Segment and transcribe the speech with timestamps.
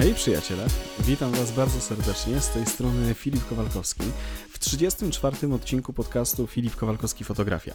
[0.00, 0.66] Hej przyjaciele,
[1.00, 4.02] witam Was bardzo serdecznie, z tej strony Filip Kowalkowski
[4.50, 5.54] w 34.
[5.54, 7.74] odcinku podcastu Filip Kowalkowski Fotografia.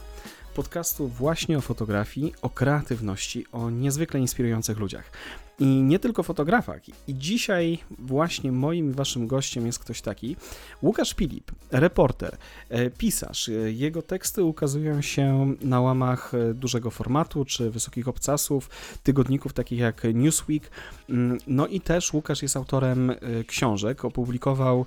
[0.56, 5.12] Podcastu właśnie o fotografii, o kreatywności, o niezwykle inspirujących ludziach.
[5.60, 6.82] I nie tylko fotografach.
[7.08, 10.36] I dzisiaj właśnie moim waszym gościem jest ktoś taki,
[10.82, 12.38] Łukasz Filip, reporter,
[12.70, 13.50] e, pisarz.
[13.66, 18.70] Jego teksty ukazują się na łamach e, dużego formatu czy wysokich obcasów,
[19.04, 20.72] tygodników takich jak Newsweek.
[21.10, 23.16] Mm, no i też Łukasz jest autorem e,
[23.48, 24.06] książek.
[24.06, 24.86] Opublikował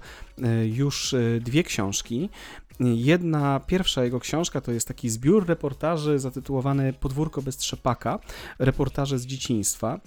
[0.64, 2.28] już dwie książki.
[2.80, 8.18] Jedna, pierwsza jego książka to jest taki zbiór reportaży zatytułowany Podwórko bez trzepaka,
[8.58, 10.00] reportaże z dzieciństwa.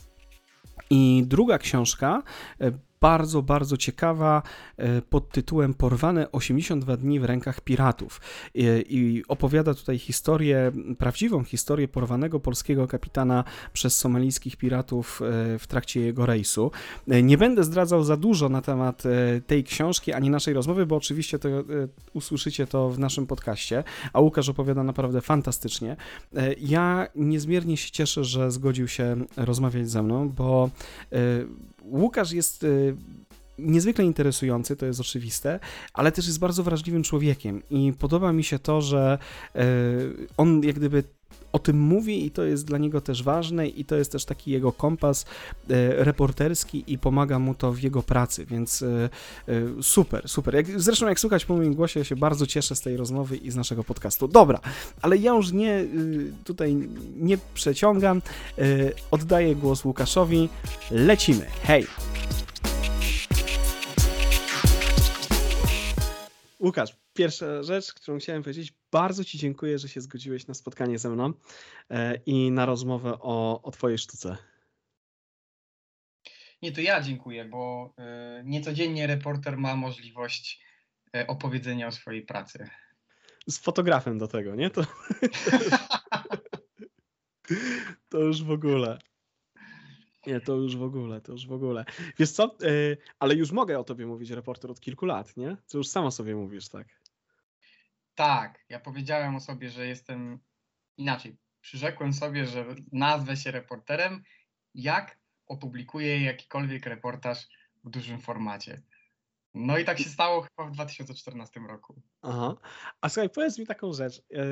[0.89, 2.23] I druga książka
[2.61, 4.43] e, bardzo, bardzo ciekawa
[4.77, 8.21] e, pod tytułem Porwane 82 dni w rękach piratów.
[8.55, 15.67] E, I opowiada tutaj historię, prawdziwą historię porwanego polskiego kapitana przez somalijskich piratów e, w
[15.67, 16.71] trakcie jego rejsu.
[17.07, 19.03] Nie będę zdradzał za dużo na temat
[19.47, 21.49] tej książki ani naszej rozmowy, bo oczywiście to
[22.13, 23.83] usłyszycie to w naszym podcaście,
[24.13, 25.95] a Łukasz opowiada naprawdę fantastycznie.
[26.59, 30.69] Ja niezmiernie się cieszę, że zgodził się rozmawiać ze mną, bo
[31.81, 32.95] Łukasz jest y,
[33.59, 35.59] niezwykle interesujący, to jest oczywiste,
[35.93, 39.17] ale też jest bardzo wrażliwym człowiekiem i podoba mi się to, że
[39.55, 39.59] y,
[40.37, 41.03] on jak gdyby
[41.51, 44.51] o tym mówi i to jest dla niego też ważne i to jest też taki
[44.51, 45.25] jego kompas
[45.69, 49.09] e, reporterski i pomaga mu to w jego pracy, więc e,
[49.47, 50.55] e, super, super.
[50.55, 53.51] Jak, zresztą jak słychać po moim głosie, ja się bardzo cieszę z tej rozmowy i
[53.51, 54.27] z naszego podcastu.
[54.27, 54.59] Dobra,
[55.01, 55.85] ale ja już nie
[56.43, 58.21] tutaj nie przeciągam,
[59.11, 60.49] oddaję głos Łukaszowi,
[60.91, 61.87] lecimy, hej!
[66.59, 71.09] Łukasz, pierwsza rzecz, którą chciałem powiedzieć, bardzo Ci dziękuję, że się zgodziłeś na spotkanie ze
[71.09, 71.33] mną
[71.89, 74.37] e, i na rozmowę o, o Twojej sztuce.
[76.61, 80.63] Nie, to ja dziękuję, bo e, niecodziennie reporter ma możliwość
[81.15, 82.69] e, opowiedzenia o swojej pracy.
[83.47, 84.69] Z fotografem do tego, nie?
[84.69, 84.85] To,
[88.09, 88.99] to już w ogóle.
[90.27, 91.85] Nie, to już w ogóle, to już w ogóle.
[92.19, 92.57] Wiesz co,
[93.19, 95.57] ale już mogę o tobie mówić, reporter, od kilku lat, nie?
[95.71, 97.00] To już sama sobie mówisz, tak?
[98.15, 100.39] Tak, ja powiedziałem o sobie, że jestem
[100.97, 101.37] inaczej.
[101.61, 104.23] Przyrzekłem sobie, że nazwę się reporterem,
[104.73, 107.47] jak opublikuję jakikolwiek reportaż
[107.83, 108.81] w dużym formacie.
[109.53, 112.01] No i tak się stało chyba w 2014 roku.
[112.21, 112.55] Aha.
[113.01, 114.19] A słuchaj, powiedz mi taką rzecz.
[114.19, 114.43] E,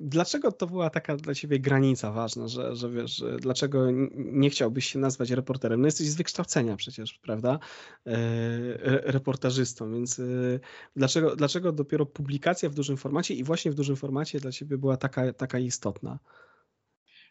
[0.00, 4.98] dlaczego to była taka dla ciebie granica ważna, że, że wiesz, dlaczego nie chciałbyś się
[4.98, 5.80] nazwać reporterem?
[5.80, 7.58] No jesteś z wykształcenia przecież, prawda?
[8.06, 8.12] E,
[9.12, 10.22] reportażystą, więc e,
[10.96, 14.96] dlaczego, dlaczego dopiero publikacja w dużym formacie i właśnie w dużym formacie dla ciebie była
[14.96, 16.18] taka, taka istotna?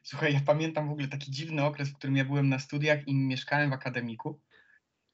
[0.03, 3.15] Słuchaj, ja pamiętam w ogóle taki dziwny okres, w którym ja byłem na studiach i
[3.15, 4.39] mieszkałem w akademiku.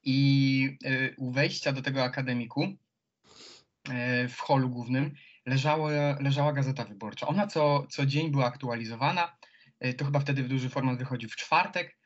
[0.09, 2.67] I e, u wejścia do tego akademiku
[3.89, 5.13] e, w holu głównym
[5.45, 7.27] leżała, leżała gazeta wyborcza.
[7.27, 9.37] Ona co, co dzień była aktualizowana.
[9.79, 11.97] E, to chyba wtedy w duży format wychodził w czwartek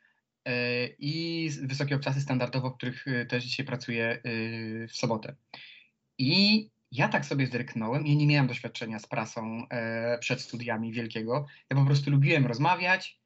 [1.00, 4.22] i wysokie obcasy standardowo, w których też dzisiaj pracuję
[4.88, 5.36] w sobotę.
[6.18, 9.68] I ja tak sobie zerknąłem, ja nie miałem doświadczenia z prasą
[10.20, 11.46] przed studiami wielkiego.
[11.70, 13.20] Ja po prostu lubiłem rozmawiać,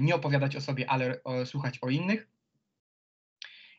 [0.00, 2.33] nie opowiadać o sobie, ale słuchać o innych.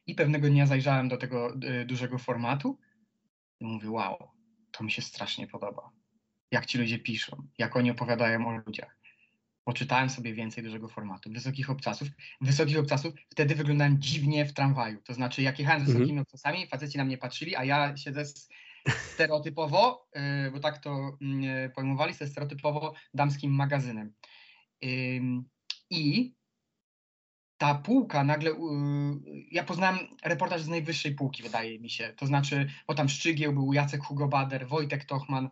[0.07, 2.79] I pewnego dnia zajrzałem do tego y, dużego formatu
[3.59, 4.29] i mówię, wow,
[4.71, 5.89] to mi się strasznie podoba.
[6.51, 8.97] Jak ci ludzie piszą, jak oni opowiadają o ludziach.
[9.63, 12.07] Poczytałem sobie więcej dużego formatu, wysokich obcasów.
[12.41, 15.01] Wysokich obcasów wtedy wyglądałem dziwnie w tramwaju.
[15.01, 15.97] To znaczy, jak jechałem z mhm.
[15.97, 16.21] wysokimi mhm.
[16.21, 18.23] obcasami, faceci na mnie patrzyli, a ja siedzę
[19.11, 20.07] stereotypowo,
[20.47, 24.13] y, bo tak to mm, pojmowali, ze stereotypowo damskim magazynem.
[25.89, 26.33] I
[27.57, 28.51] ta półka nagle,
[29.51, 32.13] ja poznałem reportaż z najwyższej półki, wydaje mi się.
[32.17, 35.49] To znaczy, bo tam Szczygieł był Jacek Hugo Bader, Wojtek Tochman.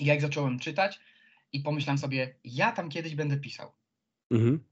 [0.00, 1.00] I jak zacząłem czytać
[1.52, 3.72] i pomyślałem sobie, ja tam kiedyś będę pisał.
[4.30, 4.64] Mhm.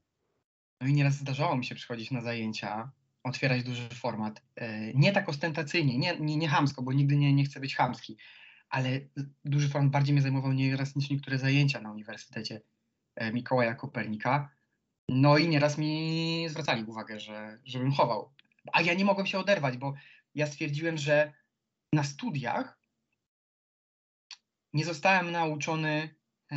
[0.81, 2.91] No i nieraz zdarzało mi się przychodzić na zajęcia,
[3.23, 4.41] otwierać duży format.
[4.55, 8.17] E, nie tak ostentacyjnie, nie, nie, nie hamsko, bo nigdy nie, nie chcę być hamski,
[8.69, 8.99] ale
[9.45, 12.61] duży format bardziej mnie zajmował nieraz niż niektóre zajęcia na Uniwersytecie
[13.15, 14.54] e, Mikołaja Kopernika
[15.09, 18.33] no i nieraz mi zwracali uwagę, że, żebym chował.
[18.73, 19.93] A ja nie mogłem się oderwać, bo
[20.35, 21.33] ja stwierdziłem, że
[21.93, 22.79] na studiach
[24.73, 26.15] nie zostałem nauczony
[26.51, 26.55] y,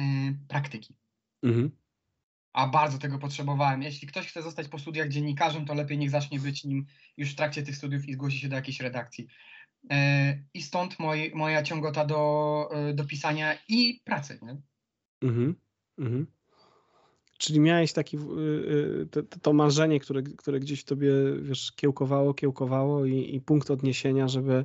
[0.48, 0.96] praktyki.
[1.42, 1.70] Mhm.
[2.52, 3.82] A bardzo tego potrzebowałem.
[3.82, 6.86] Jeśli ktoś chce zostać po studiach dziennikarzem, to lepiej niech zacznie być nim
[7.16, 9.26] już w trakcie tych studiów i zgłosi się do jakiejś redakcji.
[9.92, 9.96] Y,
[10.54, 14.38] I stąd moj, moja ciągota do, y, do pisania i pracy.
[14.42, 14.56] Nie?
[15.22, 15.54] Mhm.
[15.98, 16.37] Mhm.
[17.38, 21.10] Czyli miałeś taki, y, y, to, to marzenie, które, które gdzieś w tobie,
[21.42, 24.64] wiesz, kiełkowało, kiełkowało i, i punkt odniesienia, żeby...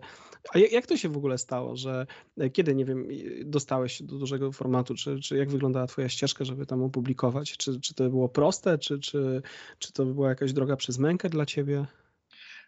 [0.54, 3.08] A jak to się w ogóle stało, że e, kiedy, nie wiem,
[3.46, 7.58] dostałeś się do dużego formatu, czy, czy jak wyglądała twoja ścieżka, żeby tam opublikować?
[7.58, 9.42] Czy, czy to było proste, czy, czy,
[9.80, 11.86] czy to była jakaś droga przez mękę dla ciebie?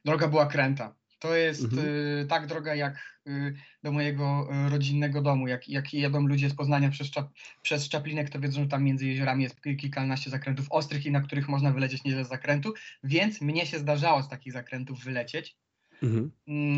[0.05, 0.95] Droga była kręta.
[1.25, 1.87] To jest mhm.
[1.87, 5.47] y, tak droga jak y, do mojego y, rodzinnego domu.
[5.47, 7.29] Jak, jak jadą ludzie z Poznania przez, Czap,
[7.61, 11.49] przez Czaplinek, to wiedzą, że tam między jeziorami jest kilkanaście zakrętów ostrych i na których
[11.49, 12.73] można wylecieć nieźle z zakrętu,
[13.03, 15.57] więc mnie się zdarzało z takich zakrętów wylecieć.
[16.03, 16.31] Mhm.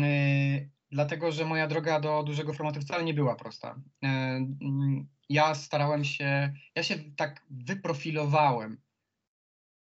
[0.04, 3.80] Y, dlatego, że moja droga do dużego formatu wcale nie była prosta.
[4.04, 8.80] Y, y, ja starałem się, ja się tak wyprofilowałem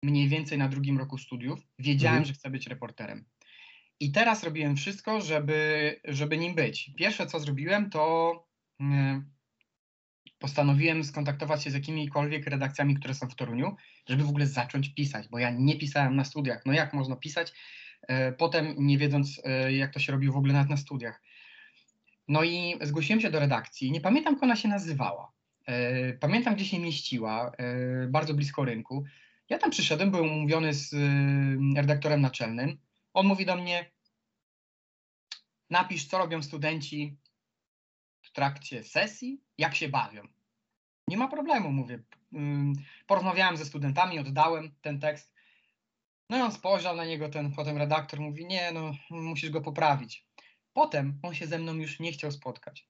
[0.03, 1.59] mniej więcej na drugim roku studiów.
[1.79, 2.25] Wiedziałem, mhm.
[2.25, 3.25] że chcę być reporterem.
[3.99, 6.91] I teraz robiłem wszystko, żeby, żeby nim być.
[6.97, 8.33] Pierwsze, co zrobiłem, to
[8.79, 9.35] mm,
[10.39, 13.75] postanowiłem skontaktować się z jakimikolwiek redakcjami, które są w Toruniu,
[14.09, 16.61] żeby w ogóle zacząć pisać, bo ja nie pisałem na studiach.
[16.65, 17.53] No jak można pisać,
[18.07, 21.21] e, potem nie wiedząc, e, jak to się robił w ogóle nawet na studiach.
[22.27, 23.91] No i zgłosiłem się do redakcji.
[23.91, 25.31] Nie pamiętam, jak ona się nazywała.
[25.65, 27.51] E, pamiętam, gdzie się mieściła,
[28.07, 29.03] bardzo blisko rynku.
[29.49, 30.95] Ja tam przyszedłem, byłem umówiony z
[31.75, 32.77] redaktorem naczelnym.
[33.15, 33.91] On mówi do mnie,
[35.69, 37.17] napisz, co robią studenci
[38.21, 40.27] w trakcie sesji, jak się bawią.
[41.07, 42.03] Nie ma problemu, mówię.
[43.07, 45.33] Porozmawiałem ze studentami, oddałem ten tekst.
[46.29, 50.27] No i on spojrzał na niego, ten potem redaktor mówi, nie, no musisz go poprawić.
[50.73, 52.89] Potem on się ze mną już nie chciał spotkać.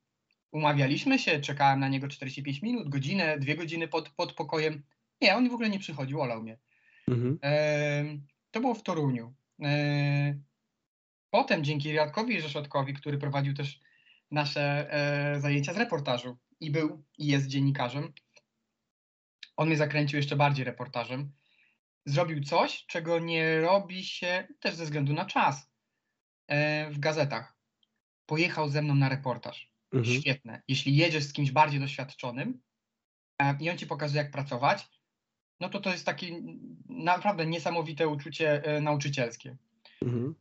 [0.52, 4.84] Umawialiśmy się, czekałem na niego 45 minut, godzinę, dwie godziny pod, pod pokojem.
[5.22, 6.58] Nie, on w ogóle nie przychodził, olał mnie.
[7.08, 7.40] Mhm.
[7.44, 8.04] E,
[8.52, 9.34] to było w Toruniu.
[9.62, 10.40] E,
[11.30, 13.80] potem dzięki Radkowi Rzeszotkowi, który prowadził też
[14.32, 18.14] nasze e, zajęcia z reportażu i był i jest dziennikarzem,
[19.58, 21.32] on mnie zakręcił jeszcze bardziej reportażem.
[22.06, 25.72] Zrobił coś, czego nie robi się też ze względu na czas
[26.48, 27.56] e, w gazetach.
[28.26, 29.72] Pojechał ze mną na reportaż.
[29.94, 30.22] Mhm.
[30.22, 30.62] Świetne.
[30.68, 32.62] Jeśli jedziesz z kimś bardziej doświadczonym
[33.60, 34.88] i on ci pokazuje, jak pracować,
[35.60, 36.42] no to to jest takie
[36.90, 39.58] naprawdę niesamowite uczucie e, nauczycielskie.
[40.02, 40.36] Mhm.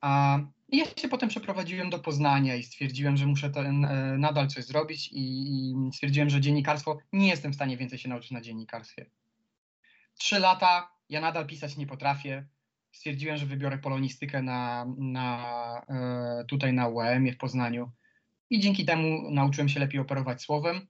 [0.00, 0.38] A
[0.72, 5.10] ja się potem przeprowadziłem do Poznania i stwierdziłem, że muszę ten, e, nadal coś zrobić
[5.12, 9.10] i, stwierdziłem, że dziennikarstwo, nie jestem w stanie więcej się nauczyć na dziennikarstwie.
[10.18, 12.46] Trzy lata, ja nadal pisać nie potrafię.
[12.92, 17.90] Stwierdziłem, że wybiorę polonistykę na, na, e, tutaj na UEM w Poznaniu
[18.50, 20.86] i dzięki temu nauczyłem się lepiej operować słowem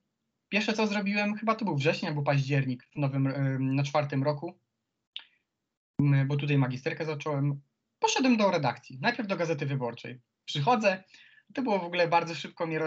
[0.50, 3.34] Pierwsze co zrobiłem, chyba to był wrzesień albo październik w nowym,
[3.74, 4.58] na czwartym roku,
[6.26, 7.60] bo tutaj magisterkę zacząłem.
[7.98, 10.20] Poszedłem do redakcji, najpierw do Gazety Wyborczej.
[10.44, 11.04] Przychodzę,
[11.54, 12.80] to było w ogóle bardzo szybko mnie...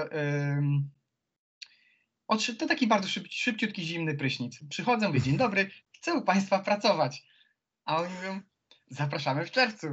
[2.60, 4.59] To taki bardzo szyb, szybciutki, zimny prysznic.
[4.69, 7.24] Przychodzę, mówię, dzień dobry, chcę u Państwa pracować.
[7.86, 8.42] A oni mówią,
[8.88, 9.88] zapraszamy w czerwcu.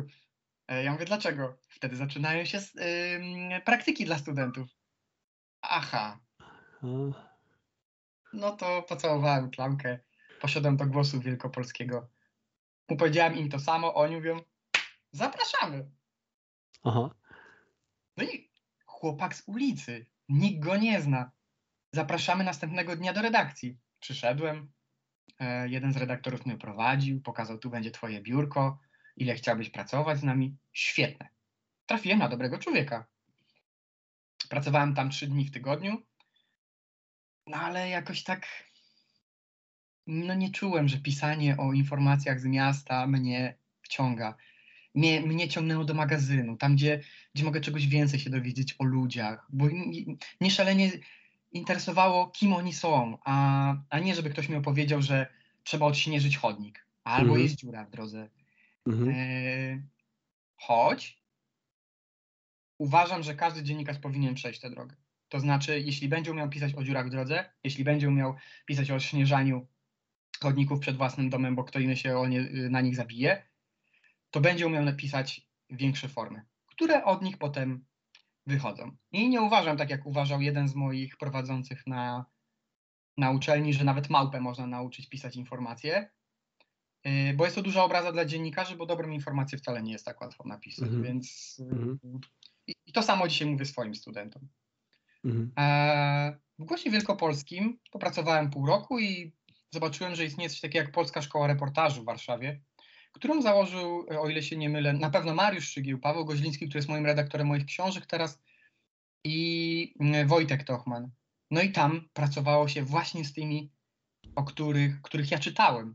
[0.68, 1.58] E, ja mówię, dlaczego?
[1.68, 2.60] Wtedy zaczynają się
[3.64, 4.68] praktyki dla studentów.
[5.62, 6.18] Aha.
[8.32, 9.98] No to pocałowałem klamkę,
[10.40, 12.08] poszedłem do głosu wielkopolskiego.
[12.86, 14.40] Powiedziałem im to samo, oni mówią,
[15.12, 15.90] zapraszamy.
[16.84, 17.10] Aha.
[18.16, 18.50] No i
[18.86, 21.30] chłopak z ulicy, nikt go nie zna.
[21.92, 23.78] Zapraszamy następnego dnia do redakcji.
[24.00, 24.72] Przyszedłem,
[25.38, 28.78] e, jeden z redaktorów mnie prowadził, pokazał, tu będzie twoje biurko,
[29.16, 30.56] ile chciałbyś pracować z nami.
[30.72, 31.28] Świetne.
[31.86, 33.06] Trafiłem na dobrego człowieka.
[34.48, 36.02] Pracowałem tam trzy dni w tygodniu,
[37.50, 38.46] no ale jakoś tak
[40.06, 44.36] no nie czułem, że pisanie o informacjach z miasta mnie wciąga.
[44.94, 47.00] Mnie, mnie ciągnęło do magazynu, tam gdzie,
[47.34, 49.66] gdzie mogę czegoś więcej się dowiedzieć o ludziach, bo
[50.40, 50.90] mnie szalenie
[51.52, 55.26] interesowało, kim oni są, a, a nie żeby ktoś mi opowiedział, że
[55.64, 57.42] trzeba odśnieżyć chodnik, albo mhm.
[57.42, 58.28] jest dziura w drodze.
[58.86, 59.10] Mhm.
[59.10, 59.82] E,
[60.56, 61.18] choć
[62.78, 64.96] uważam, że każdy dziennikarz powinien przejść tę drogę.
[65.30, 68.34] To znaczy, jeśli będzie umiał pisać o dziurach w drodze, jeśli będzie umiał
[68.66, 69.66] pisać o śnieżaniu
[70.42, 73.42] chodników przed własnym domem, bo kto inny się o nie, na nich zabije,
[74.30, 77.84] to będzie umiał napisać większe formy, które od nich potem
[78.46, 78.96] wychodzą.
[79.12, 82.24] I nie uważam, tak jak uważał jeden z moich prowadzących na,
[83.16, 86.10] na uczelni, że nawet małpę można nauczyć pisać informacje,
[87.04, 90.20] yy, bo jest to duża obraza dla dziennikarzy, bo dobrą informację wcale nie jest tak
[90.20, 91.04] łatwo napisać, mm -hmm.
[91.04, 92.18] więc mm -hmm.
[92.66, 94.48] i, i to samo dzisiaj mówię swoim studentom.
[95.24, 95.52] Mhm.
[95.58, 99.32] E, w Głosie Wielkopolskim popracowałem pół roku i
[99.70, 102.60] zobaczyłem, że istnieje coś takiego jak Polska Szkoła Reportażu w Warszawie,
[103.12, 106.88] którą założył, o ile się nie mylę, na pewno Mariusz Szygieł, Paweł Goźliński, który jest
[106.88, 108.38] moim redaktorem moich książek teraz
[109.24, 109.94] i
[110.26, 111.10] Wojtek Tochman.
[111.50, 113.70] No i tam pracowało się właśnie z tymi
[114.34, 115.94] o których, których ja czytałem.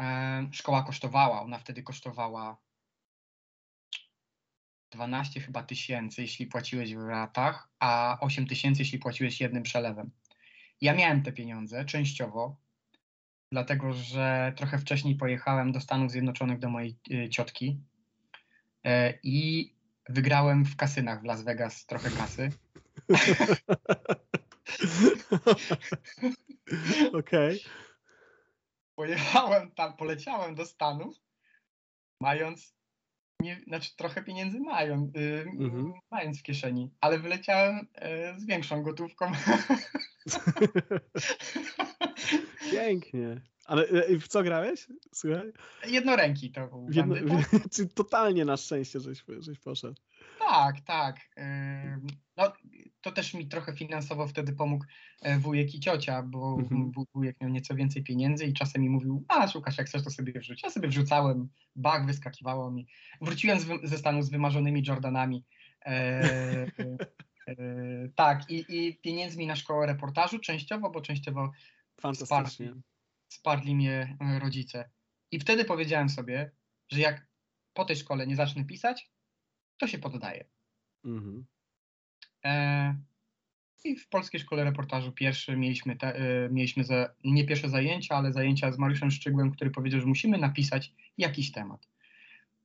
[0.00, 2.56] E, szkoła kosztowała, ona wtedy kosztowała
[4.90, 10.10] 12 chyba tysięcy, jeśli płaciłeś w ratach, a 8 tysięcy, jeśli płaciłeś jednym przelewem.
[10.80, 12.56] Ja miałem te pieniądze częściowo,
[13.52, 17.80] dlatego że trochę wcześniej pojechałem do Stanów Zjednoczonych do mojej y, ciotki
[18.84, 19.74] e, i
[20.08, 22.50] wygrałem w kasynach w Las Vegas trochę kasy.
[27.12, 27.60] Okej.
[27.60, 27.60] Okay.
[28.96, 31.16] Pojechałem tam, poleciałem do Stanów,
[32.20, 32.77] mając
[33.42, 35.92] nie, znaczy trochę pieniędzy mają, y, mhm.
[36.10, 39.32] mając w kieszeni, ale wyleciałem y, z większą gotówką.
[42.70, 43.40] Pięknie.
[43.64, 44.86] Ale y, w co grałeś?
[45.14, 45.52] Słuchaj.
[45.86, 46.86] Jednoręki to był.
[46.90, 47.14] Jedno,
[47.74, 50.00] czyli totalnie na szczęście, żeś, żeś poszedł.
[50.38, 51.16] Tak, tak.
[52.36, 52.52] No,
[53.00, 54.84] to też mi trochę finansowo wtedy pomógł
[55.22, 56.92] e, wujek i ciocia, bo mhm.
[57.14, 60.40] wujek miał nieco więcej pieniędzy i czasem mi mówił, a Łukasz, jak chcesz, to sobie
[60.40, 60.62] wrzuć.
[60.62, 62.86] Ja sobie wrzucałem, bag wyskakiwało mi.
[63.20, 65.44] Wróciłem z, ze Stanów z wymarzonymi Jordanami.
[65.86, 66.96] E, e,
[67.48, 67.56] e,
[68.14, 71.52] tak, i, i pieniędzmi na szkołę reportażu częściowo, bo częściowo
[72.00, 72.66] Fantastycznie.
[72.66, 72.82] Sparli,
[73.28, 74.90] sparli mnie e, rodzice.
[75.30, 76.50] I wtedy powiedziałem sobie,
[76.88, 77.26] że jak
[77.72, 79.10] po tej szkole nie zacznę pisać,
[79.76, 80.44] to się poddaję.
[81.04, 81.46] Mhm.
[82.48, 82.94] E,
[83.84, 88.32] I w Polskiej Szkole Reportażu pierwszy mieliśmy, te, e, mieliśmy za, nie pierwsze zajęcia, ale
[88.32, 91.88] zajęcia z Mariuszem Szczygłem, który powiedział, że musimy napisać jakiś temat.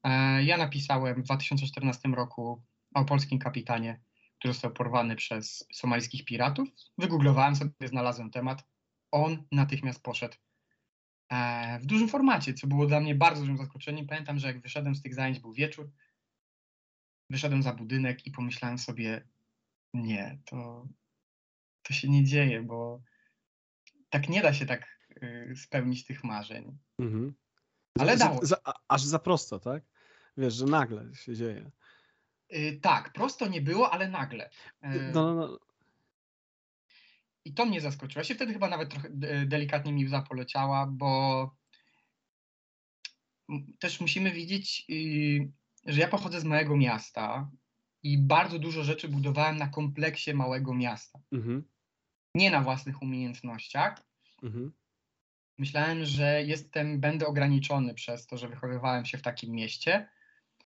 [0.04, 2.64] E, ja napisałem w 2014 roku
[2.94, 4.00] o polskim kapitanie,
[4.40, 6.70] który został porwany przez somalijskich piratów.
[6.98, 8.64] Wygooglowałem sobie, znalazłem temat.
[9.12, 10.36] On natychmiast poszedł
[11.82, 14.08] w dużym formacie, co było dla mnie bardzo dużym zaskoczeniem.
[14.08, 15.92] Pamiętam, że jak wyszedłem z tych zajęć, był wieczór,
[17.30, 19.28] wyszedłem za budynek i pomyślałem sobie,
[19.94, 20.88] nie, to,
[21.84, 23.02] to się nie dzieje, bo
[24.10, 26.78] tak nie da się tak y, spełnić tych marzeń.
[27.00, 27.34] Mhm.
[28.00, 28.46] Ale dało.
[28.46, 28.58] Za,
[28.88, 29.84] aż za prosto, tak?
[30.38, 31.72] Wiesz, że nagle się dzieje.
[32.54, 34.50] Y, tak, prosto nie było, ale nagle.
[34.84, 35.60] Y, no, no, no.
[37.46, 38.20] I to mnie zaskoczyło.
[38.20, 39.10] Ja się wtedy chyba nawet trochę
[39.46, 41.56] delikatnie mi łza poleciała, bo
[43.80, 45.52] też musimy widzieć, y,
[45.86, 47.52] że ja pochodzę z małego miasta
[48.04, 51.20] i bardzo dużo rzeczy budowałem na kompleksie małego miasta.
[51.32, 51.64] Mhm.
[52.36, 54.04] Nie na własnych umiejętnościach.
[54.44, 54.72] Mhm.
[55.58, 60.10] Myślałem, że jestem, będę ograniczony przez to, że wychowywałem się w takim mieście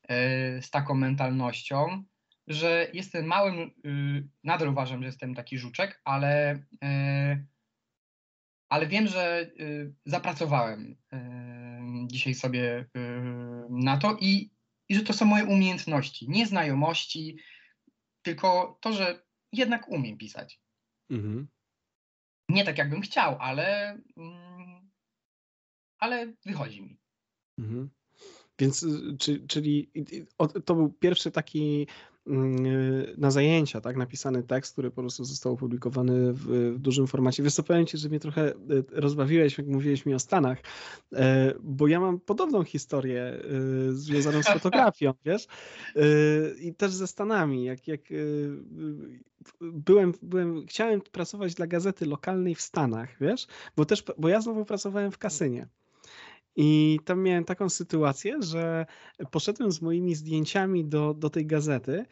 [0.08, 2.04] yy, z taką mentalnością,
[2.46, 7.46] że jestem małym, yy, nadal uważam, że jestem taki żuczek, ale, yy,
[8.68, 11.16] ale wiem, że y, zapracowałem y,
[12.06, 12.86] dzisiaj sobie y,
[13.70, 14.50] na to i
[14.88, 17.38] i że to są moje umiejętności, nie znajomości,
[18.22, 20.60] tylko to, że jednak umiem pisać.
[21.10, 21.48] Mhm.
[22.48, 24.90] Nie tak, jakbym chciał, ale, mm,
[25.98, 26.98] ale wychodzi mi.
[27.58, 27.90] Mhm.
[28.58, 29.90] Więc, y, czy, czyli
[30.64, 31.86] to był pierwszy taki
[33.16, 36.38] na zajęcia, tak, napisany tekst, który po prostu został opublikowany w,
[36.74, 37.42] w, dużym formacie.
[37.42, 38.54] Wiesz co, powiem Ci, że mnie trochę y,
[38.90, 40.58] rozbawiłeś, jak mówiłeś mi o Stanach,
[41.12, 43.40] e, bo ja mam podobną historię
[43.88, 45.46] y, związaną z fotografią, wiesz,
[46.60, 48.00] i też ze Stanami, jak, jak
[49.60, 54.64] byłem, byłem, chciałem pracować dla gazety lokalnej w Stanach, wiesz, bo też, bo ja znowu
[54.64, 55.66] pracowałem w kasynie.
[56.56, 58.86] I tam miałem taką sytuację, że
[59.30, 62.04] poszedłem z moimi zdjęciami do, do tej gazety.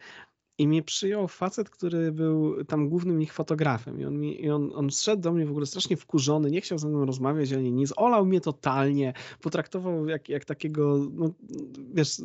[0.57, 3.99] I mnie przyjął facet, który był tam głównym ich fotografem.
[3.99, 6.77] I on, mi, i on, on zszedł do mnie w ogóle strasznie wkurzony, nie chciał
[6.77, 7.93] ze mną rozmawiać ani nic.
[7.95, 11.33] Olał mnie totalnie, potraktował jak, jak takiego, no,
[11.93, 12.21] wiesz,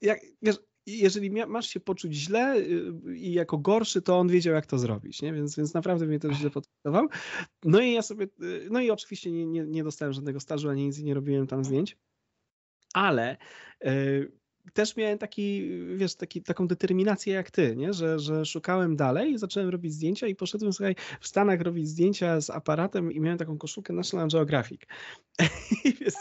[0.00, 0.56] jak, wiesz,
[0.98, 5.22] jeżeli masz się poczuć źle y, i jako gorszy, to on wiedział, jak to zrobić,
[5.22, 5.32] nie?
[5.32, 7.08] Więc, więc naprawdę mnie to źle potraktował.
[7.64, 10.86] No i ja sobie, y, no i oczywiście nie, nie, nie dostałem żadnego stażu, ani
[10.86, 11.98] nic nie robiłem tam zdjęć,
[12.94, 13.36] ale
[13.80, 14.39] yy,
[14.72, 17.92] też miałem taki, wiesz, taki, taką determinację jak ty, nie?
[17.92, 22.50] Że, że szukałem dalej, zacząłem robić zdjęcia i poszedłem, słuchaj, w Stanach robić zdjęcia z
[22.50, 24.80] aparatem i miałem taką koszulkę National Geographic.
[25.84, 26.14] I, wiesz,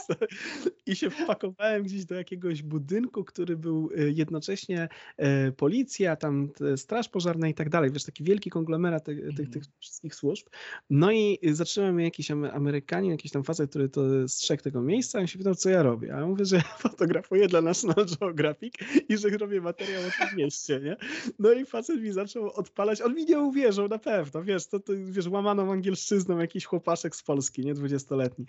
[0.86, 7.10] I się wpakowałem gdzieś do jakiegoś budynku, który był e, jednocześnie e, policja, tam straż
[7.10, 9.51] pożarna i tak dalej, wiesz, taki wielki konglomerat tych, tych, mhm.
[9.51, 10.48] tych wszystkich służb.
[10.89, 15.38] No i zacząłem jakiś Amerykanin, jakiś tam facet, który to strzegł tego miejsca i się
[15.38, 16.15] pytał, co ja robię.
[16.15, 18.74] A ja mówię, że ja fotografuję dla National Geographic geografik
[19.09, 20.98] i że robię materiał o tym mieście, nie?
[21.39, 24.93] No i facet mi zaczął odpalać, on mi nie uwierzył na pewno, wiesz, to, to
[25.05, 28.45] wiesz, łamaną angielszczyzną jakiś chłopaszek z Polski, nie, dwudziestoletni,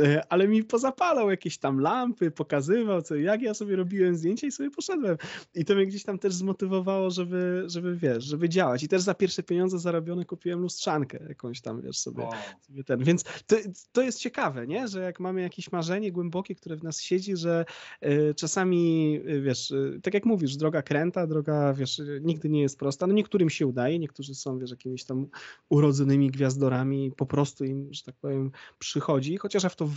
[0.00, 4.52] e, ale mi pozapalał jakieś tam lampy, pokazywał, co, jak ja sobie robiłem zdjęcia i
[4.52, 5.16] sobie poszedłem.
[5.54, 8.82] I to mnie gdzieś tam też zmotywowało, żeby, żeby wiesz, żeby działać.
[8.82, 12.28] I też za pierwsze pieniądze zarobione kupiłem lustrzankę jakąś tam, wiesz, sobie,
[12.60, 13.04] sobie ten.
[13.04, 13.56] Więc to,
[13.92, 14.88] to jest ciekawe, nie?
[14.88, 17.64] Że jak mamy jakieś marzenie głębokie, które w nas siedzi, że
[18.04, 23.06] y, czasami, wiesz, y, tak jak mówisz, droga kręta, droga, wiesz, nigdy nie jest prosta.
[23.06, 25.26] No niektórym się udaje, niektórzy są, wiesz, jakimiś tam
[25.68, 29.90] urodzonymi gwiazdorami, po prostu im, że tak powiem, przychodzi, chociaż ja w to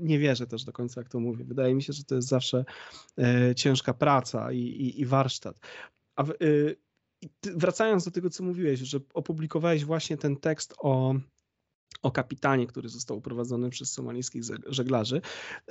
[0.00, 1.44] nie wierzę też do końca, jak to mówię.
[1.44, 2.64] Wydaje mi się, że to jest zawsze
[3.56, 5.60] ciężka praca i, i, i warsztat.
[6.16, 6.32] A w,
[7.42, 11.14] wracając do tego, co mówiłeś, że opublikowałeś właśnie ten tekst o
[12.02, 15.20] o kapitanie, który został uprowadzony przez somalijskich żeglarzy.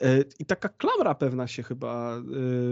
[0.02, 2.22] E, I taka klamra pewna się chyba, e,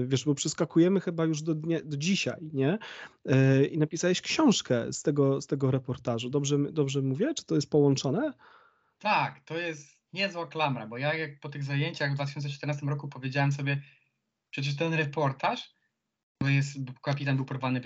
[0.05, 2.77] wiesz, bo przeskakujemy chyba już do, dnia, do dzisiaj, nie?
[3.25, 6.29] E, I napisałeś książkę z tego, z tego reportażu.
[6.29, 7.33] Dobrze, dobrze mówię?
[7.33, 8.33] Czy to jest połączone?
[8.99, 13.51] Tak, to jest niezła klamra, bo ja jak po tych zajęciach w 2014 roku powiedziałem
[13.51, 13.81] sobie,
[14.49, 15.73] przecież ten reportaż,
[16.37, 17.81] to jest, kapitan był porwany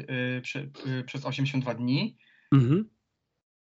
[1.06, 2.18] przez 82 dni,
[2.52, 2.90] mhm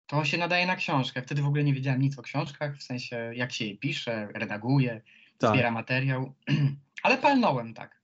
[0.09, 1.23] to się nadaje na książkę.
[1.23, 5.01] Wtedy w ogóle nie wiedziałem nic o książkach, w sensie jak się je pisze, redaguje,
[5.39, 5.51] tak.
[5.51, 6.35] zbiera materiał,
[7.03, 8.01] ale palnąłem tak.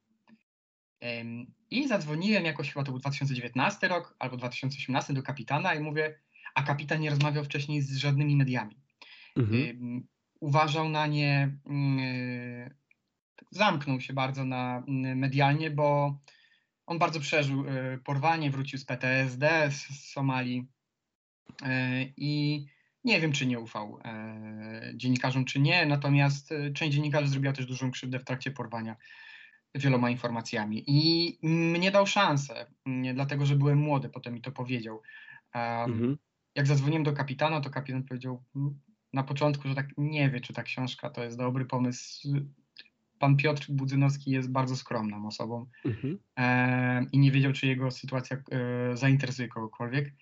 [1.70, 6.18] I zadzwoniłem jakoś chyba to był 2019 rok albo 2018 do kapitana i mówię,
[6.54, 8.76] a kapitan nie rozmawiał wcześniej z żadnymi mediami.
[9.36, 10.06] Mhm.
[10.40, 12.74] Uważał na nie, mm,
[13.50, 16.18] zamknął się bardzo na mm, medialnie, bo
[16.86, 20.73] on bardzo przeżył y, porwanie, wrócił z PTSD z Somalii E,
[22.16, 22.64] I
[23.04, 27.66] nie wiem, czy nie ufał e, dziennikarzom, czy nie, natomiast e, część dziennikarzy zrobiła też
[27.66, 28.96] dużą krzywdę w trakcie porwania
[29.74, 30.84] wieloma informacjami.
[30.86, 32.66] I mnie dał szansę,
[33.14, 35.02] dlatego że byłem młody, potem mi to powiedział.
[35.54, 36.18] Mhm.
[36.54, 38.44] Jak zadzwoniłem do kapitana, to kapitan powiedział
[39.12, 42.28] na początku, że tak nie wie, czy ta książka to jest dobry pomysł.
[43.18, 46.18] Pan Piotr Budzynowski jest bardzo skromną osobą mhm.
[47.12, 48.36] i nie wiedział, czy jego sytuacja
[48.94, 50.12] zainteresuje kogokolwiek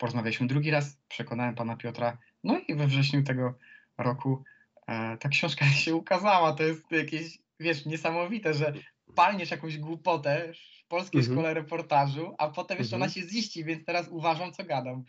[0.00, 3.54] porozmawialiśmy drugi raz, przekonałem pana Piotra, no i we wrześniu tego
[3.98, 4.44] roku
[4.86, 6.52] e, ta książka się ukazała.
[6.52, 8.72] To jest jakieś, wiesz, niesamowite, że
[9.14, 10.52] palniesz jakąś głupotę
[10.84, 11.36] w polskiej mhm.
[11.36, 13.02] szkole reportażu, a potem jeszcze mhm.
[13.02, 15.04] ona się ziści, więc teraz uważam, co gadam.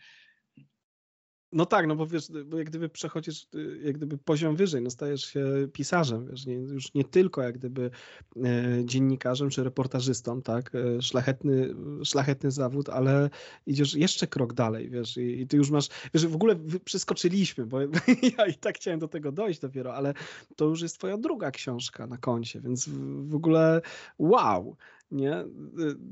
[1.52, 3.46] No tak, no bo wiesz, bo jak gdyby przechodzisz
[3.82, 7.90] jak gdyby poziom wyżej, no stajesz się pisarzem, wiesz, nie, już nie tylko jak gdyby
[8.36, 13.30] e, dziennikarzem czy reportażystą, tak, e, szlachetny, szlachetny zawód, ale
[13.66, 17.80] idziesz jeszcze krok dalej, wiesz, i, i ty już masz, wiesz, w ogóle przeskoczyliśmy, bo
[18.38, 20.14] ja i tak chciałem do tego dojść dopiero, ale
[20.56, 23.80] to już jest twoja druga książka na koncie, więc w, w ogóle
[24.18, 24.76] wow,
[25.12, 25.44] nie?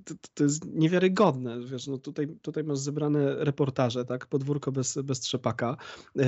[0.04, 5.20] To, to, jest niewiarygodne, wiesz, no tutaj, tutaj masz zebrane reportaże, tak, podwórko bez, bez
[5.20, 5.76] trzepaka,
[6.18, 6.24] e,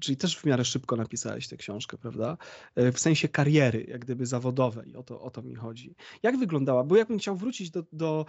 [0.00, 2.36] czyli też w miarę szybko napisałeś tę książkę, prawda,
[2.74, 5.94] e, w sensie kariery, jak gdyby zawodowej, o to, o to mi chodzi.
[6.22, 8.26] Jak wyglądała, bo jakbym chciał wrócić do, do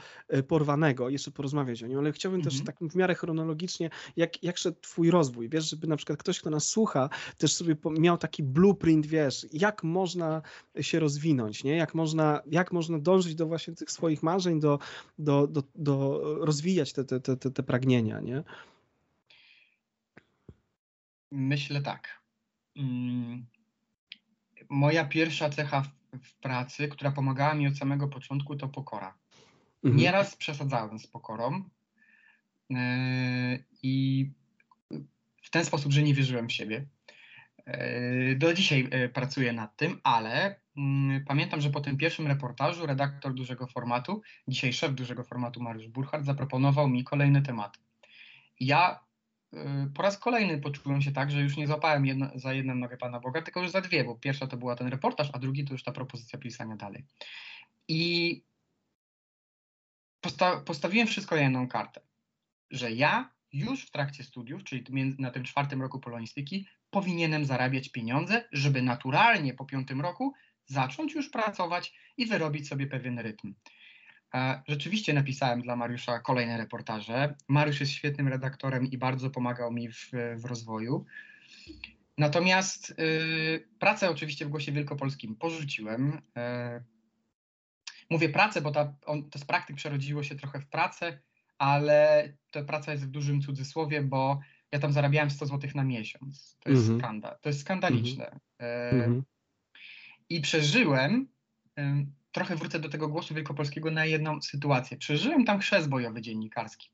[0.48, 2.56] Porwanego, jeszcze porozmawiać o nim, ale chciałbym mhm.
[2.56, 6.40] też tak w miarę chronologicznie, jak, jak szedł twój rozwój, wiesz, żeby na przykład ktoś,
[6.40, 10.42] kto nas słucha, też sobie miał taki blueprint, wiesz, jak można
[10.82, 14.80] się rozwinąć, nie, jak można, jak można dążyć do właśnie tych swoich marzeń, do,
[15.20, 18.44] do, do, do rozwijać te, te, te, te pragnienia, nie?
[21.32, 22.22] Myślę tak.
[22.76, 23.46] Mm,
[24.70, 25.90] moja pierwsza cecha w,
[26.24, 29.18] w, pracy, która pomagała mi od samego początku, to pokora.
[29.84, 29.96] Mhm.
[29.96, 31.64] Nieraz przesadzałem z pokorą
[32.70, 32.78] yy,
[33.84, 34.26] i
[35.42, 36.88] w ten sposób, że nie wierzyłem w siebie.
[37.68, 40.63] Yy, do dzisiaj yy, pracuję nad tym, ale
[41.28, 46.26] pamiętam, że po tym pierwszym reportażu redaktor dużego formatu, dzisiaj szef dużego formatu Mariusz Burchardt,
[46.26, 47.80] zaproponował mi kolejny temat.
[48.60, 49.00] Ja
[49.54, 49.58] y,
[49.96, 53.20] po raz kolejny poczułem się tak, że już nie złapałem jedno, za jedną nogę Pana
[53.20, 55.84] Boga, tylko już za dwie, bo pierwsza to była ten reportaż, a drugi to już
[55.84, 57.06] ta propozycja pisania dalej.
[57.88, 58.44] I
[60.22, 62.02] posta postawiłem wszystko na jedną kartę,
[62.72, 64.84] że ja już w trakcie studiów, czyli
[65.20, 70.34] na tym czwartym roku polonistyki, powinienem zarabiać pieniądze, żeby naturalnie po piątym roku
[70.66, 73.54] zacząć już pracować i wyrobić sobie pewien rytm.
[74.68, 77.36] Rzeczywiście napisałem dla Mariusza kolejne reportaże.
[77.48, 81.06] Mariusz jest świetnym redaktorem i bardzo pomagał mi w, w rozwoju.
[82.18, 86.14] Natomiast y, pracę oczywiście w Głosie Wielkopolskim porzuciłem.
[86.14, 86.84] Y,
[88.10, 91.20] mówię pracę, bo ta, on, to z praktyk przerodziło się trochę w pracę,
[91.58, 94.40] ale ta praca jest w dużym cudzysłowie, bo
[94.72, 96.58] ja tam zarabiałem 100 zł na miesiąc.
[96.60, 97.02] To jest mm -hmm.
[97.02, 97.38] skandal.
[97.42, 98.40] To jest skandaliczne.
[98.58, 99.20] Mm -hmm.
[99.20, 99.24] y,
[100.34, 101.28] i przeżyłem
[102.32, 104.98] trochę wrócę do tego głosu wielkopolskiego na jedną sytuację.
[104.98, 106.90] Przeżyłem tam chrzest bojowy dziennikarski,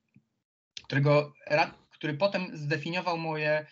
[0.83, 1.33] którego,
[1.89, 3.65] który potem zdefiniował moje,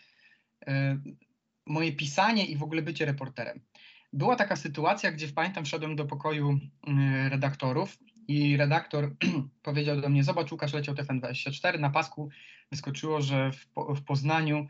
[1.65, 3.61] moje pisanie i w ogóle bycie reporterem.
[4.13, 6.59] Była taka sytuacja, gdzie pamiętam, wszedłem do pokoju
[7.29, 9.15] redaktorów i redaktor
[9.63, 12.29] powiedział do mnie, zobacz Łukasz leciał TFN24, na pasku
[12.71, 14.67] wyskoczyło, że w, w Poznaniu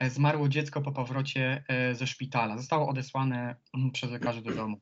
[0.00, 2.58] zmarło dziecko po powrocie e, ze szpitala.
[2.58, 4.80] Zostało odesłane mm, przez lekarzy do domu.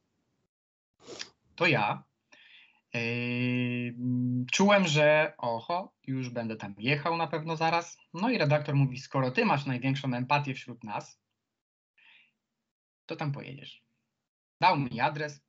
[1.57, 2.05] To ja
[2.95, 3.95] yy,
[4.53, 7.99] czułem, że oho, już będę tam jechał na pewno zaraz.
[8.15, 11.21] No i redaktor mówi, skoro ty masz największą empatię wśród nas,
[13.07, 13.83] to tam pojedziesz.
[14.61, 15.41] Dał mi adres,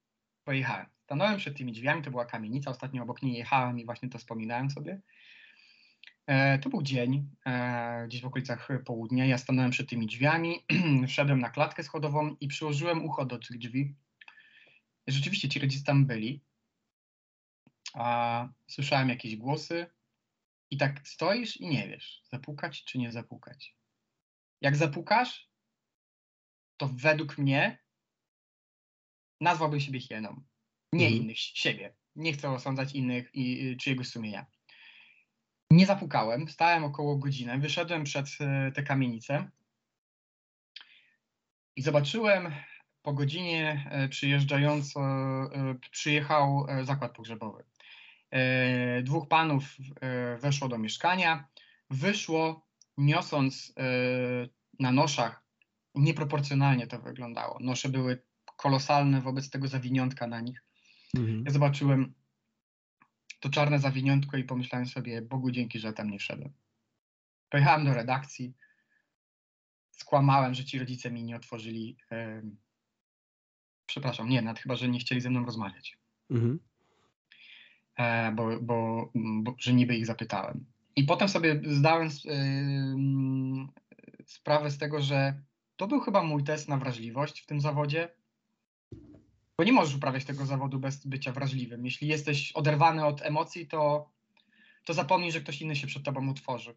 [0.44, 0.86] pojechałem.
[1.04, 4.70] Stanąłem przed tymi drzwiami, to była kamienica, ostatnio obok niej jechałem i właśnie to wspominałem
[4.70, 5.02] sobie.
[6.28, 9.26] E, to był dzień, e, gdzieś w okolicach południa.
[9.26, 10.66] Ja stanąłem przed tymi drzwiami,
[11.08, 13.96] wszedłem na klatkę schodową i przyłożyłem ucho do tych drzwi.
[15.08, 16.44] Rzeczywiście ci rodzice tam byli.
[17.94, 19.86] A słyszałem jakieś głosy
[20.72, 23.76] i tak stoisz i nie wiesz, zapukać czy nie zapukać.
[24.62, 25.50] Jak zapukasz,
[26.78, 27.84] to według mnie
[29.42, 30.44] nazwałbym siebie hieną.
[30.94, 31.24] Nie mhm.
[31.24, 31.96] innych, siebie.
[32.16, 34.46] Nie chcę osądzać innych i czyjegoś sumienia.
[35.74, 39.50] Nie zapukałem, stałem około godziny, wyszedłem przed e, tę kamienicę
[41.76, 42.52] i zobaczyłem
[43.02, 47.64] po godzinie e, przyjeżdżająco, e, przyjechał zakład pogrzebowy.
[49.04, 49.64] Dwóch panów
[50.42, 51.48] weszło do mieszkania,
[51.90, 53.74] wyszło niosąc
[54.80, 55.44] na noszach,
[55.96, 57.58] nieproporcjonalnie to wyglądało.
[57.62, 58.24] Nosze były
[58.58, 60.64] kolosalne wobec tego zawiniątka na nich.
[61.18, 61.44] Mhm.
[61.46, 62.14] Ja zobaczyłem
[63.44, 66.54] to czarne zawiniątko i pomyślałem sobie, Bogu dzięki, że tam nie wszedłem.
[67.50, 68.54] Pojechałem do redakcji,
[69.92, 71.98] skłamałem, że ci rodzice mi nie otworzyli.
[72.12, 72.44] Yy,
[73.86, 75.98] przepraszam, nie, nawet chyba, że nie chcieli ze mną rozmawiać.
[76.30, 76.60] Mhm.
[77.98, 80.66] E, bo, bo, bo, że niby ich zapytałem.
[80.96, 83.68] I potem sobie zdałem yy,
[84.26, 85.42] sprawę z tego, że
[85.76, 88.10] to był chyba mój test na wrażliwość w tym zawodzie.
[89.64, 91.86] Bo nie możesz uprawiać tego zawodu bez bycia wrażliwym.
[91.86, 94.10] Jeśli jesteś oderwany od emocji, to,
[94.86, 96.76] to zapomnij, że ktoś inny się przed tobą utworzy.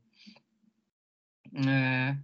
[1.67, 2.17] E,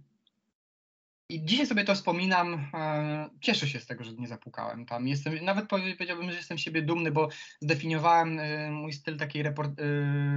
[1.29, 2.69] I dzisiaj sobie to wspominam.
[2.73, 5.07] E, cieszę się z tego, że nie zapukałem tam.
[5.07, 7.29] Jestem, nawet powiedziałbym, że jestem siebie dumny, bo
[7.61, 9.43] zdefiniowałem e, mój styl takiej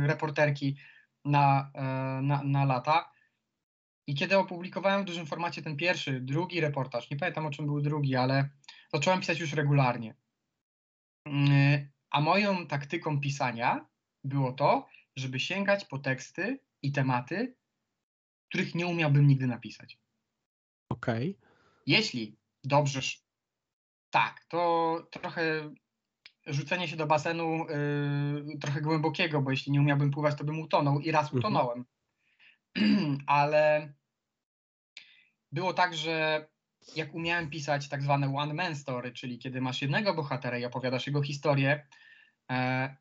[0.06, 0.76] reporterki
[1.24, 1.70] na,
[2.22, 3.12] na, na lata.
[4.06, 7.80] I kiedy opublikowałem w dużym formacie ten pierwszy, drugi reportaż, nie pamiętam o czym był
[7.80, 8.48] drugi, ale
[8.96, 10.14] zacząłem pisać już regularnie.
[11.24, 13.87] Mm, a moją taktyką pisania
[14.24, 17.56] było to, żeby sięgać po teksty i tematy,
[18.48, 19.98] których nie umiałbym nigdy napisać.
[20.88, 21.30] Okej.
[21.30, 21.48] Okay.
[21.87, 23.00] Jeśli dobrze,
[24.11, 25.74] tak, to trochę
[26.46, 27.66] rzucenie się do basenu
[28.46, 31.38] yy, trochę głębokiego, bo jeśli nie umiałbym pływać, to bym utonął i raz mhm.
[31.38, 31.85] utonąłem.
[33.26, 33.92] Ale
[35.52, 36.48] było tak, że
[36.96, 41.07] jak umiałem pisać tak zwane one man story, czyli kiedy masz jednego bohatera i opowiadasz
[41.07, 41.87] jego historię,
[42.51, 42.96] e,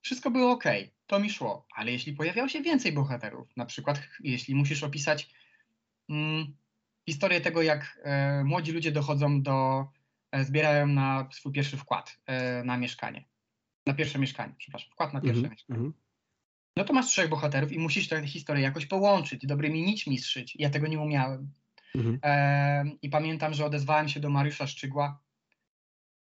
[0.00, 0.64] wszystko było ok,
[1.06, 1.66] to mi szło.
[1.74, 5.30] Ale jeśli pojawiało się więcej bohaterów, na przykład jeśli musisz opisać
[6.08, 6.56] mm,
[7.08, 9.86] historię tego, jak e, młodzi ludzie dochodzą do,
[10.32, 13.24] e, zbierają na swój pierwszy wkład e, na mieszkanie,
[13.86, 15.54] na pierwsze mieszkanie, przepraszam, wkład na pierwsze mm -hmm.
[15.54, 15.78] mieszkanie.
[15.78, 15.94] Mhm.
[16.76, 20.56] No to masz trzech bohaterów i musisz tę historię jakoś połączyć, dobrymi nićmi zszyć.
[20.58, 21.52] Ja tego nie umiałem.
[21.96, 22.18] Mhm.
[22.22, 25.22] E, I pamiętam, że odezwałem się do Mariusza Szczygła,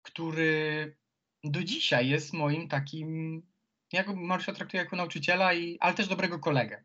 [0.02, 0.96] który
[1.44, 3.42] do dzisiaj jest moim takim,
[3.94, 6.84] ja Mariusza traktuję jako nauczyciela, i, ale też dobrego kolegę.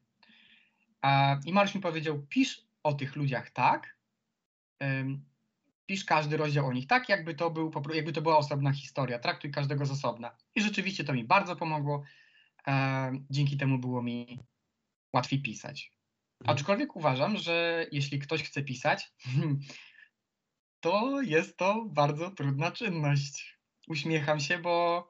[1.03, 3.97] E, I Mariusz mi powiedział, pisz o tych ludziach tak,
[4.83, 5.05] e,
[5.87, 9.51] pisz każdy rozdział o nich tak, jakby to, był, jakby to była osobna historia, traktuj
[9.51, 10.37] każdego z osobna.
[10.55, 12.03] I rzeczywiście to mi bardzo pomogło.
[12.67, 14.41] E, dzięki temu było mi
[15.13, 15.96] łatwiej pisać.
[16.45, 19.13] Aczkolwiek uważam, że jeśli ktoś chce pisać,
[20.81, 23.59] to jest to bardzo trudna czynność.
[23.89, 25.09] Uśmiecham się, bo,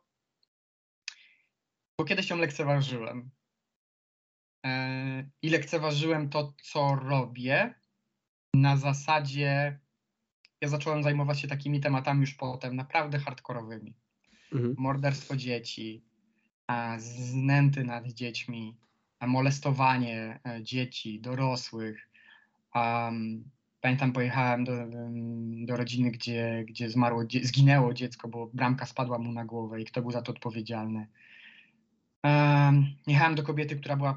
[1.98, 3.30] bo kiedyś ją lekceważyłem.
[4.66, 7.74] E, I lekceważyłem to, co robię
[8.54, 9.80] na zasadzie.
[10.60, 13.96] Ja zacząłem zajmować się takimi tematami już potem, naprawdę hardkorowymi.
[14.52, 14.74] Mhm.
[14.78, 16.04] Morderstwo dzieci,
[16.98, 18.76] znęty nad dziećmi,
[19.20, 22.08] molestowanie e, dzieci, dorosłych.
[23.80, 24.72] Pamiętam, pojechałem do,
[25.66, 30.02] do rodziny, gdzie, gdzie zmarło, zginęło dziecko, bo bramka spadła mu na głowę i kto
[30.02, 31.06] był za to odpowiedzialny.
[33.06, 34.16] Jechałem do kobiety, która była,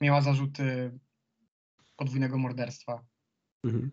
[0.00, 0.98] miała zarzuty
[1.96, 3.04] podwójnego morderstwa.
[3.64, 3.90] Mhm.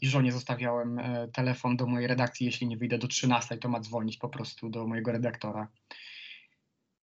[0.00, 3.80] i żonie zostawiałem e, telefon do mojej redakcji, jeśli nie wyjdę do 13, to ma
[3.80, 5.68] dzwonić po prostu do mojego redaktora.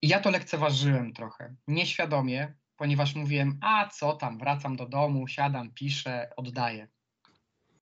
[0.01, 5.73] I ja to lekceważyłem trochę, nieświadomie, ponieważ mówiłem, a co tam, wracam do domu, siadam,
[5.73, 6.87] piszę, oddaję.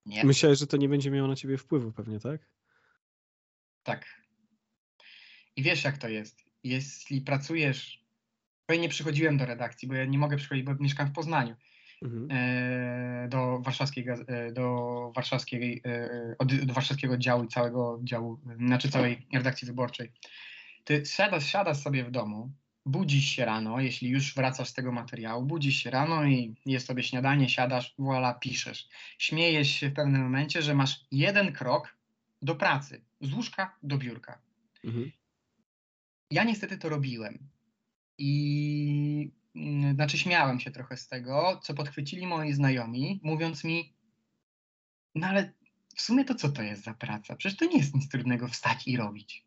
[0.05, 0.23] Nie.
[0.23, 2.41] Myślałeś, że to nie będzie miało na ciebie wpływu pewnie, tak?
[3.83, 4.05] Tak.
[5.55, 6.45] I wiesz, jak to jest.
[6.63, 8.03] Jeśli pracujesz,
[8.67, 11.55] bo ja nie przychodziłem do redakcji, bo ja nie mogę przychodzić, bo mieszkam w Poznaniu.
[12.01, 12.27] Mhm.
[12.31, 19.27] E, do, warszawskiej, e, do, warszawskiej, e, do warszawskiego działu i całego działu, znaczy całej
[19.33, 20.11] redakcji wyborczej.
[20.87, 22.51] Ty siadasz, siadasz sobie w domu,
[22.85, 27.03] budzisz się rano, jeśli już wracasz z tego materiału, budzisz się rano i jest sobie
[27.03, 28.89] śniadanie, siadasz, voilà, piszesz.
[29.17, 31.97] Śmiejesz się w pewnym momencie, że masz jeden krok
[32.41, 34.41] do pracy, z łóżka do biurka.
[34.83, 35.11] Mhm.
[36.31, 37.49] Ja niestety to robiłem.
[38.17, 43.93] I mm, znaczy śmiałem się trochę z tego, co podchwycili moi znajomi, mówiąc mi,
[45.15, 45.53] no ale
[45.95, 47.35] w sumie to co to jest za praca?
[47.35, 49.46] Przecież to nie jest nic trudnego wstać i robić.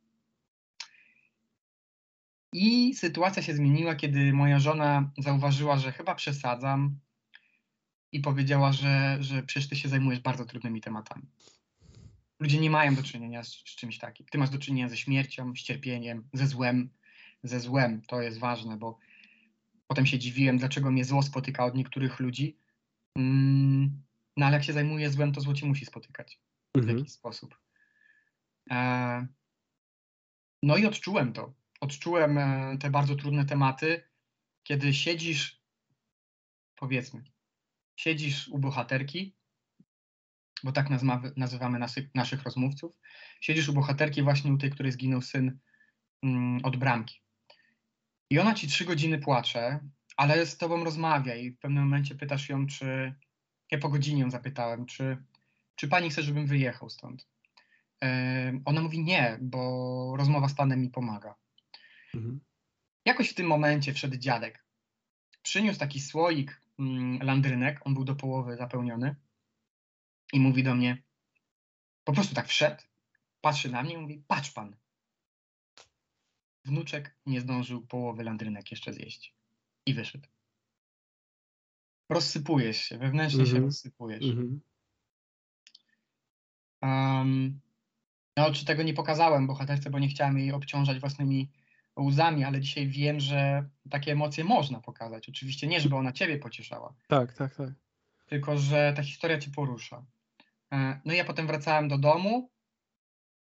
[2.53, 6.99] I sytuacja się zmieniła, kiedy moja żona zauważyła, że chyba przesadzam
[8.13, 11.27] i powiedziała, że, że przecież ty się zajmujesz bardzo trudnymi tematami.
[12.41, 14.27] Ludzie nie mają do czynienia z, z czymś takim.
[14.27, 16.91] Ty masz do czynienia ze śmiercią, z cierpieniem, ze złem.
[17.43, 18.99] Ze złem to jest ważne, bo
[19.87, 22.57] potem się dziwiłem, dlaczego mnie zło spotyka od niektórych ludzi.
[23.17, 24.03] Mm,
[24.37, 26.41] no ale jak się zajmuje złem, to zło ci musi spotykać
[26.75, 26.97] mhm.
[26.97, 27.59] w jakiś sposób.
[28.71, 29.27] E,
[30.63, 34.03] no i odczułem to odczułem e, te bardzo trudne tematy,
[34.63, 35.63] kiedy siedzisz,
[36.77, 37.25] powiedzmy,
[37.97, 39.37] siedzisz u bohaterki,
[40.65, 40.89] bo tak
[41.37, 41.79] nazywamy
[42.15, 42.93] naszych rozmówców,
[43.41, 45.59] siedzisz u bohaterki właśnie u tej, której zginął syn
[46.23, 47.21] mm, od bramki.
[48.31, 49.81] I ona ci trzy godziny płacze,
[50.17, 53.15] ale z tobą rozmawia i w pewnym momencie pytasz ją, czy,
[53.71, 55.25] ja po godzinie ją zapytałem, czy,
[55.75, 57.29] czy pani chce, żebym wyjechał stąd.
[58.03, 58.09] Yy,
[58.65, 61.35] ona mówi nie, bo rozmowa z panem mi pomaga.
[62.15, 62.41] Mhm.
[63.05, 64.65] Jakoś w tym momencie wszedł dziadek.
[65.43, 69.17] Przyniósł taki słoik mm, landrynek, on był do połowy zapełniony
[70.33, 71.03] i mówi do mnie,
[72.05, 72.83] po prostu tak wszedł,
[73.41, 74.77] patrzy na mnie i mówi, patrz pan.
[76.65, 79.35] Wnuczek nie zdążył połowy landrynek jeszcze zjeść
[79.87, 80.29] i wyszedł.
[82.09, 83.65] Rozsypujesz się, wewnętrznie się mhm.
[83.65, 84.25] rozsypujesz.
[86.83, 87.61] Um,
[88.37, 91.51] no, czy tego nie pokazałem bohaterce, bo nie chciałem jej obciążać własnymi
[92.03, 95.29] łzami, ale dzisiaj wiem, że takie emocje można pokazać.
[95.29, 96.95] Oczywiście nie, żeby ona ciebie pocieszała.
[97.09, 97.71] Tak, tak, tak.
[98.27, 100.07] Tylko, że ta historia cię porusza.
[100.73, 102.51] E, no i ja potem wracałem do domu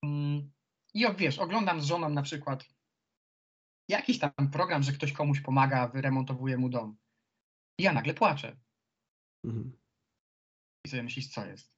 [0.04, 0.52] mm,
[0.94, 2.66] i wiesz, oglądam z żoną na przykład
[3.90, 6.98] jakiś tam program, że ktoś komuś pomaga, wyremontowuje mu dom.
[7.80, 8.58] I ja nagle płaczę.
[9.46, 9.78] Mhm.
[10.86, 11.74] I sobie myślisz, co jest?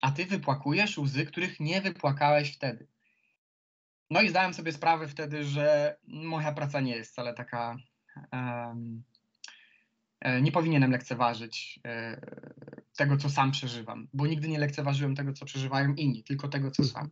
[0.00, 2.88] A ty wypłakujesz łzy, których nie wypłakałeś wtedy.
[4.10, 7.76] No i zdałem sobie sprawę wtedy, że moja praca nie jest wcale taka.
[8.32, 9.02] Um,
[10.42, 12.20] nie powinienem lekceważyć e,
[12.96, 16.84] tego, co sam przeżywam, bo nigdy nie lekceważyłem tego, co przeżywają inni, tylko tego, co
[16.84, 17.10] sam.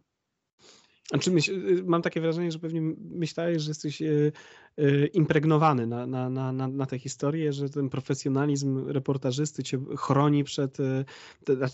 [1.09, 4.33] Znaczy myśl, y, mam takie wrażenie, że pewnie myślałeś, że jesteś y,
[4.79, 10.79] y, impregnowany na, na, na, na, tę historię, że ten profesjonalizm reportażysty cię chroni przed,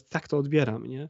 [0.09, 1.09] tak to odbieram, nie?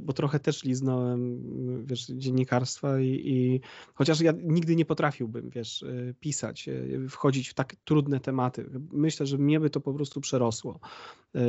[0.00, 1.40] Bo trochę też liznąłem,
[1.86, 3.60] wiesz, dziennikarstwa i, i
[3.94, 5.84] chociaż ja nigdy nie potrafiłbym, wiesz,
[6.20, 6.68] pisać,
[7.08, 8.70] wchodzić w tak trudne tematy.
[8.92, 10.80] Myślę, że mnie by to po prostu przerosło.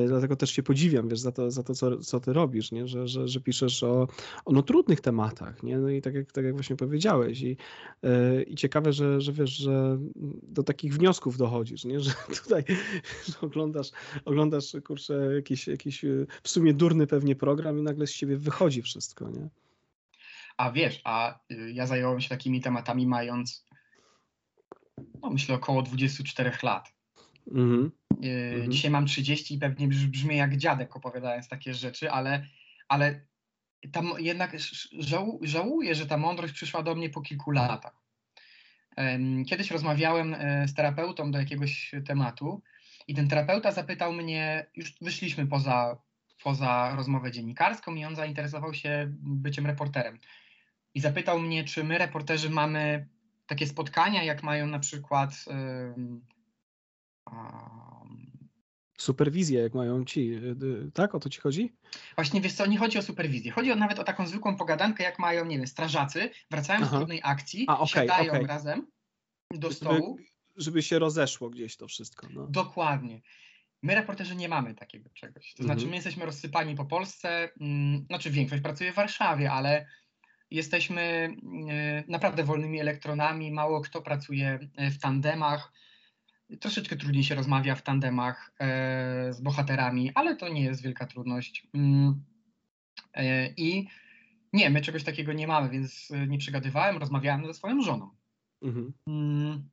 [0.08, 2.88] Dlatego też cię podziwiam, wiesz, za to, za to co, co ty robisz, nie?
[2.88, 4.08] Że, że, że piszesz o,
[4.46, 5.78] o no, trudnych tematach, nie?
[5.78, 7.42] No i tak jak, tak jak właśnie powiedziałeś.
[7.42, 7.58] I,
[8.04, 9.98] yy, i ciekawe, że, że wiesz, że
[10.44, 12.00] do takich wniosków dochodzisz, nie?
[12.06, 12.12] że
[12.44, 12.64] tutaj
[13.28, 13.92] że oglądasz,
[14.26, 18.82] oglądasz kurczę, jakiś, jakiś e, w sumie durny pewnie program i nagle z siebie wychodzi
[18.82, 19.50] wszystko, nie?
[20.58, 23.66] A wiesz, a y, ja zająłem się takimi tematami mając,
[25.22, 26.93] no myślę, około 24 lat.
[27.52, 28.70] Mm -hmm.
[28.70, 32.46] Dzisiaj mam 30 i pewnie brzmi jak dziadek opowiadając takie rzeczy, ale,
[32.88, 33.26] ale
[33.92, 34.58] tam jednak
[35.00, 38.04] żał, żałuję, że ta mądrość przyszła do mnie po kilku latach.
[39.48, 42.62] Kiedyś rozmawiałem e, z terapeutą do jakiegoś tematu
[43.08, 45.98] i ten terapeuta zapytał mnie, już wyszliśmy poza,
[46.44, 50.20] poza rozmowę dziennikarską i on zainteresował się byciem reporterem.
[50.94, 53.08] I zapytał mnie, czy my reporterzy mamy
[53.48, 55.46] takie spotkania, jak mają na przykład
[58.98, 60.56] superwizję, jak mają ci, y,
[60.88, 61.16] y, tak?
[61.16, 61.76] O to ci chodzi?
[62.16, 63.52] Właśnie, wiesz co, nie chodzi o superwizję.
[63.52, 66.90] Chodzi o nawet o taką zwykłą pogadankę, jak mają, nie wiem, strażacy, wracają Aha.
[66.90, 68.48] z trudnej akcji, A, okay, siadają okay.
[68.48, 68.88] razem
[69.52, 70.18] do stołu.
[70.18, 72.28] Żeby, żeby, się rozeszło gdzieś to wszystko.
[72.34, 72.48] No.
[72.48, 73.22] Dokładnie.
[73.82, 75.54] My, reporterzy, nie mamy takiego czegoś.
[75.54, 75.90] To znaczy, Mhm.
[75.90, 79.88] my jesteśmy rozsypani po Polsce, mm, znaczy większość pracuje w Warszawie, ale
[80.52, 81.36] jesteśmy
[81.70, 85.74] e, naprawdę wolnymi elektronami, mało kto pracuje w tandemach.
[86.60, 91.68] Troszeczkę trudniej się rozmawia w tandemach e, z bohaterami, ale to nie jest wielka trudność.
[91.74, 92.24] Mm,
[93.14, 93.88] e, I
[94.54, 98.10] nie, my czegoś takiego nie mamy, więc e, nie przegadywałem, rozmawiałem ze swoją żoną.
[98.62, 98.94] Mhm.
[99.08, 99.70] Mm.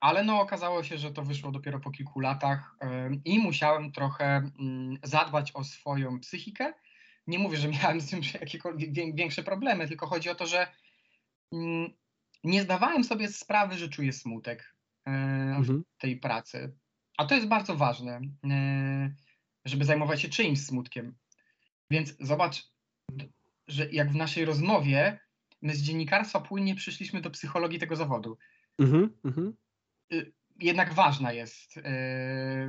[0.00, 2.76] Ale no okazało się, że to wyszło dopiero po kilku latach
[3.24, 6.74] i musiałem trochę mm, zadbać o swoją psychikę.
[7.26, 10.66] Nie mówię, że miałem z tym jakiekolwiek wię- większe problemy, tylko chodzi o to, że
[12.44, 14.74] nie zdawałem sobie sprawy, że czuję smutek
[15.06, 15.10] e,
[15.56, 15.84] Mhm.
[15.98, 16.76] w tej pracy.
[17.18, 18.20] A to jest bardzo ważne,
[18.50, 19.14] e,
[19.64, 21.16] żeby zajmować się czyimś smutkiem.
[21.90, 22.68] Więc zobacz,
[23.68, 25.20] że jak w naszej rozmowie
[25.62, 28.38] my z dziennikarstwa płynnie przyszliśmy do psychologii tego zawodu.
[28.78, 29.18] Mhm.
[29.24, 29.56] Mhm.
[30.60, 31.74] Jednak ważna jest,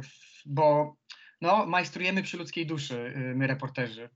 [0.03, 0.95] w- bo
[1.41, 4.09] no, majstrujemy przy ludzkiej duszy, yy, my reporterzy.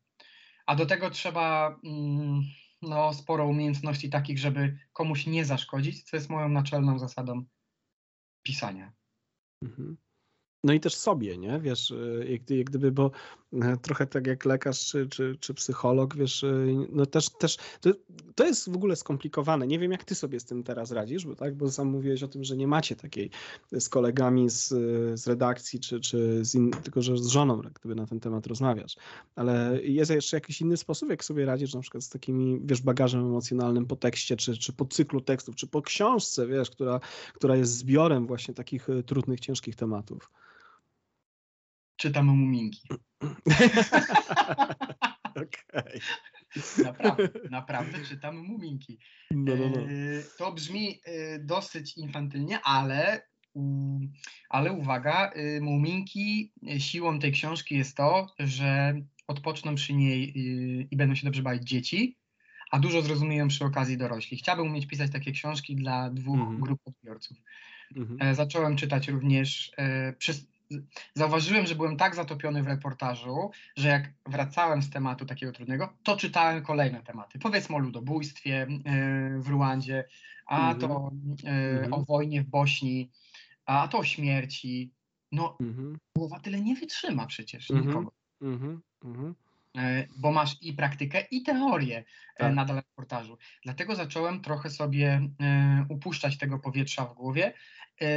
[0.65, 2.41] A do tego trzeba mm,
[2.89, 7.45] no, sporo umiejętności takich, żeby komuś nie zaszkodzić, co jest moją naczelną zasadą
[8.43, 8.93] pisania.
[9.63, 9.97] Mhm.
[10.63, 11.59] No i też sobie, nie?
[11.59, 13.11] Wiesz, y, jak, gdyby, bo
[13.53, 17.89] e, trochę tak jak lekarz czy, czy, czy psycholog, wiesz, y, no też, też to,
[18.35, 19.67] to jest w ogóle skomplikowane.
[19.67, 22.27] Nie wiem, jak ty sobie z tym teraz radzisz, bo tak, bo sam mówiłeś o
[22.27, 23.29] tym, że nie macie takiej
[23.71, 24.67] z kolegami z,
[25.19, 28.47] z redakcji, czy, czy z in, tylko że z żoną, jak gdyby na ten temat
[28.47, 28.95] rozmawiasz.
[29.35, 33.21] Ale jest jeszcze jakiś inny sposób, jak sobie radzisz na przykład z takimi, wiesz, bagażem
[33.21, 36.99] emocjonalnym po tekście, czy, czy po cyklu tekstów, czy po książce, wiesz, która,
[37.33, 40.31] która jest zbiorem właśnie takich y, trudnych, ciężkich tematów.
[41.95, 42.87] Czytam muminki.
[45.35, 45.99] Okej.
[46.83, 48.99] Naprawdę, naprawdę czytam muminki.
[49.31, 49.81] No, no, no.
[49.81, 53.21] Yy, To brzmi yy, dosyć infantylnie, ale,
[53.55, 54.11] mm,
[54.49, 58.93] ale uwaga, yy, Muminki, siłą tej książki jest to, że
[59.27, 60.33] odpoczną przy niej
[60.91, 62.17] i będą się dobrze bawić dzieci,
[62.71, 64.37] a dużo zrozumieją przy okazji dorośli.
[64.37, 66.59] Chciałbym umieć pisać takie książki dla dwóch Mhm.
[66.59, 67.37] grup odbiorców.
[67.95, 68.21] Mhm.
[68.21, 69.71] E, Zacząłem czytać również.
[69.77, 70.13] e,
[71.13, 76.17] zauważyłem, że byłem tak zatopiony w reportażu, że jak wracałem z tematu takiego trudnego, to
[76.17, 77.39] czytałem kolejne tematy.
[77.39, 80.05] Powiedzmy o ludobójstwie e, w Ruandzie,
[80.47, 80.79] a Mhm.
[80.79, 81.11] to
[81.43, 81.93] e, Mhm.
[81.93, 83.11] o wojnie w Bośni,
[83.65, 84.91] a to o śmierci.
[85.31, 85.97] No, Mhm.
[86.17, 87.87] głowa tyle nie wytrzyma przecież Mhm.
[87.87, 88.11] nikogo.
[88.41, 88.81] Mhm.
[89.77, 92.03] E, bo masz i praktykę, i teorię e,
[92.37, 92.55] Tak.
[92.55, 93.37] nadal w reportażu.
[93.63, 97.53] Dlatego zacząłem trochę sobie e, upuszczać tego powietrza w głowie,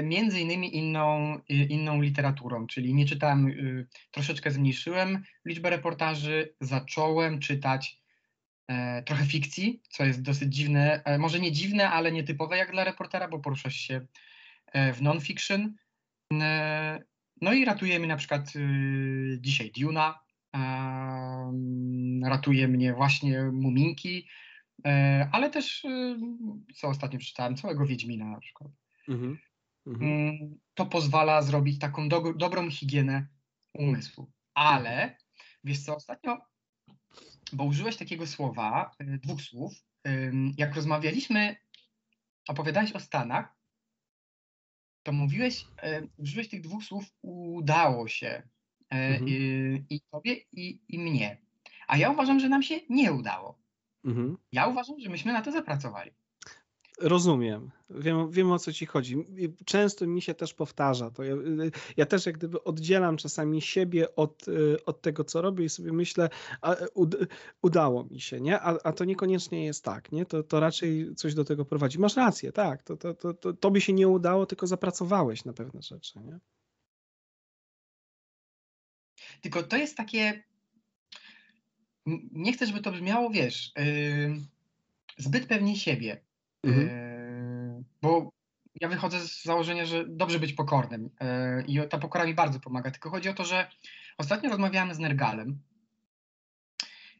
[0.02, 3.52] między innymi inną, inną literaturą, czyli nie czytałem,
[4.10, 8.00] troszeczkę zmniejszyłem liczbę reportaży, zacząłem czytać
[9.06, 13.38] trochę fikcji, co jest dosyć dziwne, może nie dziwne, ale nietypowe jak dla reportera, bo
[13.38, 14.06] poruszasz się
[14.74, 15.74] w non-fiction.
[17.40, 18.52] No i ratuje mnie na przykład
[19.38, 20.25] dzisiaj Duna,
[22.24, 24.28] ratuje mnie właśnie Muminki,
[24.86, 26.16] e, ale też, y,
[26.74, 28.70] co ostatnio przeczytałem, całego Wiedźmina na przykład.
[29.08, 29.38] Mhm.
[29.86, 30.10] Mhm.
[30.10, 33.26] Mm, To pozwala zrobić taką do, dobrą higienę
[33.74, 34.32] umysłu.
[34.54, 35.16] Ale,
[35.64, 36.38] wiesz co, ostatnio,
[37.52, 39.72] bo użyłeś takiego słowa, y, dwóch słów,
[40.56, 41.56] jak rozmawialiśmy,
[42.48, 43.56] opowiadałeś o Stanach,
[45.02, 45.64] to mówiłeś,
[46.16, 48.48] użyłeś tych dwóch słów udało się
[48.90, 49.28] Mhm.
[49.28, 51.38] y, i tobie, i, i mnie.
[51.88, 53.58] A ja uważam, że nam się nie udało.
[54.04, 54.36] Mhm.
[54.52, 56.10] Ja uważam, że myśmy na to zapracowali.
[57.00, 57.70] Rozumiem.
[57.90, 59.16] Wiem, wiem o co ci chodzi.
[59.64, 61.24] Często mi się też powtarza to.
[61.24, 61.34] Ja,
[61.96, 65.92] ja też jak gdyby oddzielam czasami siebie od, y, od tego, co robię i sobie
[65.92, 66.28] myślę,
[66.60, 67.16] a, ud,
[67.62, 68.60] udało mi się, nie?
[68.60, 70.26] A, a to niekoniecznie jest tak, nie?
[70.26, 71.98] To, to raczej coś do tego prowadzi.
[71.98, 72.82] Masz rację, tak.
[72.82, 76.38] To, to, to, to, tobie się nie udało, tylko zapracowałeś na pewne rzeczy, nie?
[79.46, 80.42] Tylko to jest takie.
[82.32, 84.40] Nie chcę, żeby to brzmiało, wiesz, yy,
[85.16, 86.20] zbyt pewnie siebie.
[86.62, 86.86] Mhm.
[86.86, 88.32] Yy, bo
[88.80, 92.90] ja wychodzę z założenia, że dobrze być pokornym yy, i ta pokora mi bardzo pomaga.
[92.90, 93.70] Tylko chodzi o to, że
[94.18, 95.62] ostatnio rozmawiałem z Nergalem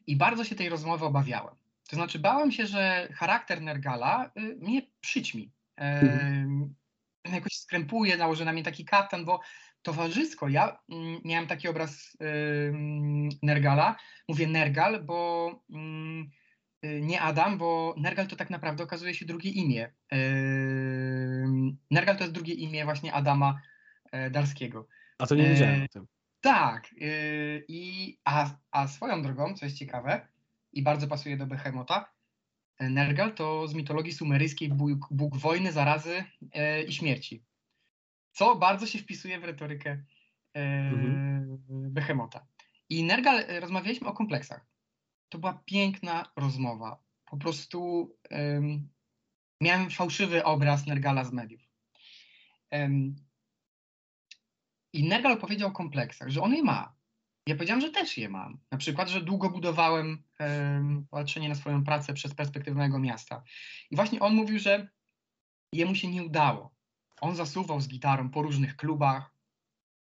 [0.07, 1.55] i bardzo się tej rozmowy obawiałem.
[1.89, 5.51] To znaczy, bałem się, że charakter Nergala yy, mnie przyćmi.
[5.77, 9.39] Yy, Jakoś skrępuje, nałoży na mnie taki katan, bo
[9.81, 12.17] towarzysko, ja mm, miałem taki obraz
[13.43, 13.95] Nergala.
[14.27, 16.29] Mówię Nergal, bo ym,
[16.85, 19.93] y, nie Adam, bo Nergal to tak naprawdę okazuje się drugie imię.
[21.91, 23.61] Nergal to jest drugie imię właśnie Adama
[24.11, 24.87] e, Darskiego.
[25.19, 26.07] A to nie E, wiedziałem o tym.
[26.41, 30.27] Tak, yy, i, a, a swoją drogą, co jest ciekawe
[30.73, 32.13] i bardzo pasuje do Behemota,
[32.79, 36.23] e, Nergal to z mitologii sumeryjskiej bóg, bóg wojny, zarazy
[36.53, 37.43] e, i śmierci.
[38.37, 40.03] Co bardzo się wpisuje w retorykę
[40.53, 41.57] e, mhm.
[41.69, 42.47] Behemota.
[42.89, 44.65] I Nergal, e, rozmawialiśmy o kompleksach.
[45.29, 47.03] To była piękna rozmowa.
[47.25, 48.89] Po prostu um,
[49.61, 51.61] miałem fałszywy obraz Nergala z mediów.
[52.71, 53.15] Um,
[54.93, 56.95] I Nergal powiedział o kompleksach, że on je ma.
[57.47, 58.59] Ja powiedziałam, że też je mam.
[58.71, 63.43] Na przykład, że długo budowałem um, patrzenie na swoją pracę przez perspektywę mojego miasta.
[63.91, 64.89] I właśnie on mówił, że
[65.73, 66.76] jemu się nie udało.
[67.21, 69.31] On zasuwał z gitarą po różnych klubach,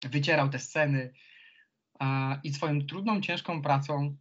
[0.02, 1.12] wycierał te sceny
[2.44, 4.16] i swoją trudną, ciężką pracą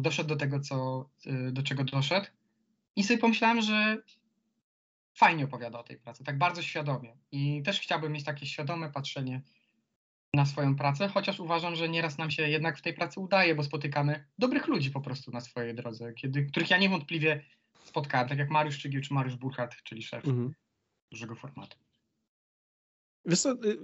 [0.00, 2.26] doszedł do tego, co, y, do czego doszedł.
[2.96, 4.02] I sobie pomyślałem, że
[5.14, 7.16] fajnie opowiada o tej pracy, tak bardzo świadomie.
[7.32, 9.42] I też chciałbym mieć takie świadome patrzenie
[10.34, 13.62] na swoją pracę, chociaż uważam, że nieraz nam się jednak w tej pracy udaje, bo
[13.62, 17.44] spotykamy dobrych ludzi po prostu na swojej drodze, kiedy, których ja niewątpliwie
[17.84, 20.54] spotkałem, tak jak Mariusz Czygiel czy Mariusz Burchat, czyli szef mhm.
[21.14, 21.78] Dużego formatu.
[23.24, 23.78] Wiesz co, y,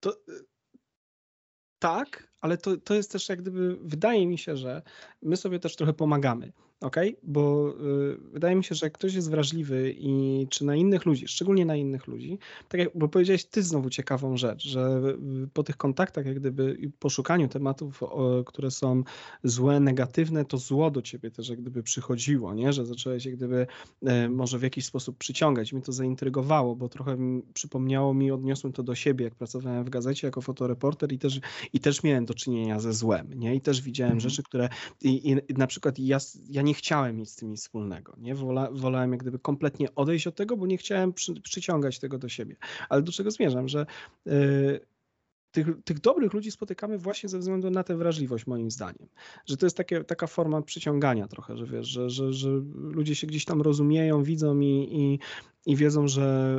[0.00, 0.44] to, y,
[1.78, 4.82] tak, ale to, to jest też jak gdyby, wydaje mi się, że
[5.22, 6.52] my sobie też trochę pomagamy
[6.84, 6.96] ok?
[7.22, 7.74] Bo
[8.12, 11.64] y, wydaje mi się, że jak ktoś jest wrażliwy i czy na innych ludzi, szczególnie
[11.66, 15.00] na innych ludzi, tak jak, bo powiedziałeś ty znowu ciekawą rzecz, że
[15.52, 19.02] po tych kontaktach, jak gdyby i poszukaniu tematów, o, które są
[19.44, 22.72] złe, negatywne, to zło do ciebie też jak gdyby przychodziło, nie?
[22.72, 23.66] Że zacząłeś jak gdyby
[24.02, 25.72] e, może w jakiś sposób przyciągać.
[25.72, 29.90] Mi to zaintrygowało, bo trochę mi, przypomniało mi, odniosłem to do siebie, jak pracowałem w
[29.90, 31.40] gazecie jako fotoreporter i też,
[31.72, 33.54] i też miałem do czynienia ze złem, nie?
[33.54, 34.30] I też widziałem mhm.
[34.30, 34.68] rzeczy, które
[35.02, 36.18] i, i, na przykład ja,
[36.50, 38.14] ja nie chciałem mieć z tym nic wspólnego.
[38.18, 38.34] Nie?
[38.34, 42.28] Wola, wolałem jak gdyby kompletnie odejść od tego, bo nie chciałem przy, przyciągać tego do
[42.28, 42.56] siebie.
[42.88, 43.86] Ale do czego zmierzam, że
[44.26, 44.80] yy,
[45.54, 49.08] tych, tych dobrych ludzi spotykamy właśnie ze względu na tę wrażliwość, moim zdaniem.
[49.46, 53.26] Że to jest takie, taka forma przyciągania trochę, że wiesz, że, że, że ludzie się
[53.26, 55.18] gdzieś tam rozumieją, widzą i, i,
[55.66, 56.58] i wiedzą, że,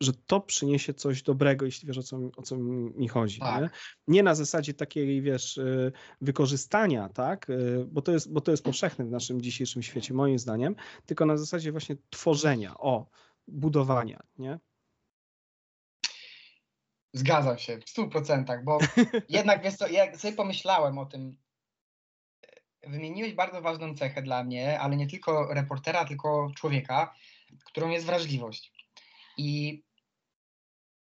[0.00, 3.40] że to przyniesie coś dobrego, jeśli wiesz, o co, o co mi chodzi.
[3.40, 3.62] Tak.
[3.62, 3.70] Nie?
[4.08, 8.64] nie na zasadzie takiej, wiesz, y, wykorzystania, tak, y, bo to, jest, bo to jest
[8.64, 10.74] powszechne w naszym dzisiejszym świecie, moim zdaniem,
[11.06, 13.06] tylko na zasadzie właśnie tworzenia, o,
[13.48, 14.58] budowania, nie?
[17.12, 18.78] Zgadzam się w stu procentach, bo
[19.28, 21.36] jednak wiesz co, jak sobie pomyślałem o tym,
[22.86, 27.14] wymieniłeś bardzo ważną cechę dla mnie, ale nie tylko reportera, tylko człowieka,
[27.64, 28.72] którą jest wrażliwość.
[29.36, 29.82] I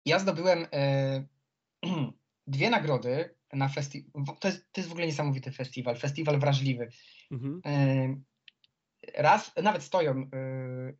[0.07, 1.25] ja zdobyłem e,
[2.47, 4.25] dwie nagrody na festiwal.
[4.41, 6.89] To jest, to jest w ogóle niesamowity festiwal, festiwal wrażliwy.
[7.31, 7.61] Mhm.
[7.67, 8.34] E,
[9.15, 10.27] raz, nawet stoją y,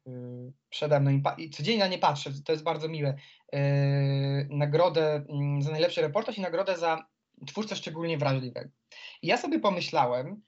[0.09, 3.17] y, przede mną i, codziennie na nie patrzę, to jest bardzo miłe.
[3.55, 3.59] Y,
[4.51, 7.07] nagrodę mm, za najlepszy reportaż i nagrodę za
[7.47, 8.71] twórcę szczególnie wrażliwego.
[9.23, 10.43] I ja sobie pomyślałem,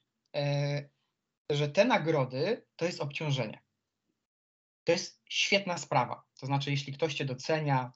[1.50, 3.62] że te nagrody to jest obciążenie.
[4.84, 6.22] To jest świetna sprawa.
[6.40, 7.92] To znaczy, jeśli ktoś cię docenia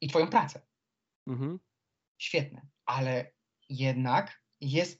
[0.00, 0.60] i twoją pracę,
[1.26, 1.58] mhm.
[2.18, 3.32] świetne, ale
[3.68, 4.98] jednak jest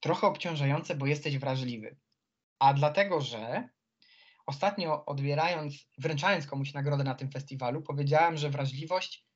[0.00, 1.96] trochę obciążające, bo jesteś wrażliwy.
[2.58, 3.68] A dlatego, że
[4.46, 9.26] ostatnio odbierając, wręczając komuś nagrodę na tym festiwalu, powiedziałem, że wrażliwość,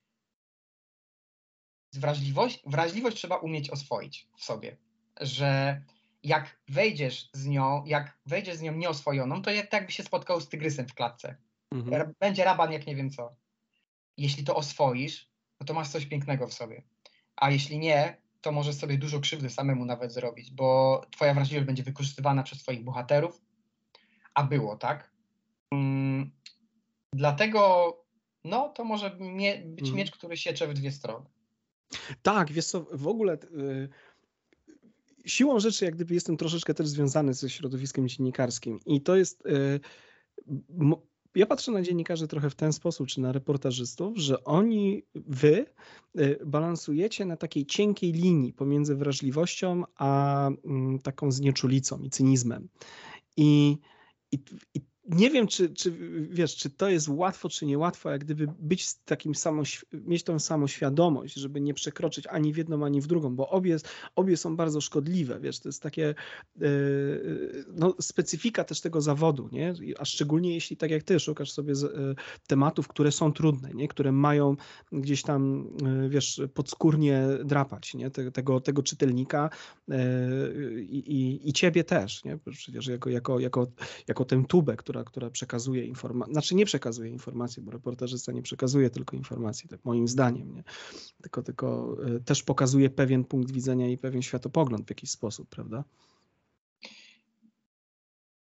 [1.93, 4.77] wrażliwość, wrażliwość trzeba umieć oswoić w sobie.
[5.21, 5.83] Że
[6.23, 10.49] jak wejdziesz z nią, jak wejdziesz z nią nieoswojoną, to jak, jakby się spotkał z
[10.49, 11.37] tygrysem w klatce.
[11.73, 12.15] Mhm.
[12.21, 13.37] Będzie raban jak nie wiem co.
[14.17, 16.83] Jeśli to oswoisz, no to masz coś pięknego w sobie.
[17.37, 21.83] A jeśli nie, to możesz sobie dużo krzywdy samemu nawet zrobić, bo twoja wrażliwość będzie
[21.83, 23.41] wykorzystywana przez twoich bohaterów,
[24.35, 25.11] a było, tak?
[25.71, 26.31] Mm,
[27.13, 27.93] dlatego,
[28.45, 29.97] no, to może mie być mhm.
[29.97, 31.27] miecz, który siecze w dwie strony.
[32.23, 33.35] Tak, wiesz co, w ogóle...
[33.35, 33.89] Y,
[35.27, 39.81] siłą rzeczy, jak gdyby jestem troszeczkę też związany ze środowiskiem dziennikarskim i to jest y,
[41.35, 45.67] ja patrzę na dziennikarzy trochę w ten sposób, czy na reportażystów, że oni, wy
[46.19, 52.69] y, balansujecie na takiej cienkiej linii pomiędzy wrażliwością a mm, taką znieczulicą i cynizmem.
[53.37, 53.79] I,
[54.33, 54.39] i,
[54.75, 55.93] i nie wiem, czy, czy
[56.31, 60.67] wiesz, czy to jest łatwo, czy niełatwo, jak gdyby być takim samą, mieć tą samą
[60.67, 63.77] świadomość, żeby nie przekroczyć ani w jedną, ani w drugą, bo obie,
[64.17, 66.15] obie są bardzo szkodliwe, wiesz, to jest takie
[66.57, 69.75] yy, no, specyfika też tego zawodu, nie?
[69.99, 72.15] A szczególnie jeśli tak jak ty szukasz sobie yy,
[72.47, 73.89] tematów, które są trudne, nie?
[73.89, 74.57] Które mają
[74.93, 75.69] gdzieś tam,
[76.03, 78.11] yy, wiesz, podskórnie drapać, nie?
[78.11, 79.51] Te, tego, tego czytelnika
[80.89, 82.39] i, i ciebie też, nie?
[82.39, 83.67] Przecież jako, jako, jako,
[84.09, 88.43] jako tę tubę, która która, która przekazuje informacje, znaczy nie przekazuje informacji, bo reportażysta nie
[88.43, 90.65] przekazuje tylko informacji, tak moim zdaniem, nie?
[91.23, 95.85] Tylko, tylko e, też pokazuje pewien punkt widzenia i pewien światopogląd w jakiś sposób, prawda?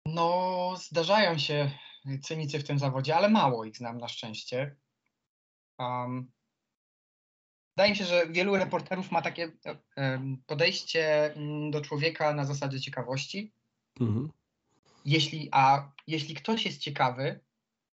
[0.05, 1.71] No, zdarzają się
[2.23, 4.75] cynicy w tym zawodzie, ale mało ich znam na szczęście.
[5.79, 6.31] Um,
[7.77, 9.51] wydaje mi się, że wielu reporterów ma takie
[9.97, 13.53] um, podejście mm, do człowieka na zasadzie ciekawości.
[13.99, 14.31] Mhm.
[15.05, 17.39] Jeśli, a jeśli ktoś jest ciekawy,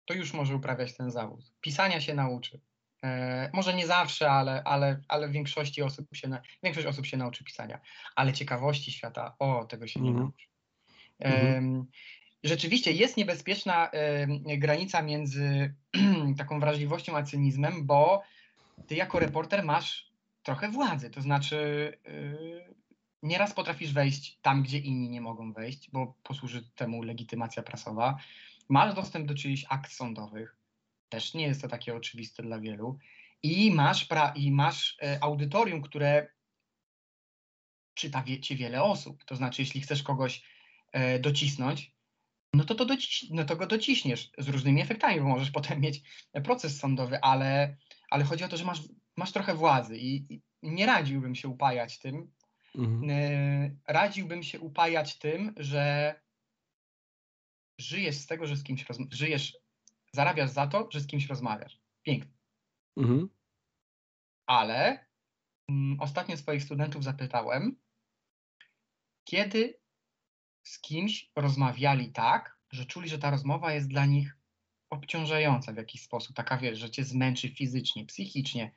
[0.04, 1.52] to już może uprawiać ten zawód.
[1.60, 2.60] Pisania się nauczy.
[3.04, 7.44] E, może nie zawsze, ale, ale, ale większości osób się na, większość osób się nauczy
[7.44, 7.80] pisania.
[8.16, 10.24] Ale ciekawości świata, o, tego się nie mhm.
[10.26, 10.46] nauczy.
[11.18, 11.86] Mhm.
[12.44, 13.90] Rzeczywiście jest niebezpieczna
[14.58, 15.74] granica między
[16.38, 18.22] taką wrażliwością a cynizmem, bo
[18.86, 20.12] ty jako reporter masz
[20.42, 22.74] trochę władzy, to znaczy yy,
[23.24, 28.16] nieraz potrafisz wejść tam, gdzie inni nie mogą wejść, bo posłuży temu legitymacja prasowa.
[28.68, 30.56] Masz dostęp do czyichś akt sądowych,
[31.08, 32.98] też nie jest to takie oczywiste dla wielu.
[33.42, 36.28] I masz, pra, i masz e, audytorium, które
[37.94, 39.24] czyta wie, cię wiele osób.
[39.24, 40.42] To znaczy, jeśli chcesz kogoś
[40.92, 41.94] e, docisnąć,
[42.54, 42.86] no to, to,
[43.30, 46.02] no to go dociśniesz z różnymi efektami, bo możesz potem mieć
[46.44, 47.76] proces sądowy, ale,
[48.10, 48.80] ale chodzi o to, że masz,
[49.16, 52.32] masz trochę władzy i, i nie radziłbym się upajać tym.
[52.74, 53.10] Mhm.
[53.10, 56.14] E, radziłbym się upajać tym, że
[57.78, 59.58] żyjesz z tego, że z kimś rozmawiasz, żyjesz
[60.12, 61.80] zarabiasz za to, że z kimś rozmawiasz.
[62.02, 62.32] Pięknie.
[62.96, 63.28] Mhm.
[64.46, 65.06] Ale
[65.68, 67.76] mm, ostatnio swoich studentów zapytałem,
[69.24, 69.80] kiedy
[70.62, 74.36] z kimś rozmawiali tak, że czuli, że ta rozmowa jest dla nich
[74.90, 78.72] obciążająca w jakiś sposób, taka wiesz, że cię zmęczy fizycznie, psychicznie.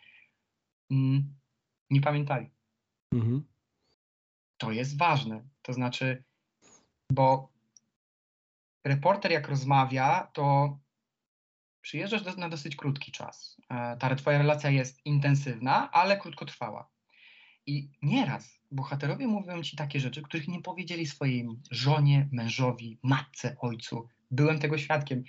[0.91, 1.35] Mm,
[1.89, 2.49] nie pamiętali.
[3.13, 3.56] Mhm.
[4.57, 5.47] To jest ważne.
[5.61, 6.23] To znaczy,
[7.11, 7.51] bo
[8.85, 10.77] reporter jak rozmawia, to
[11.81, 13.61] przyjeżdżasz do, na dosyć krótki czas.
[13.69, 16.89] E, ta twoja relacja jest intensywna, ale krótkotrwała.
[17.65, 24.09] I nieraz bohaterowie mówią ci takie rzeczy, których nie powiedzieli swojej żonie, mężowi, matce, ojcu.
[24.31, 25.23] Byłem tego świadkiem,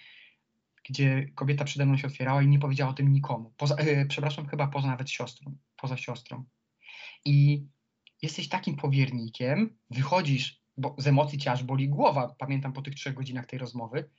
[0.88, 3.54] gdzie kobieta przede mną się otwierała i nie powiedziała o tym nikomu.
[3.56, 6.44] Poza, e, przepraszam, chyba poza nawet siostrą, poza siostrą.
[7.24, 7.66] I
[8.22, 13.14] jesteś takim powiernikiem, wychodzisz, bo z emocji cię aż boli głowa, pamiętam po tych trzech
[13.14, 14.10] godzinach tej rozmowy.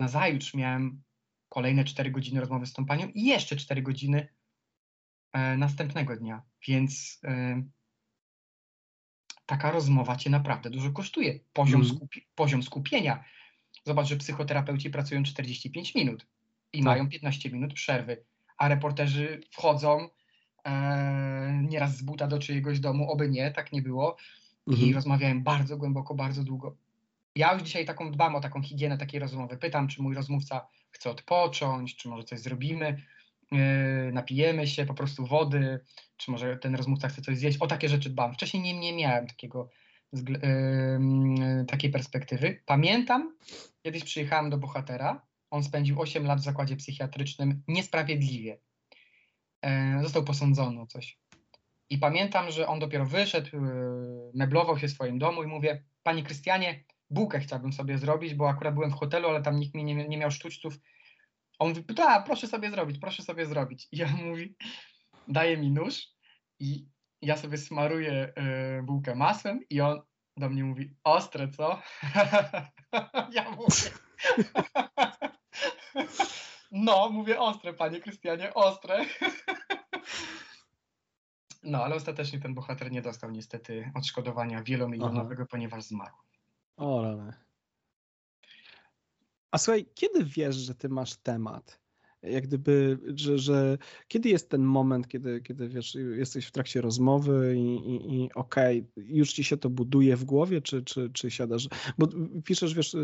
[0.00, 1.02] Nazajutrz miałem
[1.48, 4.28] kolejne 4 godziny rozmowy z tą panią i jeszcze 4 godziny
[5.32, 6.42] e, następnego dnia.
[6.68, 7.62] Więc e,
[9.46, 11.40] taka rozmowa cię naprawdę dużo kosztuje.
[11.52, 11.94] Poziom, mm.
[11.96, 13.24] skupi poziom skupienia.
[13.84, 16.26] Zobacz, że psychoterapeuci pracują 45 minut
[16.72, 16.84] i tak.
[16.84, 18.24] mają 15 minut przerwy,
[18.58, 20.08] a reporterzy wchodzą
[21.62, 24.16] nieraz z buta do czyjegoś domu, oby nie, tak nie było,
[24.66, 24.94] i mhm.
[24.94, 26.76] rozmawiają bardzo głęboko, bardzo długo.
[27.36, 29.56] Ja już dzisiaj taką dbam o taką higienę takiej rozmowy.
[29.56, 33.02] Pytam, czy mój rozmówca chce odpocząć, czy może coś zrobimy,
[33.52, 33.58] yy,
[34.12, 35.80] napijemy się po prostu wody,
[36.16, 37.58] czy może ten rozmówca chce coś zjeść.
[37.58, 38.34] O takie rzeczy dbam.
[38.34, 39.70] Wcześniej nie, nie miałem takiego,
[40.12, 42.62] yy, takiej perspektywy.
[42.66, 43.36] Pamiętam,
[43.82, 48.58] kiedyś przyjechałem do bohatera, on spędził 8 lat w zakładzie psychiatrycznym niesprawiedliwie.
[49.62, 51.18] Yy, został posądzony o coś.
[51.90, 56.22] I pamiętam, że on dopiero wyszedł, yy, meblował się w swoim domu i mówię, panie
[56.22, 60.08] Krystianie, bułkę chciałbym sobie zrobić, bo akurat byłem w hotelu, ale tam nikt mi nie,
[60.08, 60.78] nie miał sztućców.
[61.58, 63.88] On mówi, da, proszę sobie zrobić, proszę sobie zrobić.
[63.92, 64.56] I ja mówi,
[65.28, 66.08] daje mi nóż
[66.60, 66.86] i
[67.22, 68.32] ja sobie smaruję
[68.78, 70.02] y, bułkę masłem i on
[70.36, 71.82] do mnie mówi, ostre, co?
[73.36, 73.90] ja mówię,
[76.72, 79.04] no, mówię ostre, panie Krystianie, ostre.
[81.62, 85.48] no, ale ostatecznie ten bohater nie dostał niestety odszkodowania wielomilionowego, Aha.
[85.50, 86.16] ponieważ zmarł.
[86.76, 87.32] O, rany.
[89.50, 91.85] A słuchaj, kiedy wiesz, że ty masz temat?
[92.26, 97.54] Jak gdyby, że, że kiedy jest ten moment, kiedy, kiedy wiesz, jesteś w trakcie rozmowy
[97.58, 101.30] i, i, i okej, okay, już ci się to buduje w głowie, czy, czy, czy
[101.30, 101.68] siadasz?
[101.98, 102.08] Bo
[102.44, 102.96] piszesz, wiesz,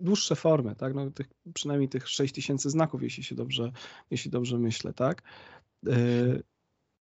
[0.00, 0.94] dłuższe formy, tak?
[0.94, 3.72] No, tych, przynajmniej tych 6000 znaków, jeśli się dobrze,
[4.10, 5.22] jeśli dobrze myślę, tak?
[5.88, 6.42] Y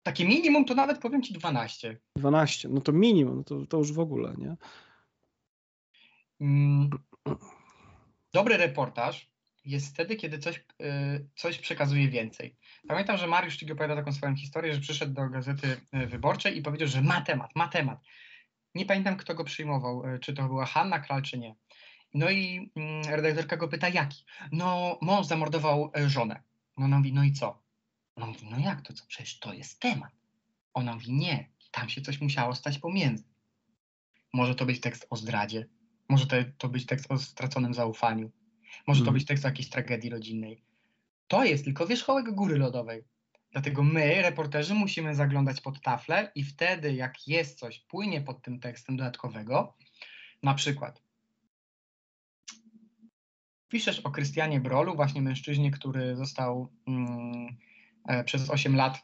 [0.02, 2.00] Takie minimum to nawet powiem ci 12.
[2.16, 4.56] 12, no to minimum, no to, to już w ogóle, nie?
[6.40, 6.90] Mm,
[8.32, 9.31] dobry reportaż
[9.64, 12.56] jest wtedy, kiedy coś, y, coś przekazuje więcej.
[12.88, 16.62] Pamiętam, że Mariusz Czyg opowiada taką swoją historię, że przyszedł do Gazety y, Wyborczej i
[16.62, 18.00] powiedział, że ma temat, ma temat.
[18.74, 21.54] Nie pamiętam, kto go przyjmował, y, czy to była Hanna Kral, czy nie.
[22.14, 24.24] No i mm, redaktorka go pyta, jaki?
[24.52, 26.42] No, mąż zamordował żonę.
[26.76, 27.62] No ona mówi, no i co?
[28.16, 29.04] Ona mówi, no jak to co?
[29.06, 30.12] Przecież to jest temat.
[30.74, 33.24] Ona mówi, nie, tam się coś musiało stać pomiędzy.
[34.32, 35.68] Może to być tekst o zdradzie,
[36.08, 38.30] może to, to być tekst o straconym zaufaniu.
[38.86, 39.14] Może to hmm.
[39.14, 40.62] być tekst o jakiejś tragedii rodzinnej.
[41.28, 43.04] To jest tylko wierzchołek góry lodowej.
[43.52, 48.60] Dlatego my, reporterzy, musimy zaglądać pod taflę i wtedy, jak jest coś, płynie pod tym
[48.60, 49.76] tekstem dodatkowego,
[50.42, 51.02] na przykład
[53.72, 57.56] piszesz o Krystianie Brolu, właśnie mężczyźnie, który został mm,
[58.08, 58.98] e, przez 8 lat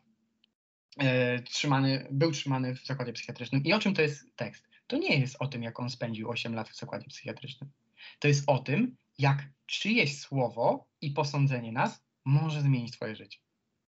[0.98, 3.64] e, trzymany, był trzymany w zakładzie psychiatrycznym.
[3.64, 4.68] I o czym to jest tekst?
[4.86, 7.70] To nie jest o tym, jak on spędził 8 lat w zakładzie psychiatrycznym.
[8.18, 13.38] To jest o tym, jak czyjeś słowo i posądzenie nas może zmienić twoje życie.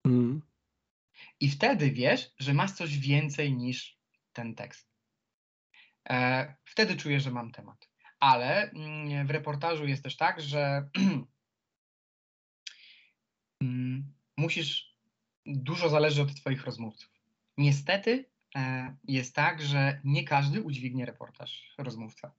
[0.05, 0.41] Mm.
[1.39, 3.97] I wtedy wiesz, że masz coś więcej niż
[4.33, 4.89] ten tekst.
[6.09, 7.89] E, wtedy czuję, że mam temat.
[8.19, 10.89] Ale mm, w reportażu jest też tak, że
[13.61, 14.97] mm, musisz,
[15.45, 17.09] dużo zależy od Twoich rozmówców.
[17.57, 18.25] Niestety
[18.55, 22.31] e, jest tak, że nie każdy udźwignie reportaż rozmówca.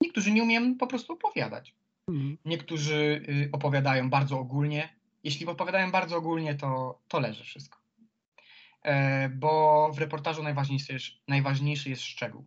[0.00, 1.74] Niektórzy nie umieją po prostu opowiadać.
[2.08, 2.38] Mhm.
[2.44, 4.96] Niektórzy y, opowiadają bardzo ogólnie.
[5.22, 7.78] Jeśli opowiadają bardzo ogólnie, to, to leży wszystko.
[8.82, 12.46] E, bo w reportażu najważniejszy jest, najważniejszy jest szczegół.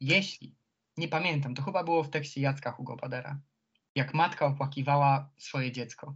[0.00, 0.56] Jeśli,
[0.96, 3.40] nie pamiętam, to chyba było w tekście Jacka Hugo Padera,
[3.94, 6.14] jak matka opłakiwała swoje dziecko.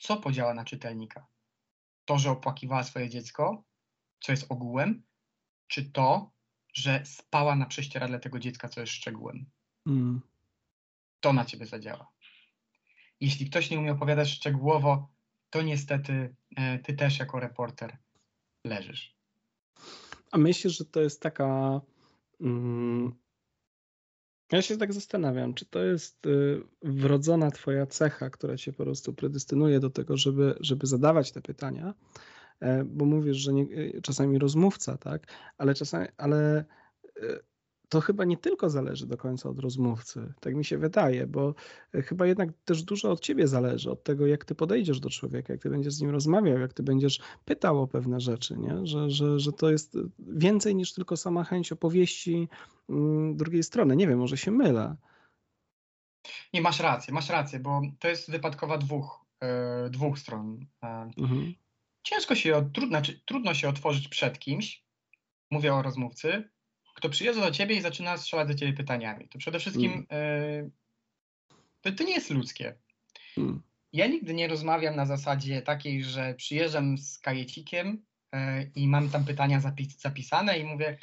[0.00, 1.26] Co podziała na czytelnika?
[2.04, 3.64] To, że opłakiwała swoje dziecko,
[4.20, 5.02] co jest ogółem,
[5.66, 6.30] czy to,
[6.74, 9.50] że spała na prześcieradle tego dziecka, co jest szczegółem?
[9.86, 10.20] Mm.
[11.20, 12.08] To na ciebie zadziała.
[13.20, 15.08] Jeśli ktoś nie umie opowiadać szczegółowo,
[15.50, 17.96] to niestety e, ty też jako reporter
[18.64, 19.18] leżysz.
[20.30, 21.80] A myślisz, że to jest taka.
[22.40, 23.14] Mm,
[24.52, 29.12] ja się tak zastanawiam, czy to jest y, wrodzona twoja cecha, która cię po prostu
[29.12, 31.94] predestynuje do tego, żeby, żeby zadawać te pytania,
[32.60, 35.26] e, bo mówisz, że nie, y, czasami rozmówca, tak,
[35.58, 36.64] ale czasami, ale
[37.22, 37.40] y,
[37.88, 41.54] to chyba nie tylko zależy do końca od rozmówcy, tak mi się wydaje, bo
[41.94, 45.52] e, chyba jednak też dużo od ciebie zależy, od tego, jak ty podejdziesz do człowieka,
[45.52, 48.86] jak ty będziesz z nim rozmawiał, jak ty będziesz pytał o pewne rzeczy, nie?
[48.86, 52.48] Że, że, że to jest więcej niż tylko sama chęć opowieści
[52.88, 53.96] mm, drugiej strony.
[53.96, 54.96] Nie wiem, może się mylę.
[56.52, 60.66] Nie, masz rację, masz rację, bo to jest wypadkowa dwóch, yy, dwóch stron.
[60.82, 60.88] Yy,
[61.24, 61.54] mhm.
[62.02, 64.84] Ciężko się, trudno, trudno się otworzyć przed kimś,
[65.50, 66.48] mówię o rozmówcy,
[66.98, 69.28] kto przyjeżdża do ciebie i zaczyna strzelać do ciebie pytaniami.
[69.28, 70.70] To przede wszystkim mm.
[71.80, 72.74] to, to, nie jest ludzkie.
[73.36, 73.62] Mm.
[73.92, 79.24] Ja nigdy nie rozmawiam na zasadzie takiej, że przyjeżdżam z kajecikiem e, i mam tam
[79.24, 80.98] pytania zapis zapisane i mówię,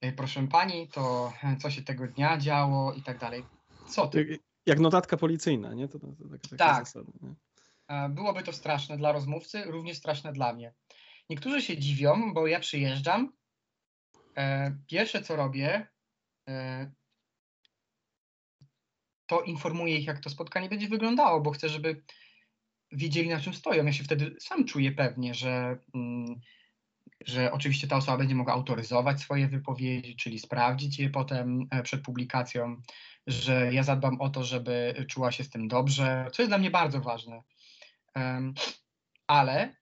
[0.00, 3.44] e, proszę pani, to co się tego dnia działo i tak dalej.
[3.88, 4.38] Co ty?
[4.66, 5.88] Jak notatka policyjna, nie?
[5.88, 6.86] To, to, to taka tak.
[6.86, 7.34] Zasada, nie?
[8.08, 10.72] Byłoby to straszne dla rozmówcy, również straszne dla mnie.
[11.30, 13.32] Niektórzy się dziwią, bo ja przyjeżdżam,
[14.86, 15.86] pierwsze, co robię,
[16.48, 16.90] e,
[19.26, 22.02] to informuję ich, jak to spotkanie będzie wyglądało, bo chcę, żeby
[22.92, 23.84] wiedzieli, na czym stoją.
[23.84, 26.40] Ja się wtedy sam czuję pewnie, że, mm,
[27.26, 32.02] że oczywiście ta osoba będzie mogła autoryzować swoje wypowiedzi, czyli sprawdzić je potem e, przed
[32.02, 32.82] publikacją,
[33.26, 36.70] że ja zadbam o to, żeby czuła się z tym dobrze, co jest dla mnie
[36.70, 37.42] bardzo ważne.
[39.26, 39.76] Ale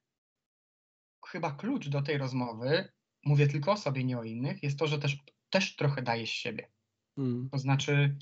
[1.27, 2.94] chyba klucz do tej rozmowy
[3.25, 5.17] mówię tylko o sobie, nie o innych, jest to, że też,
[5.49, 6.71] też trochę daję z siebie.
[7.17, 7.49] Mm.
[7.51, 8.17] To znaczy,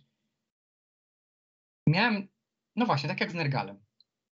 [1.87, 2.27] miałem,
[2.75, 3.83] no właśnie, tak jak z Nergalem.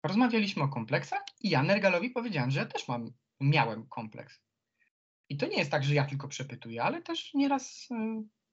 [0.03, 4.41] Rozmawialiśmy o kompleksach i ja Nergalowi powiedziałem, że ja też mam, miałem kompleks.
[5.29, 7.95] I to nie jest tak, że ja tylko przepytuję, ale też nieraz y,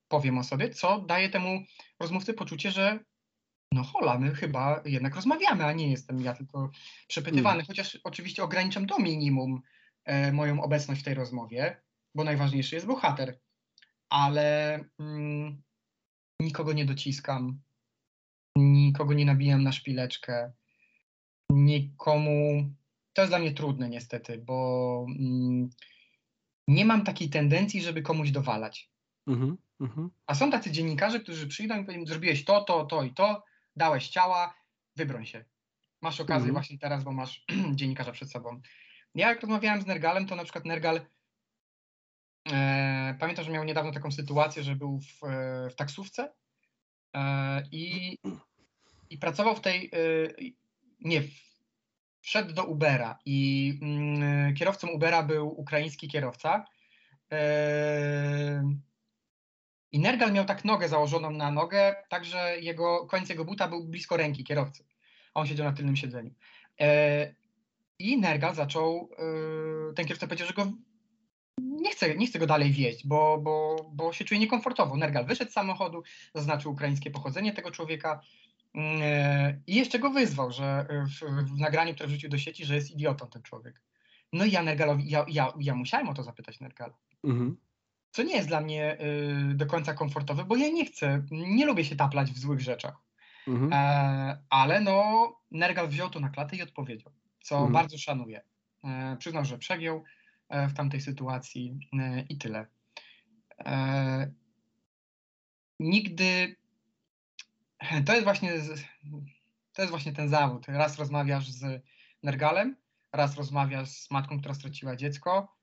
[0.09, 1.65] powiem o sobie, co daje temu
[2.01, 3.05] rozmówcy poczucie, że
[3.73, 6.71] no hola, my chyba jednak rozmawiamy, a nie jestem ja tylko
[7.09, 7.67] przepytywany, mm.
[7.67, 9.63] chociaż oczywiście ograniczam do minimum
[10.05, 11.83] e, moją obecność w tej rozmowie,
[12.15, 13.39] bo najważniejszy jest bohater.
[14.09, 15.63] Ale mm,
[16.41, 17.61] nikogo nie dociskam,
[18.57, 20.53] nikogo nie nabijam na szpileczkę,
[21.51, 22.71] nikomu.
[23.13, 25.71] To jest dla mnie trudne niestety, bo mm,
[26.69, 28.91] nie mam takiej tendencji, żeby komuś dowalać.
[29.27, 29.57] Mm -hmm.
[30.27, 33.45] A są tacy dziennikarze, którzy przyjdą i powiedzą, zrobiłeś to, to, to i to,
[33.77, 34.55] dałeś ciała,
[34.97, 35.45] wybroń się.
[36.03, 36.53] Masz okazję -hmm.
[36.53, 37.45] właśnie teraz, bo masz
[37.79, 38.61] dziennikarza przed sobą.
[39.15, 41.01] Ja jak rozmawiałem z Nergalem, to na przykład Nergal
[43.19, 46.33] pamiętam, że miał niedawno taką sytuację, że był w, e, w taksówce
[47.15, 48.19] e, i,
[49.11, 49.91] i pracował w tej,
[51.01, 51.23] nie,
[52.21, 56.65] wszedł do Ubera i mm, kierowcą Ubera był ukraiński kierowca.
[59.93, 63.85] I Nergal miał tak nogę założoną na nogę, tak że jego, koniec jego buta był
[63.85, 64.85] blisko ręki kierowcy.
[65.35, 66.31] A on siedział na tylnym siedzeniu.
[67.99, 69.11] I Nergal zaczął,
[69.97, 70.73] ten kierowca powiedział, że go
[71.59, 74.97] nie chcę, nie chcę go dalej wieść, bo, bo, bo się czuję niekomfortowo.
[74.97, 76.03] Nergal wyszedł z samochodu,
[76.35, 78.21] zaznaczył ukraińskie pochodzenie tego człowieka
[78.75, 78.83] yy,
[79.67, 83.27] i jeszcze go wyzwał, że w, w, nagraniu, które wrzucił do sieci, że jest idiotą
[83.27, 83.81] ten człowiek.
[84.33, 86.95] No i ja Nergalowi, ja, ja, ja musiałem o to zapytać Nergala.
[87.25, 87.57] Mhm.
[88.11, 88.99] Co nie jest dla mnie
[89.51, 92.95] y, do końca komfortowe, bo ja nie chcę, nie lubię się taplać w złych rzeczach.
[93.49, 93.73] Mhm.
[93.73, 97.13] E, ale no, Nergal wziął to na klatę i odpowiedział.
[97.41, 97.73] co mhm.
[97.73, 98.43] bardzo szanuję.
[98.85, 100.03] E, przyznał, że przegiął e,
[100.69, 102.67] w tamtej sytuacji e, i tyle.
[103.65, 104.33] E,
[105.81, 106.57] nigdy
[108.07, 108.53] to jest właśnie
[109.73, 110.67] to jest właśnie ten zawód.
[110.69, 111.83] Raz rozmawiasz z
[112.23, 112.77] Nergalem,
[113.13, 115.57] raz rozmawiasz z matką, która straciła dziecko,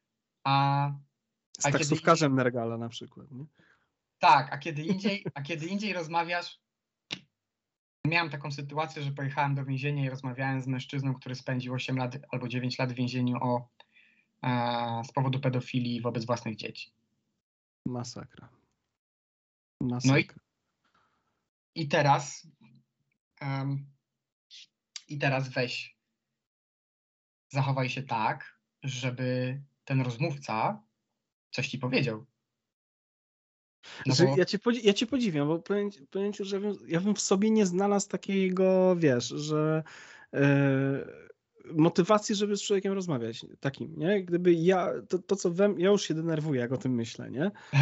[0.44, 0.92] a
[1.60, 2.44] z a taksówkarzem kiedy...
[2.44, 3.32] Nergala na przykład.
[3.32, 3.46] Nie?
[4.20, 6.60] Tak, a kiedy indziej, a kiedy indziej rozmawiasz.
[8.08, 12.18] Miałem taką sytuację, że pojechałem do więzienia i rozmawiałem z mężczyzną, który spędził 8 lat
[12.32, 13.79] albo 9 lat w więzieniu o, e,
[15.04, 16.92] z powodu pedofilii wobec własnych dzieci.
[17.86, 18.50] Masakra.
[19.82, 20.12] Masakra.
[20.14, 20.28] No i,
[21.76, 22.48] i teraz
[23.42, 23.86] um,
[25.08, 25.98] i teraz weź
[27.50, 30.84] zachowaj się tak, żeby ten rozmówca
[31.52, 32.26] coś ci powiedział.
[34.06, 34.38] No bo...
[34.38, 37.66] ja, cię, ja cię podziwiam, bo powiem, powiem ci, że ja bym w sobie nie
[37.66, 39.84] znalazł takiego, wiesz, że
[40.34, 40.50] e,
[41.66, 44.24] motywacji, żeby z człowiekiem rozmawiać takim, nie?
[44.24, 47.52] Gdyby ja, to, to co we ja już się denerwuję, jak o tym myślę, nie?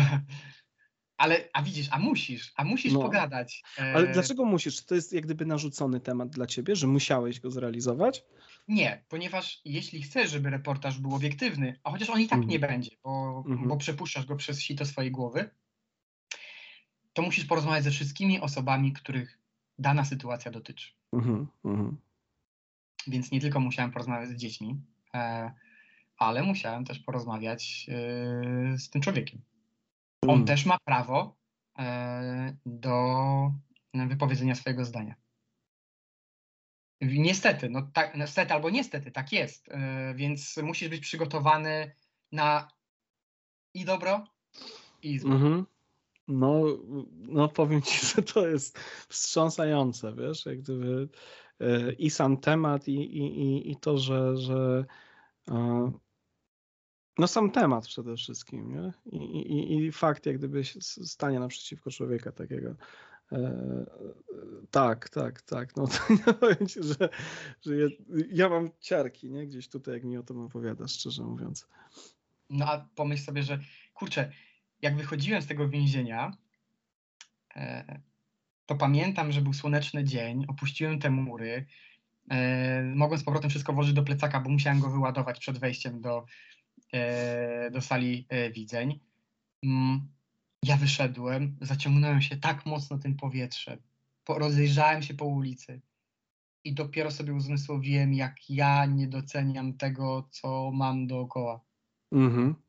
[1.17, 2.99] Ale, a widzisz, a musisz, a musisz no.
[2.99, 3.63] pogadać.
[3.77, 4.85] Ale e, dlaczego musisz?
[4.85, 8.23] To jest jak gdyby narzucony temat dla ciebie, że musiałeś go zrealizować?
[8.67, 12.49] Nie, ponieważ jeśli chcesz, żeby reportaż był obiektywny, a chociaż on i tak mm.
[12.49, 13.67] nie będzie, bo, mm -hmm.
[13.67, 15.49] bo przepuszczasz go przez sito swojej głowy,
[17.13, 19.39] to musisz porozmawiać ze wszystkimi osobami, których
[19.79, 20.91] dana sytuacja dotyczy.
[21.13, 21.91] Mm -hmm.
[23.07, 24.81] Więc nie tylko musiałem porozmawiać z dziećmi,
[25.13, 25.51] e,
[26.17, 29.41] ale musiałem też porozmawiać e, z tym człowiekiem.
[30.21, 30.45] On mm.
[30.45, 31.35] też ma prawo
[31.79, 33.51] e, do
[33.93, 35.15] wypowiedzenia swojego zdania.
[37.01, 39.69] Niestety, no tak, niestety albo niestety, tak jest.
[40.15, 41.91] Więc musisz być przygotowany
[42.31, 42.67] na
[43.73, 44.27] i dobro,
[45.03, 45.31] i zło.
[45.31, 45.63] Mm -hmm.
[46.27, 46.63] No,
[47.11, 48.79] no powiem ci, że to jest
[49.09, 51.09] wstrząsające, wiesz, jak gdyby
[51.97, 54.85] i sam temat, i, i, i to, że, że
[55.51, 55.91] e,
[57.17, 58.93] no sam temat przede wszystkim, nie?
[59.05, 62.75] I, i, i fakt, jak gdyby stanie naprzeciwko człowieka takiego.
[63.31, 63.85] E,
[64.71, 65.75] tak, tak, tak.
[65.75, 65.97] No to
[66.27, 67.09] ja powiem ci, że,
[67.61, 67.87] że ja,
[68.31, 69.47] ja, mam ciarki, nie?
[69.47, 71.67] Gdzieś tutaj, jak mi o tym opowiadasz, szczerze mówiąc.
[72.49, 73.59] No a pomyśl sobie, że
[73.93, 74.31] kurczę,
[74.81, 76.31] jak wychodziłem z tego więzienia,
[77.55, 77.99] e,
[78.67, 81.65] to pamiętam, że był słoneczny dzień, opuściłem te mury,
[82.29, 86.25] e, mogłem z powrotem wszystko włożyć do plecaka, bo musiałem go wyładować przed wejściem do,
[86.93, 88.99] e, do sali e, widzeń.
[89.63, 90.07] Mm,
[90.63, 93.79] ja wyszedłem, zaciągnąłem się tak mocno tym powietrzem,
[94.29, 95.81] rozejrzałem się po ulicy
[96.63, 101.61] i dopiero sobie uzmysłowiłem, jak ja nie doceniam tego, co mam dookoła.
[102.11, 102.66] Mhm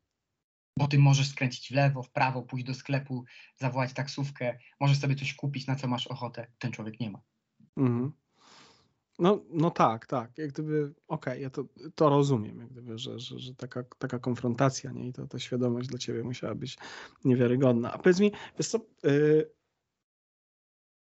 [0.79, 3.23] bo ty możesz skręcić w lewo, w prawo, pójść do sklepu,
[3.55, 6.47] zawołać taksówkę, możesz sobie coś kupić, na co masz ochotę.
[6.59, 7.21] Ten człowiek nie ma.
[7.77, 8.11] Mhm.
[9.19, 10.37] No, no tak, tak.
[10.37, 11.63] Jak gdyby, okej, okay, ja to,
[11.95, 15.07] to rozumiem, jak gdyby, że, że, że taka, taka konfrontacja nie?
[15.07, 16.77] i to, ta świadomość dla ciebie musiała być
[17.25, 17.93] niewiarygodna.
[17.93, 19.51] A powiedz mi, wiesz co, yy,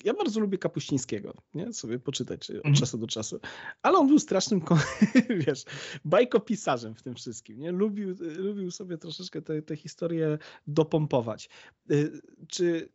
[0.04, 1.72] ja bardzo lubię Kapuścińskiego, nie?
[1.72, 2.74] sobie poczytać od mm.
[2.74, 3.40] czasu do czasu,
[3.82, 4.60] ale on był strasznym,
[5.46, 5.64] wiesz,
[6.04, 7.72] bajkopisarzem w tym wszystkim, nie?
[7.72, 11.48] Lubił, lubił sobie troszeczkę te, te historie dopompować.
[11.90, 12.88] Y, czy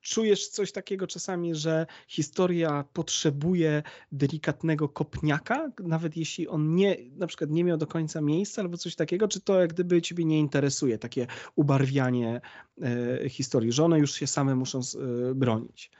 [0.00, 3.82] czujesz coś takiego czasami, że historia potrzebuje
[4.12, 8.96] delikatnego kopniaka, nawet jeśli on nie, na przykład nie miał do końca miejsca albo coś
[8.96, 11.26] takiego, czy to jak gdyby ciebie nie interesuje, takie
[11.56, 12.40] ubarwianie
[12.82, 15.90] e, historii, że one już się same muszą e, bronić?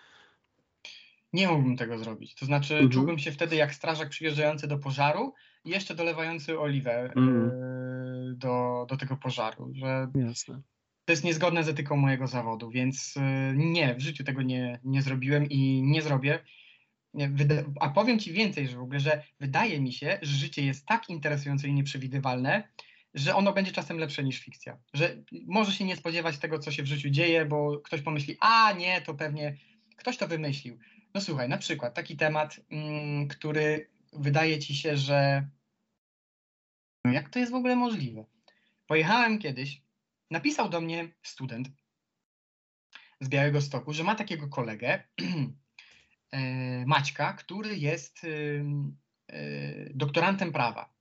[1.33, 2.35] Nie mógłbym tego zrobić.
[2.35, 2.91] To znaczy, mhm.
[2.91, 5.35] czułbym się wtedy jak strażak przyjeżdżający do pożaru
[5.65, 7.51] i jeszcze dolewający oliwę mhm.
[7.51, 9.73] e, do, do tego pożaru.
[9.75, 10.61] Że Jasne
[11.05, 13.21] to jest niezgodne z etyką mojego zawodu, więc y,
[13.57, 16.39] nie, w życiu tego nie, nie zrobiłem i nie zrobię.
[17.81, 21.11] A powiem Ci więcej, że w ogóle, że wydaje mi się, że życie jest tak
[21.11, 22.69] interesujące i nieprzewidywalne,
[23.15, 24.79] że ono będzie czasem lepsze niż fikcja.
[24.95, 28.73] Że może się nie spodziewać tego, co się w życiu dzieje, bo ktoś pomyśli, a
[28.73, 29.57] nie, to pewnie
[29.97, 30.79] ktoś to wymyślił.
[31.15, 35.49] No słuchaj, na przykład taki temat, mm, który wydaje Ci się, że
[37.13, 38.25] jak to jest w ogóle możliwe?
[38.87, 39.84] Pojechałem kiedyś
[40.35, 41.69] napisał do mnie student
[43.21, 45.03] z Białego Stoku, że ma takiego kolegę,
[46.31, 48.27] e, Maćka, który jest
[49.29, 49.39] e,
[49.95, 50.93] doktorantem prawa.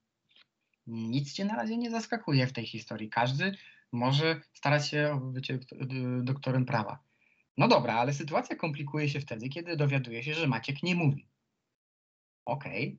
[0.88, 3.10] Nic cię na razie nie zaskakuje w tej historii.
[3.10, 3.56] Każdy
[3.92, 5.60] może starać się o bycie
[6.22, 7.04] doktorem prawa.
[7.58, 11.28] No dobra, ale sytuacja komplikuje się wtedy, kiedy dowiaduje się, że Maciek nie mówi.
[12.46, 12.98] Okej, okay.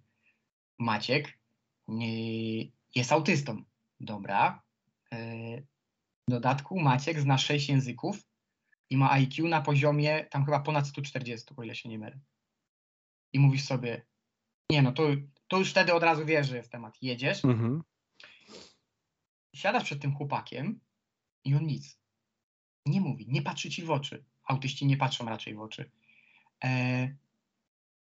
[0.79, 1.39] Maciek
[2.95, 3.65] jest autystą.
[4.01, 4.63] Dobra,
[5.13, 5.19] e,
[6.29, 8.23] w dodatku Maciek zna 6 języków
[8.91, 12.21] i ma IQ na poziomie tam chyba ponad 140, o ile się nie mylę.
[13.33, 14.07] I mówisz sobie,
[14.71, 15.03] nie no, to,
[15.49, 17.03] to już wtedy od razu wiesz, że jest temat.
[17.03, 17.83] Jedziesz, Mhm.
[19.55, 20.81] siadasz przed tym chłopakiem
[21.45, 21.99] i on nic.
[22.87, 24.25] Nie mówi, nie patrzy ci w oczy.
[24.45, 25.91] Autyści nie patrzą raczej w oczy.
[26.65, 27.17] E,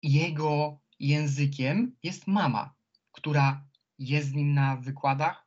[0.02, 2.74] jego językiem jest mama,
[3.12, 3.66] która
[3.98, 5.46] jest z nim na wykładach,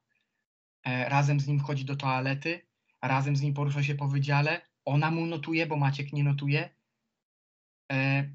[0.83, 2.66] e, razem z nim chodzi do toalety,
[3.01, 6.69] razem z nim porusza się po wydziale, ona mu notuje, bo Maciek nie notuje.
[7.91, 8.29] E,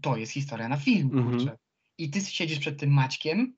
[0.00, 1.30] to jest historia na film, Mhm.
[1.30, 1.58] kurczę.
[1.98, 3.56] I ty siedzisz przed tym Maćkiem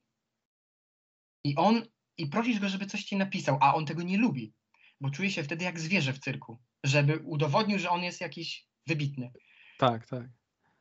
[1.44, 1.82] i on,
[2.18, 4.55] i prosisz go, żeby coś ci napisał, a on tego nie lubi,
[5.01, 9.32] bo czuje się wtedy jak zwierzę w cyrku, żeby udowodnił, że on jest jakiś wybitny.
[9.78, 10.26] Tak, tak.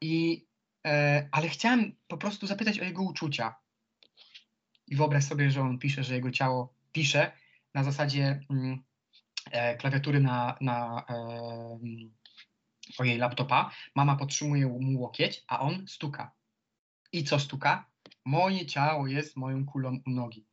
[0.01, 0.45] I,
[0.87, 3.55] e, ale chciałem po prostu zapytać o jego uczucia.
[4.87, 7.31] I wyobraź sobie, że on pisze, że jego ciało pisze
[7.73, 8.83] na zasadzie mm,
[9.79, 11.13] klawiatury na, na e,
[11.83, 12.13] mm,
[12.97, 13.71] ojej laptopa.
[13.95, 16.31] Mama podtrzymuje mu łokieć, a on stuka.
[17.11, 17.85] I co stuka?
[18.25, 20.45] Moje ciało jest moją kulą u nogi.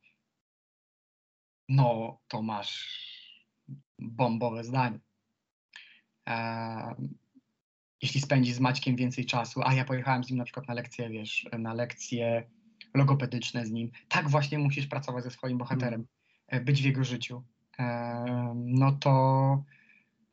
[1.69, 3.03] No, to masz
[3.99, 4.99] bombowe zdanie.
[6.29, 6.95] E,
[8.01, 11.09] jeśli spędzi z Maćkiem więcej czasu, a ja pojechałem z nim na przykład na lekcje,
[11.09, 12.49] wiesz, na lekcje
[12.93, 16.07] logopedyczne z nim, tak właśnie musisz pracować ze swoim bohaterem,
[16.47, 17.52] e, być w jego życiu, e,
[18.55, 19.11] no to,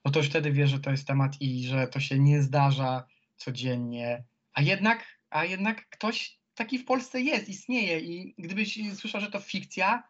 [0.05, 3.05] no to już wtedy wiesz, że to jest temat i że to się nie zdarza
[3.37, 9.31] codziennie, a jednak, a jednak ktoś taki w Polsce jest, istnieje i gdybyś słyszał, że
[9.31, 10.03] to fikcja,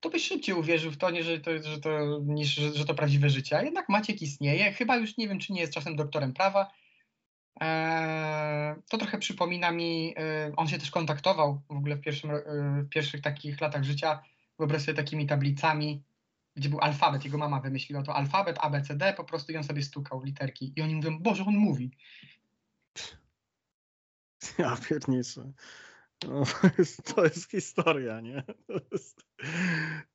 [0.00, 2.94] to byś szybciej uwierzył w to, nie, że to, że to, niż że, że to
[2.94, 3.58] prawdziwe życie.
[3.58, 4.72] A jednak Maciek istnieje.
[4.72, 6.70] Chyba już nie wiem, czy nie jest czasem doktorem prawa.
[7.60, 12.42] Eee, to trochę przypomina mi, e, on się też kontaktował w ogóle w, pierwszym, e,
[12.82, 14.22] w pierwszych takich latach życia.
[14.58, 16.02] Wyobraź sobie takimi tablicami,
[16.56, 17.24] gdzie był alfabet.
[17.24, 20.22] Jego mama wymyśliła to alfabet, A, B, C, D, po prostu i on sobie stukał
[20.22, 20.72] literki.
[20.76, 21.90] I oni mówią, Boże, on mówi.
[24.58, 25.52] Ja pierniczę.
[26.24, 28.42] No, to, jest, to jest historia, nie?
[28.92, 29.26] Jest,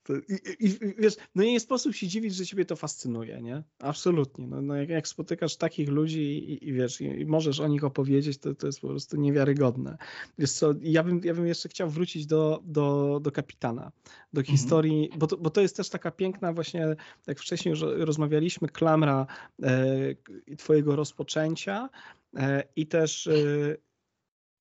[0.03, 0.13] to,
[0.59, 3.63] i, i, wiesz, no nie sposób się dziwić, że ciebie to fascynuje, nie?
[3.79, 4.47] Absolutnie.
[4.47, 8.37] No, no jak, jak spotykasz takich ludzi i, i wiesz, i, możesz o nich opowiedzieć,
[8.37, 9.97] to, to jest po prostu niewiarygodne.
[10.37, 13.91] Wiesz co, ja bym, ja bym jeszcze chciał wrócić do, do, do kapitana,
[14.33, 16.95] do historii, bo, to, bo to jest też taka piękna właśnie,
[17.27, 19.27] jak wcześniej już rozmawialiśmy, klamra
[19.63, 21.89] e, twojego rozpoczęcia
[22.35, 23.33] e, i też e,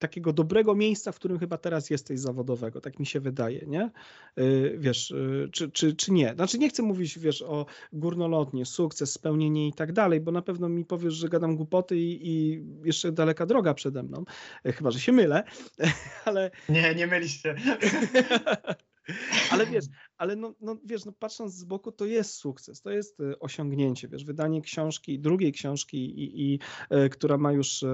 [0.01, 3.91] takiego dobrego miejsca, w którym chyba teraz jesteś zawodowego, tak mi się wydaje, nie?
[4.37, 6.35] Yy, wiesz, yy, czy, czy, czy nie?
[6.35, 10.69] Znaczy nie chcę mówić, wiesz, o górnolotnie, sukces, spełnienie i tak dalej, bo na pewno
[10.69, 14.25] mi powiesz, że gadam głupoty i, i jeszcze daleka droga przede mną,
[14.65, 15.45] yy, chyba, że się mylę,
[16.25, 16.51] ale...
[16.69, 17.55] Nie, nie mylisz się.
[19.51, 19.85] Ale wiesz,
[20.21, 24.09] ale no, no wiesz, no patrząc z boku, to jest sukces, to jest y, osiągnięcie,
[24.09, 26.59] wiesz, wydanie książki, drugiej książki, i, i,
[26.97, 27.87] y, która ma już y,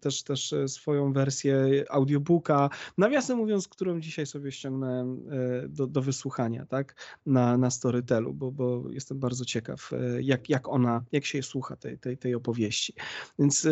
[0.00, 5.24] też, też swoją wersję audiobooka, nawiasem mówiąc, którą dzisiaj sobie ściągnąłem
[5.68, 6.94] do, do wysłuchania, tak,
[7.26, 9.90] na, na Storytelu, bo, bo jestem bardzo ciekaw,
[10.20, 12.94] jak, jak ona, jak się słucha tej, tej, tej opowieści.
[13.38, 13.68] Więc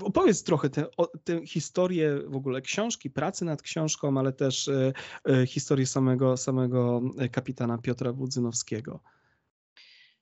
[0.00, 0.70] opowiedz trochę
[1.24, 4.70] tę historię w ogóle książki, pracy nad książką, ale też
[5.46, 7.02] historię samego, samego
[7.32, 9.00] kapitana Piotra Budzynowskiego.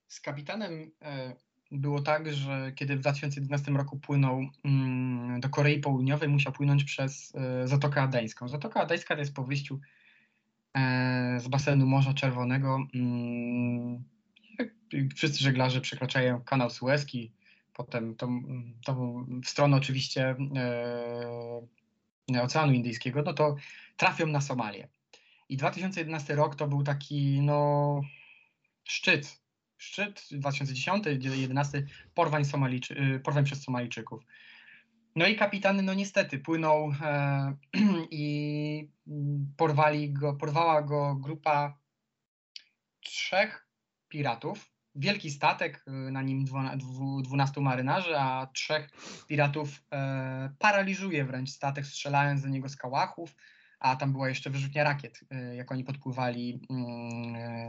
[0.08, 1.36] Z kapitanem e,
[1.70, 7.32] było tak, że kiedy w 2011 roku płynął mm, do Korei Południowej, musiał płynąć przez
[7.34, 8.48] e, Zatokę Adeńską.
[8.48, 9.80] Zatoka Adeńska to jest po wyjściu
[10.74, 12.86] e, z basenu Morza Czerwonego.
[12.94, 14.04] Mm,
[15.14, 17.32] wszyscy żeglarze przekraczają kanał Suezki,
[17.74, 18.42] potem tą,
[18.84, 23.56] tą w stronę oczywiście e, Oceanu Indyjskiego, no to
[23.96, 24.88] trafią na Somalię.
[25.48, 28.00] I 2011 rok to był taki, no,
[28.84, 29.46] szczyt.
[29.78, 31.82] Szczyt 2010-2011
[32.14, 34.22] porwań, Somaliczy, porwań przez Somalijczyków.
[35.16, 37.56] No i kapitan, no niestety, płynął e,
[38.10, 38.90] i
[39.56, 41.78] porwali go, porwała go grupa
[43.00, 43.68] trzech
[44.08, 44.70] piratów.
[44.94, 46.44] Wielki statek, na nim
[47.22, 48.90] 12 marynarzy, a trzech
[49.26, 53.36] piratów e, paraliżuje wręcz statek, strzelając do niego z kałachów
[53.78, 55.20] a tam była jeszcze wyrzutnia rakiet,
[55.56, 56.60] jak oni podpływali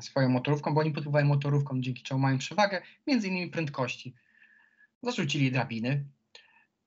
[0.02, 4.14] swoją motorówką, bo oni podpływali motorówką, dzięki czemu mają przewagę, między innymi prędkości.
[5.04, 6.06] Zarzucili drabiny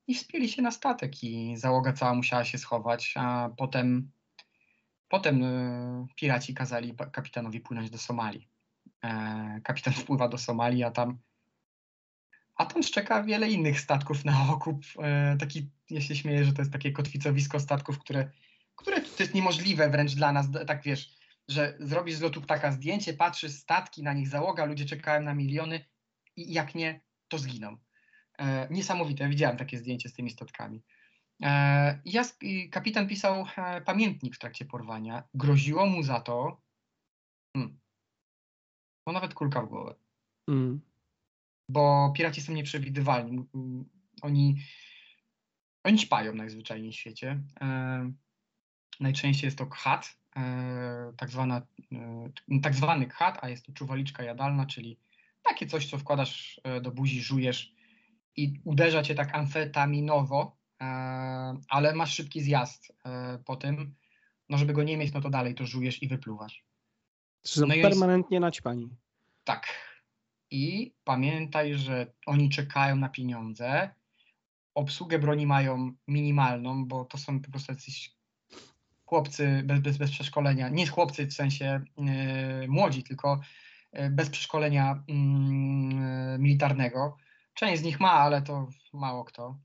[0.07, 4.11] i wspięli się na statek i załoga cała musiała się schować, a potem,
[5.09, 5.45] potem
[6.17, 8.49] piraci kazali kapitanowi płynąć do Somalii.
[9.65, 11.19] Kapitan wpływa do Somalii, a tam
[12.57, 14.85] a tam szczeka wiele innych statków na okup.
[15.39, 18.31] Taki, ja się śmieję, że to jest takie kotwicowisko statków, które
[18.81, 21.11] które to jest niemożliwe wręcz dla nas, tak wiesz,
[21.49, 25.85] że zrobisz z lotu ptaka zdjęcie, patrzysz, statki, na nich załoga, ludzie czekają na miliony
[26.37, 27.77] i jak nie, to zginą.
[28.39, 30.83] E, niesamowite, widziałem takie zdjęcie z tymi statkami.
[31.43, 32.23] E, ja,
[32.71, 35.23] kapitan pisał e, pamiętnik w trakcie porwania.
[35.35, 36.61] Groziło mu za to,
[37.57, 37.79] hmm,
[39.07, 39.95] no nawet kulka w głowę.
[40.49, 40.81] Mm.
[41.69, 43.45] Bo piraci są nieprzewidywalni.
[44.23, 44.57] Oni,
[45.85, 47.43] oni ćpają najzwyczajniej w świecie.
[47.61, 48.13] E,
[49.01, 54.23] najczęściej jest to khat, e, tak, zwana, e, tak zwany khat, a jest to czuwaliczka
[54.23, 54.99] jadalna, czyli
[55.43, 57.73] takie coś, co wkładasz e, do buzi, żujesz
[58.37, 60.57] i uderza cię tak amfetaminowo,
[61.69, 62.93] ale masz szybki zjazd
[63.45, 63.95] po tym.
[64.49, 66.65] No żeby go nie mieć, no to dalej to żujesz i wypluwasz.
[67.43, 68.43] Są no permanentnie jest...
[68.43, 68.89] naćpani.
[69.45, 69.69] Tak.
[70.51, 73.91] I pamiętaj, że oni czekają na pieniądze.
[74.75, 78.15] Obsługę broni mają minimalną, bo to są po prostu jacyś
[79.11, 80.69] chłopcy bez, bez, bez przeszkolenia.
[80.69, 83.41] Nie chłopcy w sensie yy, młodzi, tylko
[83.93, 87.17] yy, bez przeszkolenia yy, militarnego.
[87.55, 89.59] Część z nich ma, ale to mało kto.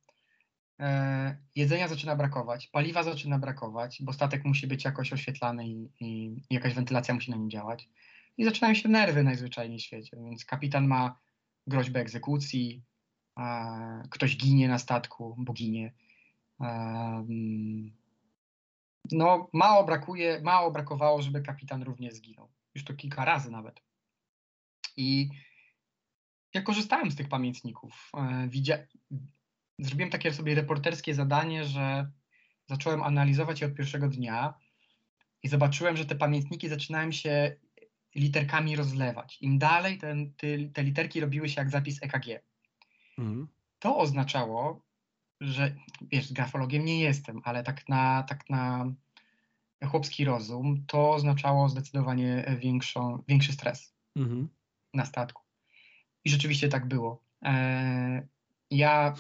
[0.80, 6.36] E, jedzenia zaczyna brakować, paliwa zaczyna brakować, bo statek musi być jakoś oświetlany i, i,
[6.50, 7.89] jakaś wentylacja musi na nim działać.
[8.38, 11.20] I zaczynają się nerwy najzwyczajniej w świecie, więc kapitan ma
[11.68, 12.84] groźbę egzekucji,
[14.10, 15.93] ktoś ginie na statku, bo ginie.
[19.12, 22.51] No, mało brakuje, mało brakowało, żeby kapitan również zginął.
[22.76, 23.82] Już to kilka razy nawet.
[24.97, 25.30] I
[26.53, 28.12] ja korzystałem z tych pamiętników.
[28.18, 28.78] E, widzia
[29.80, 32.12] zrobiłem takie sobie reporterskie zadanie, że
[32.70, 34.53] zacząłem analizować je od pierwszego dnia
[35.43, 37.56] i zobaczyłem, że te pamiętniki zaczynają się
[38.16, 39.38] literkami rozlewać.
[39.41, 42.43] Im dalej ten, te, te literki robiły się jak zapis EKG.
[43.18, 43.47] Mhm.
[43.80, 44.84] To oznaczało,
[45.46, 48.86] że wiesz, grafologiem nie jestem, ale tak na, tak na
[49.88, 54.50] chłopski rozum, to oznaczało zdecydowanie większą, większy stres mhm.
[54.93, 55.43] na statku.
[56.26, 57.22] I rzeczywiście tak było.
[57.46, 58.28] E,
[58.72, 59.14] ja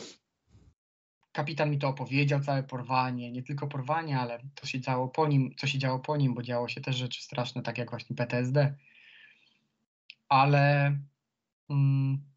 [1.31, 5.55] kapitan mi to opowiedział, całe porwanie, nie tylko porwanie, ale to się działo po nim,
[5.57, 8.75] co się działo po nim, bo działo się też rzeczy straszne, tak jak właśnie PTSD.
[10.29, 10.97] Ale
[11.69, 12.34] mm,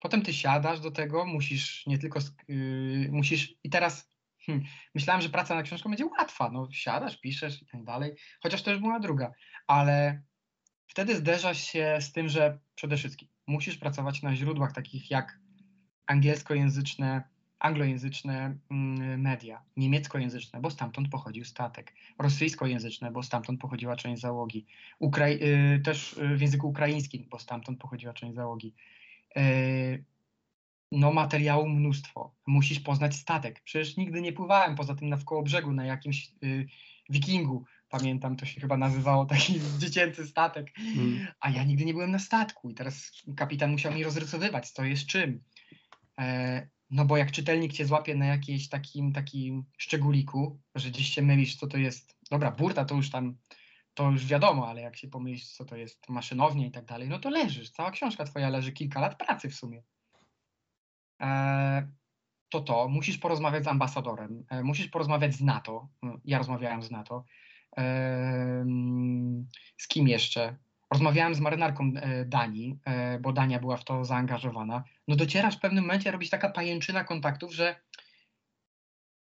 [0.00, 4.12] potem ty siadasz do tego, musisz nie tylko, yy, musisz i teraz
[4.46, 8.62] hmm, myślałem, że praca na książką będzie łatwa, no siadasz, piszesz i tak dalej, chociaż
[8.62, 9.32] to już była druga,
[9.66, 10.22] ale
[10.86, 15.38] wtedy zderzasz się z tym, że przede wszystkim musisz pracować na źródłach takich jak
[16.06, 17.22] angielskojęzyczne
[17.58, 24.66] anglojęzyczne mm, media, niemieckojęzyczne, bo stamtąd pochodził statek, rosyjskojęzyczne, bo stamtąd pochodziła część załogi,
[25.02, 28.74] y, też y, w języku ukraińskim, bo stamtąd pochodziła część załogi.
[29.36, 30.04] Y,
[30.92, 32.34] no materiału mnóstwo.
[32.46, 33.60] Musisz poznać statek.
[33.64, 36.30] Przecież nigdy nie pływałem poza tym na wkoło brzegu na jakimś
[37.08, 37.64] wikingu.
[37.88, 40.72] Pamiętam, to się chyba nazywało taki dziecięcy statek.
[40.78, 41.26] Mm.
[41.40, 45.06] A ja nigdy nie byłem na statku i teraz kapitan musiał mi rozrysowywać, co jest
[45.06, 45.42] czym.
[46.18, 51.22] E, no bo jak czytelnik cię złapie na jakimś takim, takim szczególiku, że gdzieś się
[51.22, 53.36] mylisz, co to jest, dobra, burta to już tam,
[53.98, 57.18] to już wiadomo, ale jak się pomylisz, co to jest maszynownia i tak dalej, no
[57.18, 59.82] to leżysz, cała książka twoja leży, kilka lat pracy w sumie.
[61.22, 61.88] E,
[62.48, 65.88] to to, musisz porozmawiać z ambasadorem, e, musisz porozmawiać z NATO,
[66.24, 67.24] ja rozmawiałem z NATO,
[67.78, 68.64] e,
[69.78, 70.56] z kim jeszcze?
[70.90, 74.84] Rozmawiałem z marynarką e, Danii, e, bo Dania była w to zaangażowana.
[75.08, 77.76] No docierasz w pewnym momencie, robić taka pajęczyna kontaktów, że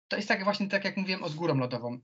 [0.08, 1.98] to jest tak właśnie tak, jak mówiłem o z górą lodową.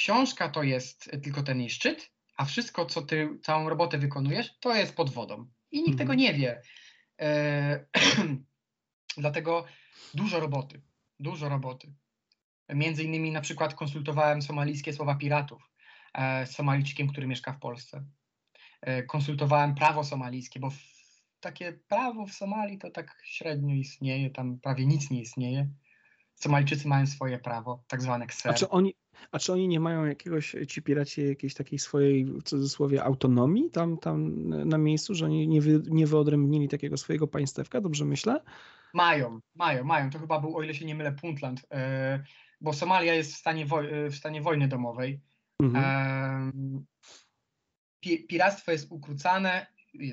[0.00, 4.74] Książka to jest tylko ten jej szczyt, a wszystko, co ty, całą robotę wykonujesz, to
[4.74, 5.46] jest pod wodą.
[5.70, 5.98] I nikt mhm.
[5.98, 6.62] tego nie wie.
[7.20, 7.84] E,
[9.16, 9.64] dlatego
[10.14, 10.82] dużo roboty,
[11.18, 11.92] dużo roboty.
[12.68, 15.70] Między innymi na przykład konsultowałem somalijskie słowa piratów
[16.14, 18.04] e, z Somalijczykiem, który mieszka w Polsce.
[18.80, 20.70] E, konsultowałem prawo somalijskie, bo
[21.40, 25.68] takie prawo w Somalii to tak średnio istnieje, tam prawie nic nie istnieje.
[26.34, 28.52] Somalijczycy mają swoje prawo, tak zwane kser.
[28.52, 28.94] A czy oni,
[29.32, 33.98] a czy oni nie mają jakiegoś, ci piraci jakiejś takiej swojej, w cudzysłowie, autonomii tam,
[33.98, 38.40] tam na miejscu, że oni nie, wy, nie wyodrębnili takiego swojego państewka, dobrze myślę?
[38.94, 40.10] Mają, mają, mają.
[40.10, 41.78] To chyba był, o ile się nie mylę, Puntland, yy,
[42.60, 45.20] bo Somalia jest w stanie, woj- w stanie wojny domowej.
[45.62, 46.86] Mhm.
[48.06, 49.66] Yy, piractwo jest ukrócane,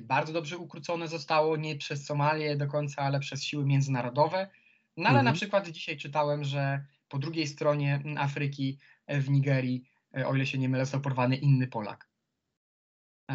[0.04, 4.50] bardzo dobrze ukrócone zostało, nie przez Somalię do końca, ale przez siły międzynarodowe.
[4.98, 5.26] No ale mhm.
[5.26, 10.45] na przykład dzisiaj czytałem, że po drugiej stronie Afryki, e, w Nigerii, e, o ile
[10.45, 12.10] się nie mylę, został porwany inny Polak.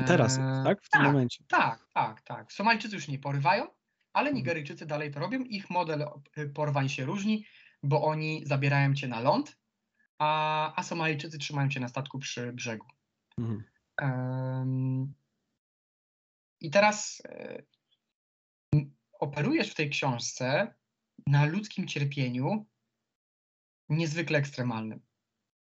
[0.07, 0.83] Teraz, e, tak?
[0.83, 1.45] W tym tak, momencie.
[1.49, 2.53] Tak, tak, tak.
[2.53, 3.67] Somalijczycy już nie porywają,
[4.13, 4.37] ale mhm.
[4.37, 5.41] Nigeryjczycy dalej to robią.
[5.41, 6.07] Ich model
[6.55, 7.47] porwań się różni,
[7.83, 9.59] bo oni zabierają cię na ląd,
[10.19, 12.87] a, a Somalijczycy trzymają cię na statku przy brzegu.
[13.39, 13.65] Mhm.
[16.61, 17.63] I teraz e,
[19.21, 20.75] operujesz w tej książce
[21.27, 22.67] na ludzkim cierpieniu
[23.89, 25.01] niezwykle ekstremalnym.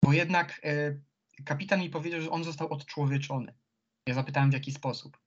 [0.03, 0.99] Bo jednak e,
[1.45, 3.53] kapitan mi powiedział, że on został odczłowieczony.
[4.07, 5.17] Ja zapytałem w jaki sposób.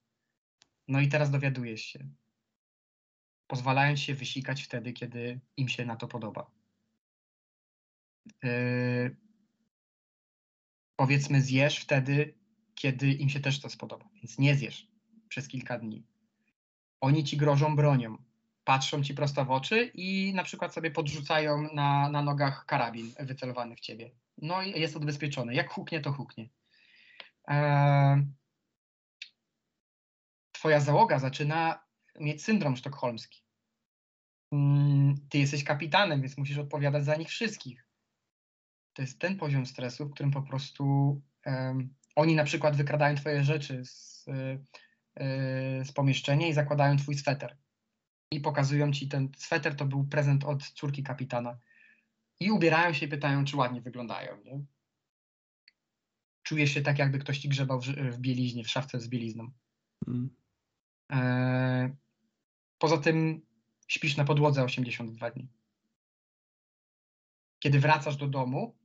[0.88, 2.08] No i teraz dowiadujesz się.
[3.46, 6.50] Pozwalając się wysikać wtedy, kiedy im się na to podoba.
[8.42, 9.16] Yy,
[10.96, 12.34] powiedzmy, zjesz wtedy,
[12.74, 14.08] kiedy im się też to spodoba.
[14.14, 14.88] Więc nie zjesz
[15.28, 16.06] przez kilka dni.
[17.00, 18.27] Oni ci grożą bronią.
[18.68, 23.76] Patrzą ci prosto w oczy i na przykład sobie podrzucają na, na nogach karabin wycelowany
[23.76, 24.10] w ciebie.
[24.38, 25.54] No i jest odbezpieczony.
[25.54, 26.48] Jak huknie, to huknie.
[27.46, 28.26] Eee,
[30.52, 31.84] twoja załoga zaczyna
[32.20, 33.42] mieć syndrom sztokholmski.
[34.52, 37.86] Mm, ty jesteś kapitanem, więc musisz odpowiadać za nich wszystkich.
[38.92, 40.84] To jest ten poziom stresu, w którym po prostu
[41.46, 47.56] um, oni na przykład wykradają twoje rzeczy z, yy, z pomieszczenia i zakładają twój sweter.
[48.30, 51.58] I pokazują ci ten sweter, to był prezent od córki kapitana.
[52.40, 54.42] I ubierają się i pytają, czy ładnie wyglądają.
[54.44, 54.64] Nie?
[56.42, 59.50] Czujesz się tak, jakby ktoś ci grzebał w, w bieliźnie, w szafce z bielizną.
[60.06, 60.30] Mm.
[61.12, 61.96] E,
[62.78, 63.42] poza tym
[63.88, 65.48] śpisz na podłodze 82 dni.
[67.58, 68.76] Kiedy wracasz do domu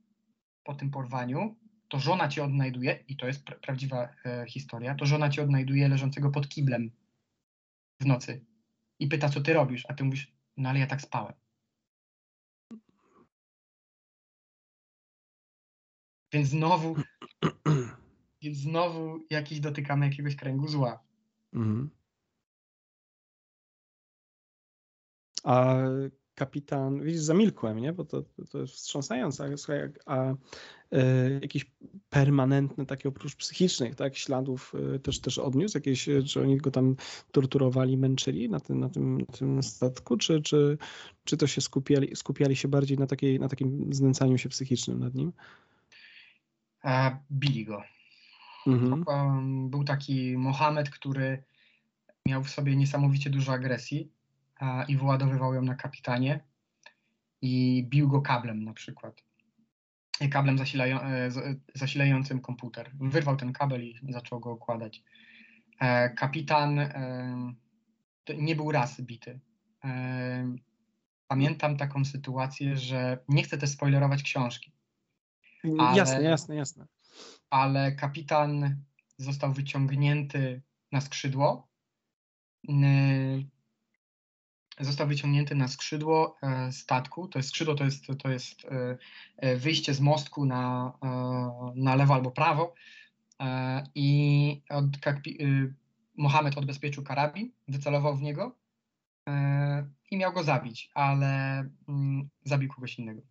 [0.64, 1.56] po tym porwaniu,
[1.88, 5.88] to żona cię odnajduje, i to jest pra prawdziwa e, historia, to żona cię odnajduje
[5.88, 6.90] leżącego pod kiblem
[8.00, 8.44] w nocy
[8.98, 11.34] i pyta, co ty robisz, a ty mówisz, no ale ja tak spałem.
[16.32, 16.96] Więc znowu,
[18.42, 21.02] więc znowu jakiś dotykamy jakiegoś kręgu zła.
[21.52, 21.90] Mhm.
[25.44, 25.76] A
[26.34, 27.92] kapitan, widzisz, zamilkłem, nie?
[27.92, 29.58] Bo to, to jest wstrząsające.
[29.58, 30.36] Słuchaj, a y,
[31.42, 31.66] jakieś
[32.10, 35.76] permanentne, takie oprócz psychicznych, tak, śladów y, też, też odniósł?
[35.76, 36.96] Jakieś, czy oni go tam
[37.32, 40.78] torturowali, męczyli na tym, na tym, na tym statku, czy, czy,
[41.24, 45.14] czy to się skupiali, skupiali się bardziej na, takiej, na takim znęcaniu się psychicznym nad
[45.14, 45.32] nim?
[46.82, 47.82] A, bili go.
[48.66, 49.04] Mhm.
[49.70, 51.42] Był taki Mohamed, który
[52.28, 54.13] miał w sobie niesamowicie dużo agresji
[54.88, 56.40] i wyładowywał ją na kapitanie
[57.42, 59.22] i bił go kablem na przykład.
[60.30, 61.30] Kablem zasilają, e,
[61.74, 62.90] zasilającym komputer.
[63.00, 65.02] Wyrwał ten kabel i zaczął go układać.
[65.80, 67.54] E, kapitan e,
[68.38, 69.40] nie był raz bity.
[71.28, 74.72] Pamiętam taką sytuację, że nie chcę też spoilerować książki.
[75.78, 76.86] Ale, jasne, jasne, jasne.
[77.50, 78.82] Ale kapitan
[79.16, 81.68] został wyciągnięty na skrzydło
[84.80, 87.28] został wyciągnięty na skrzydło e, statku.
[87.28, 88.98] To jest skrzydło, to jest, to jest e,
[89.36, 90.92] e, wyjście z mostku na,
[91.74, 92.74] na lewo albo prawo.
[93.94, 94.84] I od,
[96.16, 98.56] Mohamed odbezpieczył karabin, wycelował w niego
[100.10, 101.26] i miał go zabić, ale
[101.88, 103.22] mm, zabił kogoś innego.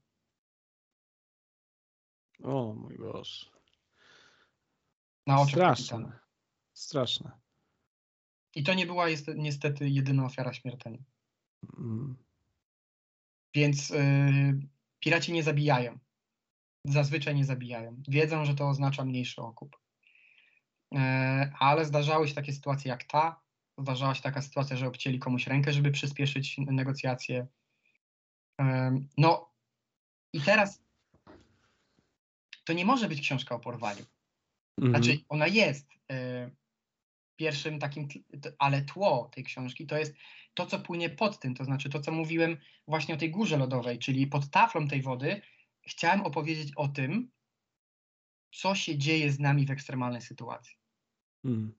[2.44, 3.46] O mój Boże.
[5.28, 5.98] Na oczach Straszne.
[5.98, 6.20] Kapitana.
[6.74, 7.32] Straszne.
[8.56, 11.04] I to nie była niestety jedyna ofiara śmiertelna.
[13.56, 14.68] Więc y,
[15.00, 16.00] piraci nie zabijają.
[16.86, 18.04] Zazwyczaj nie zabijają.
[18.08, 19.78] Wiedzą, że to oznacza mniejszy okup.
[20.96, 20.98] Y,
[21.60, 23.42] ale zdarzały się takie sytuacje jak ta.
[23.78, 27.48] Zdarzała się taka sytuacja, że obcięli komuś rękę, żeby przyspieszyć negocjacje.
[28.62, 28.66] Y,
[29.18, 29.54] no
[30.34, 30.84] i teraz
[32.66, 34.06] to nie może być książka o porwaniu.
[34.78, 35.26] Znaczy, mhm.
[35.30, 35.88] ona jest
[37.36, 38.08] pierwszym takim,
[38.60, 40.14] ale tło tej książki to jest
[40.54, 42.58] to, co płynie pod tym, to znaczy to, co mówiłem
[42.88, 45.42] właśnie o tej górze lodowej, czyli pod taflą tej wody,
[45.88, 47.32] chciałem opowiedzieć o tym,
[48.52, 50.76] co się dzieje z nami w ekstremalnej sytuacji.
[51.46, 51.74] Mm.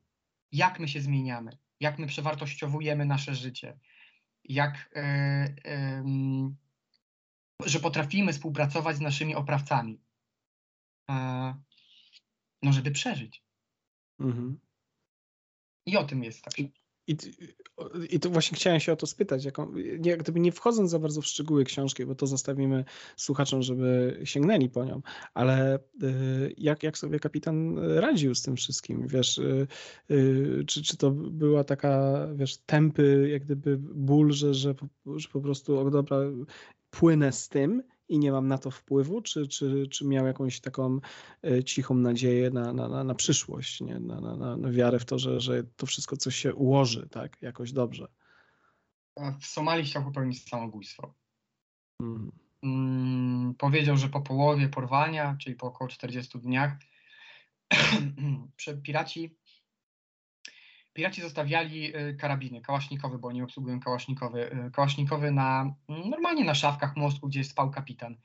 [0.52, 3.78] Jak my się zmieniamy, jak my przewartościowujemy nasze życie,
[4.44, 6.54] jak, yy,
[7.66, 10.00] że potrafimy współpracować z naszymi oprawcami,
[11.08, 11.54] yy,
[12.62, 13.44] no żeby przeżyć.
[14.20, 14.54] Mm-hmm.
[15.86, 16.54] I o tym jest tak.
[17.06, 17.16] I,
[18.10, 21.20] I to właśnie chciałem się o to spytać, jaką, nie, gdyby nie wchodząc za bardzo
[21.20, 22.84] w szczegóły książki, bo to zostawimy
[23.16, 25.02] słuchaczom, żeby sięgnęli po nią,
[25.34, 29.66] ale y, jak, jak sobie kapitan radził z tym wszystkim, wiesz, y,
[30.10, 34.74] y, czy, czy to była taka, wiesz, tępy, jak gdyby ból, że, że,
[35.16, 36.16] że po prostu, o dobra,
[36.90, 41.00] płynę z tym, i nie mam na to wpływu, czy, czy, czy miał jakąś taką
[41.44, 44.00] e, cichą nadzieję na, na, na przyszłość, nie?
[44.00, 47.72] Na, na, na wiarę w to, że, że to wszystko coś się ułoży tak, jakoś
[47.72, 48.08] dobrze?
[49.40, 51.14] W Somalii chciał popełnić samobójstwo.
[52.00, 52.32] Mhm.
[52.62, 56.76] Mm, powiedział, że po połowie porwania, czyli po około 40 dniach,
[58.82, 59.36] piraci
[60.94, 66.54] Piraci zostawiali y, karabiny kałasznikowe, bo oni obsługują kałasznikowy, y, kałasznikowy na, mm, normalnie na
[66.54, 68.16] szafkach mostku, gdzie spał kapitan.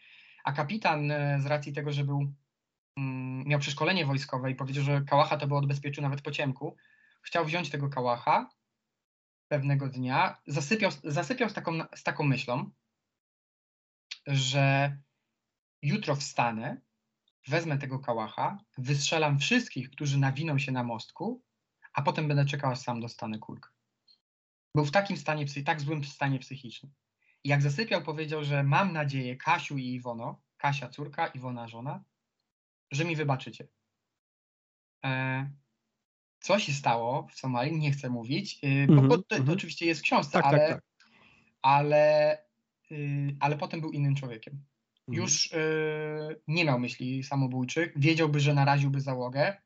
[0.44, 2.34] a kapitan z racji tego, że był,
[2.98, 6.76] mm, miał przeszkolenie wojskowe i powiedział, że kałacha to by odbezpieczył nawet po ciemku,
[7.22, 8.50] chciał wziąć tego kałacha
[9.48, 12.72] pewnego dnia, zasypiał, zasypiał z, taką, z taką myślą,
[14.28, 14.98] że
[15.82, 16.82] jutro wstanę,
[17.48, 21.44] wezmę tego kałacha, wystrzelam wszystkich, którzy nawiną się na mostku,
[22.00, 23.70] a potem będę czekał, aż sam dostanę kulkę.
[24.76, 26.92] Był w takim stanie, tak złym stanie psychicznym.
[27.44, 32.04] I jak zasypiał, powiedział, że mam nadzieję, Kasiu i Iwono, Kasia córka, Iwona żona,
[32.92, 33.68] że mi wybaczycie.
[35.06, 35.50] E,
[36.40, 39.86] co się stało w Somalii, nie chcę mówić, y, bo, mm -hmm, to, to, oczywiście
[39.86, 40.84] jest w książce, tak, ale, tak, tak.
[41.62, 42.38] ale,
[42.92, 44.54] y, ale potem był innym człowiekiem.
[44.54, 44.64] Mm
[45.08, 45.22] -hmm.
[45.22, 49.62] Już y, nie miał myśli samobójczych, wiedziałby, że naraziłby załogę,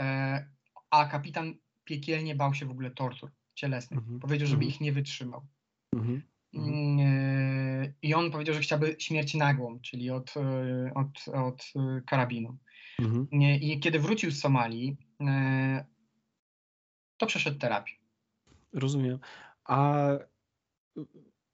[0.00, 0.54] e,
[0.90, 4.00] a kapitan piekielnie bał się w ogóle tortur cielesnych.
[4.00, 4.20] Mm -hmm.
[4.20, 5.46] Powiedział, żeby ich nie wytrzymał.
[6.54, 10.34] Mm, I on powiedział, że chciałby śmierć nagłą, czyli od,
[10.94, 11.72] od, od
[12.06, 12.58] karabinu.
[13.60, 15.84] I kiedy wrócił z Somalii, e,
[17.16, 17.92] to przeszedł terapię.
[18.72, 19.18] Rozumiem.
[19.64, 20.08] A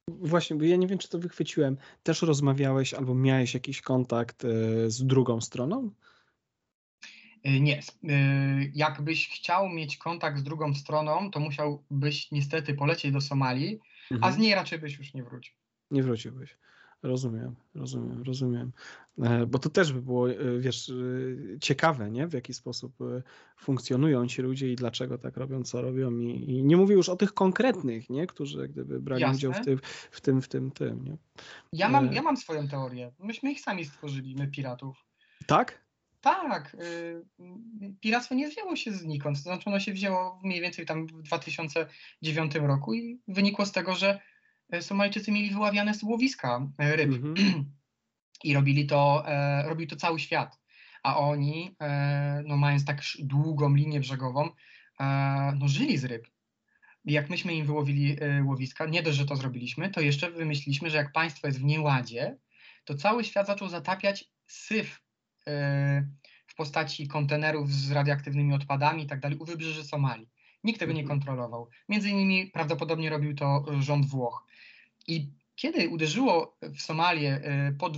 [0.09, 1.77] właśnie, bo ja nie wiem, czy to wychwyciłem.
[2.03, 4.49] Też rozmawiałeś albo miałeś jakiś kontakt e,
[4.91, 5.91] z drugą stroną?
[7.45, 7.79] E, nie.
[7.79, 7.83] E,
[8.75, 13.81] jakbyś chciał mieć kontakt z drugą stroną, to musiałbyś niestety polecieć do Somalii,
[14.11, 14.25] mhm.
[14.25, 15.55] a z niej raczej byś już nie wrócił.
[15.91, 16.57] Nie wróciłbyś.
[17.03, 18.73] Rozumiem, rozumiem, rozumiem.
[19.23, 22.27] E, bo to też by było, e, wiesz, e, ciekawe, nie?
[22.27, 22.93] W jaki sposób
[23.57, 26.19] funkcjonują ci ludzie i dlaczego tak robią, co robią.
[26.19, 28.27] I, i nie mówię już o tych konkretnych, nie?
[28.27, 29.37] Którzy gdyby brali Jasne.
[29.37, 29.79] udział w tym,
[30.11, 31.17] w tym, w tym, tym, nie?
[31.73, 33.13] Ja mam, ja mam swoją teorię.
[33.19, 35.07] Myśmy ich sami stworzyli, my piratów.
[35.47, 35.90] Tak?
[36.21, 36.77] Tak.
[38.01, 39.37] Piractwo nie wzięło się znikąd.
[39.37, 43.95] To znaczy ono się wzięło mniej więcej tam w 2009 roku i wynikło z tego,
[43.95, 44.21] że
[44.71, 47.65] E, Somalijczycy mieli wyławiane z łowiska e, ryb mm -hmm.
[48.45, 50.61] i robili to, e, robili to cały świat.
[51.03, 54.51] A oni, e, no mając tak długą linię brzegową,
[55.01, 55.05] e,
[55.59, 56.27] no żyli z ryb.
[57.05, 60.91] I jak myśmy im wyłowili e, łowiska, nie dość, że to zrobiliśmy, to jeszcze wymyśliliśmy,
[60.91, 62.37] że jak państwo jest w nieładzie,
[62.85, 65.01] to cały świat zaczął zatapiać syf
[66.47, 70.29] w postaci kontenerów z radioaktywnymi odpadami i tak dalej u wybrzeży Somalii.
[70.65, 71.19] Nikt tego nie mhm.
[71.19, 71.69] kontrolował.
[71.89, 74.47] Między innymi prawdopodobnie robił to rząd Włoch.
[75.07, 77.91] I kiedy uderzyło w Somalię e, po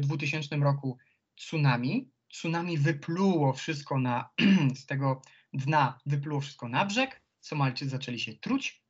[0.00, 0.98] 2000 e, roku
[1.36, 4.30] tsunami, tsunami wypluło wszystko na,
[4.80, 5.22] z tego
[5.52, 8.82] dna, wypluło wszystko na brzeg, Somalczycy zaczęli się truć,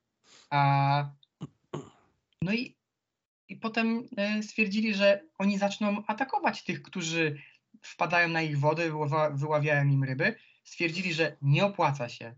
[0.50, 1.10] a,
[2.42, 2.76] no i,
[3.48, 7.38] i potem e, stwierdzili, że oni zaczną atakować tych, którzy
[7.82, 10.34] wpadają na ich wodę, wyławiają im ryby.
[10.64, 12.34] Stwierdzili, że nie opłaca się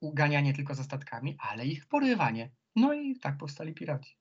[0.00, 2.50] uganianie tylko za statkami, ale ich porywanie.
[2.76, 4.16] No i tak powstali piraci.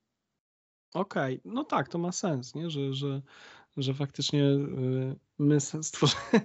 [0.93, 2.69] Okej, no tak, to ma sens, nie?
[2.69, 3.21] Że, że,
[3.77, 6.15] że faktycznie y, my stworzy...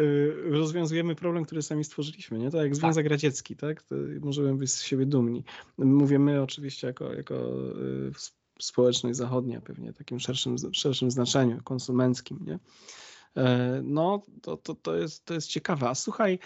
[0.00, 2.50] Y, rozwiązujemy problem, który sami stworzyliśmy, nie?
[2.50, 3.10] Tak jak Związek tak.
[3.10, 3.82] Radziecki, tak?
[3.82, 5.44] To możemy być z siebie dumni.
[5.78, 8.12] Mówimy oczywiście jako, jako y,
[8.58, 12.58] społeczność zachodnia, pewnie takim szerszym, szerszym znaczeniu, konsumenckim, nie?
[13.36, 15.88] E, no, to, to, to, jest, to jest ciekawe.
[15.88, 16.38] A słuchaj,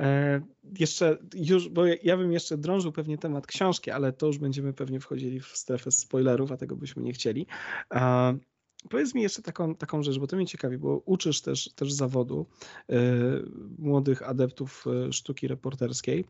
[0.00, 0.40] E,
[0.78, 5.00] jeszcze już, bo ja bym jeszcze drążył pewnie temat książki, ale to już będziemy pewnie
[5.00, 7.46] wchodzili w strefę spoilerów, a tego byśmy nie chcieli.
[7.94, 8.38] E,
[8.90, 12.46] powiedz mi jeszcze taką, taką rzecz, bo to mnie ciekawi, bo uczysz też, też zawodu
[13.78, 16.24] młodych adeptów sztuki reporterskiej.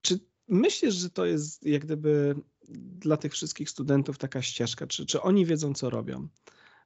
[0.00, 0.18] Czy
[0.48, 2.34] myślisz, że to jest jak gdyby
[2.76, 4.86] dla tych wszystkich studentów taka ścieżka?
[4.86, 6.28] Czy, czy oni wiedzą, co robią?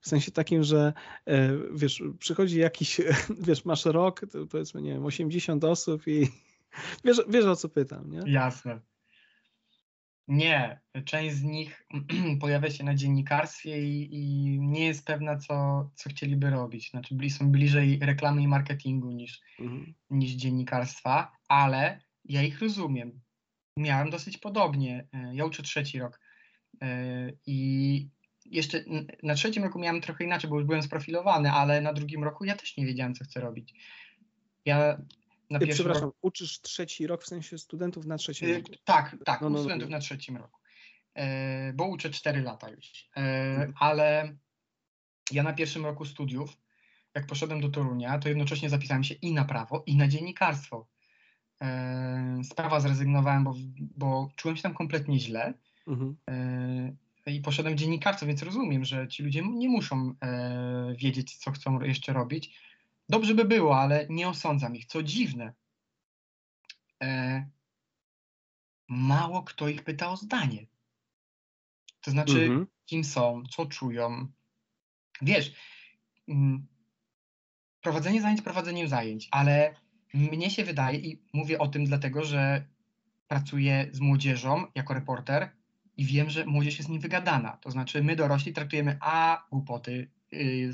[0.00, 0.92] W sensie takim, że
[1.26, 3.00] e, wiesz, przychodzi jakiś,
[3.46, 6.28] wiesz, masz rok, to powiedzmy, nie wiem, 80 osób i
[7.04, 8.32] wiesz, wiesz o co pytam, nie?
[8.32, 8.80] Jasne.
[10.28, 11.86] Nie, część z nich
[12.40, 16.90] pojawia się na dziennikarstwie i, i, nie jest pewna, co, co chcieliby robić.
[16.90, 19.94] Znaczy, są bliżej reklamy i marketingu niż, mhm.
[20.10, 23.20] niż dziennikarstwa, ale ja ich rozumiem.
[23.76, 25.06] Miałem dosyć podobnie.
[25.12, 26.20] E, ja uczę trzeci rok
[26.82, 28.08] e, i
[28.46, 28.84] jeszcze
[29.22, 32.56] na trzecim roku miałem trochę inaczej, bo już byłem sprofilowany, ale na drugim roku ja
[32.56, 33.74] też nie wiedziałem, co chcę robić.
[34.64, 35.02] Ja
[35.50, 36.18] na pierwszym Przepraszam, roku...
[36.22, 38.72] uczysz trzeci rok w sensie studentów na trzecim roku?
[38.84, 40.60] Tak, tak, no, no, no, studentów na trzecim roku.
[41.14, 43.08] E, bo uczę cztery lata już.
[43.16, 43.74] E, mhm.
[43.80, 44.36] Ale
[45.32, 46.56] ja na pierwszym roku studiów,
[47.14, 50.88] jak poszedłem do Torunia, to jednocześnie zapisałem się i na prawo, i na dziennikarstwo.
[51.62, 53.54] E, z prawa zrezygnowałem, bo,
[53.96, 55.54] bo czułem się tam kompletnie źle.
[55.86, 56.16] Mhm
[57.26, 62.12] i poszedłem dziennikarstwo, więc rozumiem, że ci ludzie nie muszą e, wiedzieć, co chcą jeszcze
[62.12, 62.58] robić.
[63.08, 64.86] Dobrze by było, ale nie osądzam ich.
[64.86, 65.52] Co dziwne,
[67.02, 67.46] e,
[68.88, 70.66] mało kto ich pyta o zdanie.
[72.00, 72.66] To znaczy, mhm.
[72.86, 74.28] kim są, co czują.
[75.22, 75.52] Wiesz,
[76.28, 76.66] mm,
[77.80, 79.74] prowadzenie zajęć prowadzeniem zajęć, ale
[80.14, 82.66] mnie się wydaje, i mówię o tym dlatego, że
[83.28, 85.50] pracuję z młodzieżą jako reporter
[85.96, 87.56] i wiem, że młodzież jest niewygadana.
[87.56, 90.72] To znaczy, my dorośli traktujemy a głupoty y,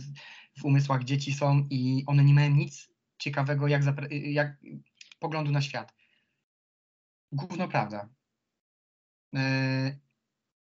[0.58, 2.88] w umysłach dzieci są i one nie mają nic
[3.18, 4.56] ciekawego, jak, jak
[5.18, 5.94] poglądu na świat.
[7.32, 8.08] Gówno prawda.
[9.36, 9.98] E,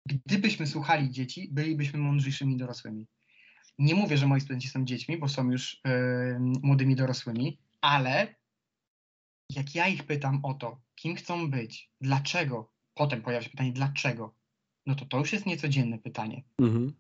[0.07, 3.07] gdybyśmy słuchali dzieci, bylibyśmy mądrzejszymi dorosłymi.
[3.79, 8.35] Nie mówię, że moi studenci są dziećmi, bo są już e, młodymi dorosłymi, ale
[9.51, 14.35] jak ja ich pytam o to, kim chcą być, dlaczego, potem pojawia się pytanie, dlaczego,
[14.87, 16.43] no to to już jest niecodzienne pytanie.
[16.59, 16.95] Mhm.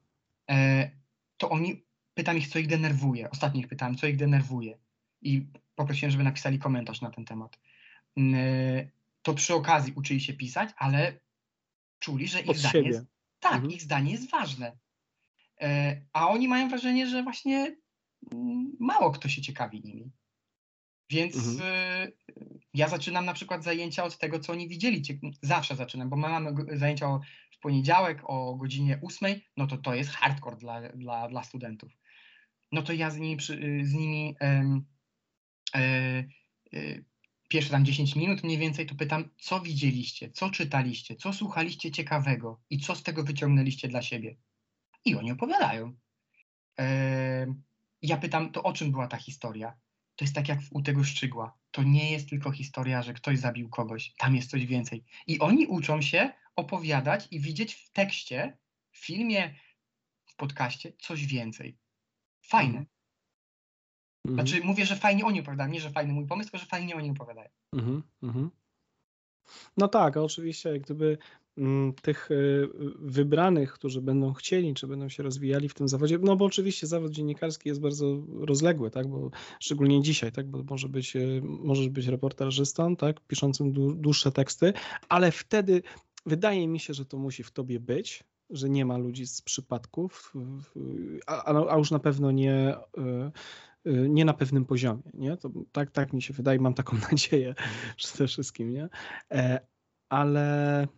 [0.50, 0.90] E,
[1.36, 1.84] to oni,
[2.14, 3.30] pytam ich, co ich denerwuje.
[3.30, 4.78] Ostatnio ich pytałem, co ich denerwuje.
[5.22, 7.58] I poprosiłem, żeby napisali komentarz na ten temat.
[8.18, 8.88] E,
[9.22, 11.20] to przy okazji uczyli się pisać, ale
[11.98, 13.06] czuli, że ich zdanie, jest,
[13.40, 13.72] tak, mhm.
[13.72, 14.76] ich zdanie jest ważne.
[15.60, 17.76] E, a oni mają wrażenie, że właśnie
[18.32, 20.10] mm, mało kto się ciekawi nimi.
[21.10, 21.60] Więc mhm.
[21.62, 22.12] y,
[22.74, 25.02] ja zaczynam na przykład zajęcia od tego, co oni widzieli.
[25.42, 27.18] Zawsze zaczynam, bo mamy zajęcia
[27.50, 31.92] w poniedziałek o godzinie 8, no to to jest hardcore dla, dla, dla studentów.
[32.72, 33.40] No to ja z nimi,
[33.82, 34.80] z nimi e,
[35.74, 36.24] e,
[37.48, 42.60] pierwsze tam 10 minut mniej więcej to pytam, co widzieliście, co czytaliście, co słuchaliście ciekawego
[42.70, 44.36] i co z tego wyciągnęliście dla siebie.
[45.04, 45.94] I oni opowiadają.
[46.78, 47.54] E,
[48.02, 49.76] ja pytam, to o czym była ta historia?
[50.16, 51.58] To jest tak jak u tego szczygła.
[51.70, 54.14] To nie jest tylko historia, że ktoś zabił kogoś.
[54.18, 55.04] Tam jest coś więcej.
[55.26, 58.58] I oni uczą się opowiadać i widzieć w tekście,
[58.90, 59.54] w filmie,
[60.26, 61.78] w podcaście coś więcej.
[62.42, 62.86] Fajne.
[64.28, 64.34] Mhm.
[64.34, 67.10] Znaczy mówię, że fajnie oni opowiadają, nie, że fajny mój pomysł, tylko że fajnie oni
[67.10, 67.48] opowiadają.
[67.72, 68.50] Mhm, mhm.
[69.76, 71.18] No tak, oczywiście, gdyby
[72.02, 72.68] tych y,
[72.98, 77.12] wybranych, którzy będą chcieli, czy będą się rozwijali w tym zawodzie, no bo oczywiście zawód
[77.12, 82.06] dziennikarski jest bardzo rozległy, tak, bo szczególnie dzisiaj, tak, bo może być, y, możesz być
[82.06, 84.72] reportażystą, tak, piszącym dłuższe teksty,
[85.08, 85.82] ale wtedy
[86.26, 90.34] wydaje mi się, że to musi w tobie być, że nie ma ludzi z przypadków,
[91.26, 92.76] a, a już na pewno nie
[93.86, 95.36] Y, nie na pewnym poziomie, nie?
[95.36, 97.54] To tak, tak mi się wydaje, mam taką nadzieję
[97.96, 98.88] przede wszystkim, nie?
[99.30, 99.60] E,
[100.08, 100.88] ale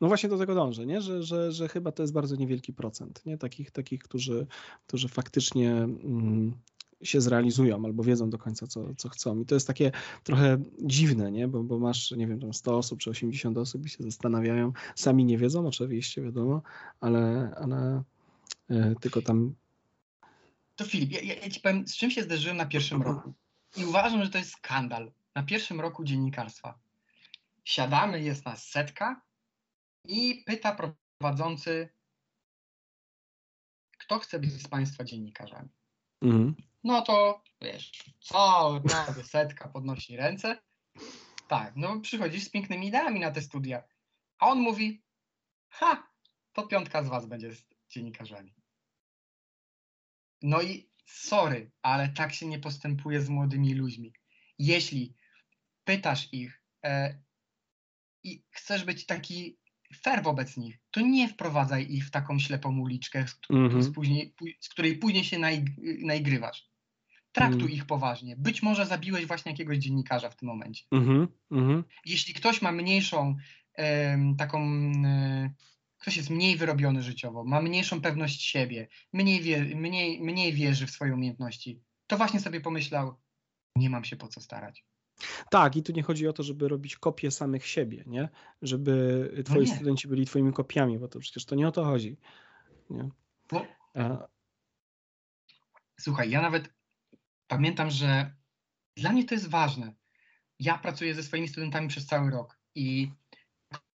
[0.00, 1.00] no właśnie do tego dążę, nie?
[1.00, 3.38] Że, że, że chyba to jest bardzo niewielki procent, nie?
[3.38, 4.46] Takich, takich którzy,
[4.86, 6.54] którzy faktycznie mm,
[7.02, 9.40] się zrealizują albo wiedzą do końca, co, co chcą.
[9.40, 9.92] I to jest takie
[10.24, 11.48] trochę dziwne, nie?
[11.48, 14.72] Bo, bo masz, nie wiem, tam 100 osób czy 80 osób i się zastanawiają.
[14.94, 16.62] Sami nie wiedzą, oczywiście, wiadomo,
[17.00, 18.02] ale, ale
[18.70, 19.54] e, tylko tam
[20.80, 23.34] to Filip, ja, ja, ci powiem, z czym się zderzyłem na pierwszym roku.
[23.76, 25.12] I uważam, że to jest skandal.
[25.34, 26.78] Na pierwszym roku dziennikarstwa.
[27.64, 29.20] Siadamy, jest nas setka
[30.04, 30.76] i pyta
[31.20, 31.88] prowadzący,
[33.98, 35.68] kto chce być z Państwa dziennikarzami.
[36.22, 36.54] Mhm.
[36.84, 40.62] No to wiesz, co, prawie setka podnosi ręce.
[41.48, 43.82] Tak, no przychodzisz z pięknymi ideami na te studia.
[44.38, 45.02] A on mówi,
[45.68, 46.10] ha,
[46.52, 48.54] to piątka z Was będzie z dziennikarzami.
[50.42, 54.12] No i sorry, ale tak się nie postępuje z młodymi ludźmi.
[54.58, 55.14] Jeśli
[55.84, 57.22] pytasz ich e,
[58.24, 59.59] i chcesz być taki
[59.94, 63.82] fair wobec nich, to nie wprowadzaj ich w taką ślepą uliczkę, z, mm-hmm.
[63.82, 66.70] z, później, z której później się naig- naigrywasz.
[67.32, 67.72] Traktuj mm.
[67.72, 68.36] ich poważnie.
[68.36, 70.84] Być może zabiłeś właśnie jakiegoś dziennikarza w tym momencie.
[70.94, 71.26] Mm-hmm.
[71.52, 71.82] Mm-hmm.
[72.04, 73.36] Jeśli ktoś ma mniejszą
[73.74, 74.62] e, taką
[75.04, 75.50] e,
[75.98, 80.90] ktoś jest mniej wyrobiony życiowo, ma mniejszą pewność siebie, mniej, wie, mniej, mniej wierzy w
[80.90, 83.14] swoje umiejętności, to właśnie sobie pomyślał,
[83.76, 84.84] nie mam się po co starać.
[85.50, 88.28] Tak, i tu nie chodzi o to, żeby robić kopie samych siebie, nie?
[88.62, 91.84] Żeby no twoi no studenci byli twoimi kopiami, bo to przecież to nie o to
[91.84, 92.16] chodzi.
[92.90, 93.08] Nie?
[93.52, 93.66] No.
[93.94, 94.28] A...
[96.00, 96.74] Słuchaj, ja nawet
[97.46, 98.34] pamiętam, że
[98.96, 99.94] dla mnie to jest ważne.
[100.58, 103.10] Ja pracuję ze swoimi studentami przez cały rok i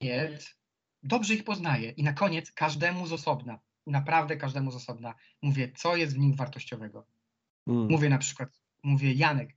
[0.01, 0.57] koniec
[1.03, 5.97] dobrze ich poznaję i na koniec każdemu z osobna, naprawdę każdemu z osobna, mówię, co
[5.97, 7.07] jest w nim wartościowego.
[7.67, 7.89] Mm.
[7.91, 9.57] Mówię na przykład, mówię, Janek,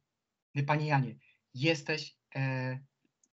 [0.68, 1.16] panie Janie,
[1.56, 2.80] jesteś, e,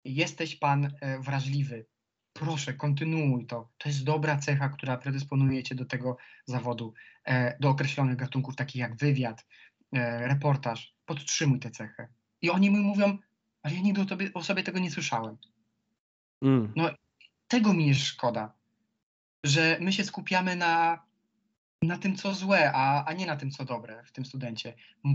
[0.03, 1.85] jesteś pan e, wrażliwy,
[2.33, 3.69] proszę, kontynuuj to.
[3.77, 6.93] To jest dobra cecha, która predysponuje cię do tego zawodu,
[7.25, 9.45] e, do określonych gatunków, takich jak wywiad,
[9.93, 10.95] e, reportaż.
[11.05, 12.07] Podtrzymuj tę cechę.
[12.41, 13.17] I oni mi mówią,
[13.63, 15.37] ale ja nigdy o, tobie, o sobie tego nie słyszałem.
[16.41, 16.73] Mm.
[16.75, 16.89] No
[17.47, 18.53] tego mi jest szkoda,
[19.43, 21.03] że my się skupiamy na,
[21.81, 24.73] na tym, co złe, a, a nie na tym, co dobre w tym studencie.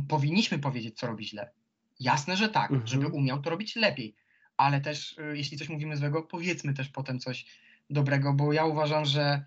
[0.08, 1.50] Powinniśmy powiedzieć, co robi źle.
[2.00, 2.86] Jasne, że tak, mhm.
[2.86, 4.16] żeby umiał to robić lepiej,
[4.56, 7.46] ale też y, jeśli coś mówimy złego, powiedzmy też potem coś
[7.90, 9.44] dobrego, bo ja uważam, że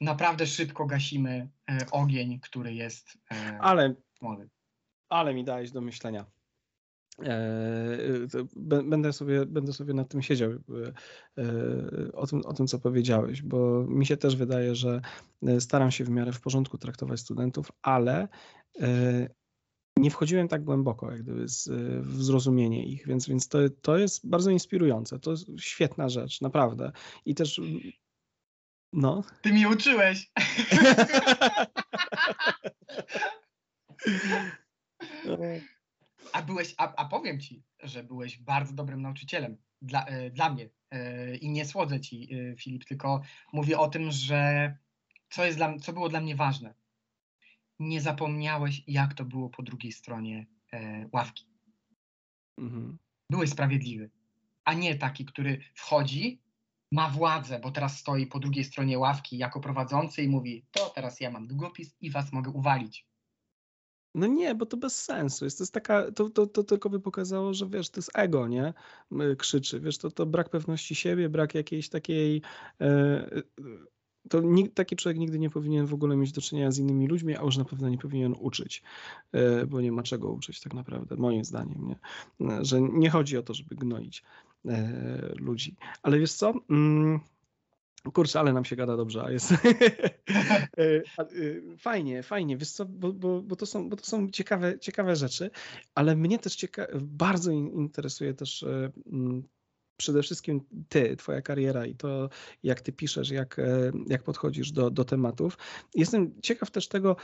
[0.00, 4.48] naprawdę szybko gasimy e, ogień, który jest e, ale, młody.
[5.08, 6.24] Ale mi dałeś do myślenia.
[8.84, 10.50] Będę sobie, będę sobie nad tym siedział,
[12.12, 15.00] o tym, o tym, co powiedziałeś, bo mi się też wydaje, że
[15.60, 18.28] staram się w miarę w porządku traktować studentów, ale
[19.98, 21.68] nie wchodziłem tak głęboko jak gdyby z,
[22.06, 25.18] w zrozumienie ich, więc, więc to, to jest bardzo inspirujące.
[25.18, 26.92] To jest świetna rzecz, naprawdę.
[27.24, 27.60] I też
[28.92, 29.22] no.
[29.42, 30.30] Ty mi uczyłeś.
[36.32, 40.68] A byłeś, a, a powiem ci, że byłeś bardzo dobrym nauczycielem dla, e, dla mnie.
[40.90, 43.20] E, I nie słodzę ci, e, Filip, tylko
[43.52, 44.74] mówię o tym, że
[45.30, 46.74] co, jest dla, co było dla mnie ważne.
[47.78, 50.46] Nie zapomniałeś, jak to było po drugiej stronie
[51.12, 51.46] ławki.
[52.58, 52.98] Mhm.
[53.30, 54.10] Byłeś sprawiedliwy,
[54.64, 56.40] a nie taki, który wchodzi,
[56.92, 61.20] ma władzę, bo teraz stoi po drugiej stronie ławki jako prowadzący i mówi: To teraz
[61.20, 63.08] ja mam długopis i was mogę uwalić.
[64.14, 65.44] No nie, bo to bez sensu.
[65.44, 68.48] Jest to, jest taka, to, to, to tylko by pokazało, że wiesz, to jest ego,
[68.48, 68.74] nie?
[69.38, 69.80] Krzyczy.
[69.80, 72.42] Wiesz, to, to brak pewności siebie, brak jakiejś takiej.
[72.80, 73.30] E,
[74.28, 77.36] to nikt, taki człowiek nigdy nie powinien w ogóle mieć do czynienia z innymi ludźmi,
[77.36, 78.82] a już na pewno nie powinien uczyć,
[79.32, 81.96] e, bo nie ma czego uczyć tak naprawdę, moim zdaniem, nie?
[82.64, 84.22] Że nie chodzi o to, żeby gnoić
[84.66, 85.76] e, ludzi.
[86.02, 86.54] Ale wiesz co?
[86.70, 87.20] Mm,
[88.12, 89.56] Kurczę, ale nam się gada dobrze, a jest e,
[91.78, 95.50] fajnie, fajnie, wiesz co, bo, bo, bo, to są, bo to są ciekawe, ciekawe rzeczy,
[95.94, 98.90] ale mnie też cieka bardzo interesuje też e,
[99.98, 102.28] przede wszystkim ty, twoja kariera i to,
[102.62, 103.60] jak ty piszesz, jak,
[104.06, 105.58] jak podchodzisz do, do tematów.
[105.94, 107.16] Jestem ciekaw też tego,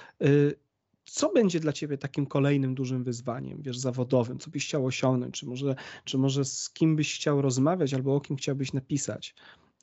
[1.05, 5.47] co będzie dla ciebie takim kolejnym dużym wyzwaniem, wiesz, zawodowym, co byś chciał osiągnąć, czy
[5.47, 5.75] może,
[6.05, 9.35] czy może z kim byś chciał rozmawiać, albo o kim chciałbyś napisać?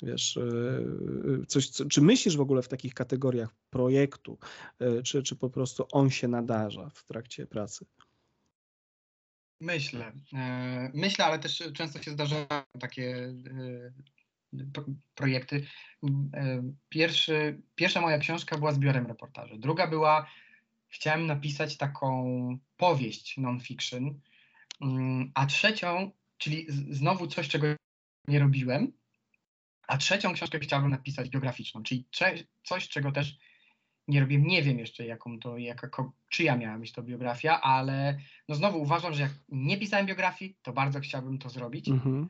[0.02, 4.38] Wiesz, e, e, coś, co, czy myślisz w ogóle w takich kategoriach projektu,
[4.80, 7.86] e, czy, czy po prostu on się nadarza w trakcie pracy?
[9.62, 10.12] Myślę.
[10.94, 12.46] Myślę, ale też często się zdarzają
[12.80, 13.34] takie
[15.16, 15.66] projekty.
[16.90, 19.58] Pierwszy, pierwsza moja książka była zbiorem reportaży.
[19.58, 20.28] Druga była,
[20.90, 24.20] chciałem napisać taką powieść non-fiction,
[24.82, 27.68] mm, a trzecią, czyli znowu coś, czego
[28.28, 28.92] nie robiłem,
[29.88, 32.06] a trzecią książkę chciałbym napisać biograficzną, czyli
[32.64, 33.38] coś, czego też
[34.08, 35.90] nie robię, nie wiem jeszcze jaką to, jaka,
[36.30, 38.20] czyja miała być to biografia, ale
[38.50, 41.90] no znowu uważam, że jak nie pisałem biografii, to bardzo chciałbym to zrobić.
[41.90, 42.30] Mhm.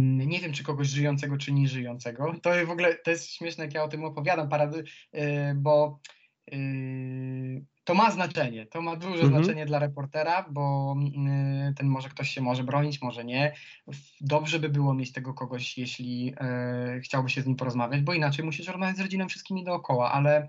[0.00, 2.34] Nie wiem, czy kogoś żyjącego, czy nieżyjącego.
[2.42, 5.22] To w ogóle to jest śmieszne, jak ja o tym opowiadam, parady, yy,
[5.54, 6.00] bo
[6.52, 9.28] yy, to ma znaczenie, to ma duże mhm.
[9.28, 10.96] znaczenie dla reportera, bo
[11.70, 13.54] y, ten może ktoś się może bronić, może nie.
[14.20, 16.34] Dobrze by było mieć tego kogoś, jeśli
[16.96, 20.42] y, chciałby się z nim porozmawiać, bo inaczej musisz rozmawiać z rodziną wszystkimi dookoła, ale
[20.44, 20.48] y,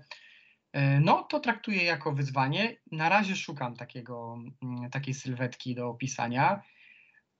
[1.00, 2.76] no to traktuję jako wyzwanie.
[2.92, 4.38] Na razie szukam takiego,
[4.86, 6.62] y, takiej sylwetki do opisania.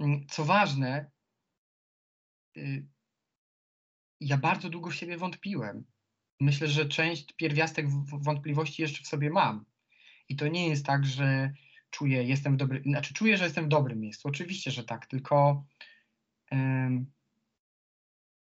[0.02, 1.11] Y, co ważne,
[2.57, 2.86] y,
[4.20, 5.85] ja bardzo długo w siebie wątpiłem.
[6.40, 9.65] Myślę, że część pierwiastek wątpliwości jeszcze w sobie mam
[10.28, 11.52] i to nie jest tak, że
[11.90, 14.28] czuję, jestem w dobrym, znaczy czuję, że jestem w dobrym miejscu.
[14.28, 15.65] Oczywiście, że tak, tylko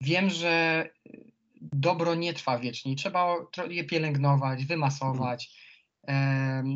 [0.00, 0.90] wiem, że
[1.72, 2.96] dobro nie trwa wiecznie.
[2.96, 3.36] Trzeba
[3.68, 5.62] je pielęgnować, wymasować.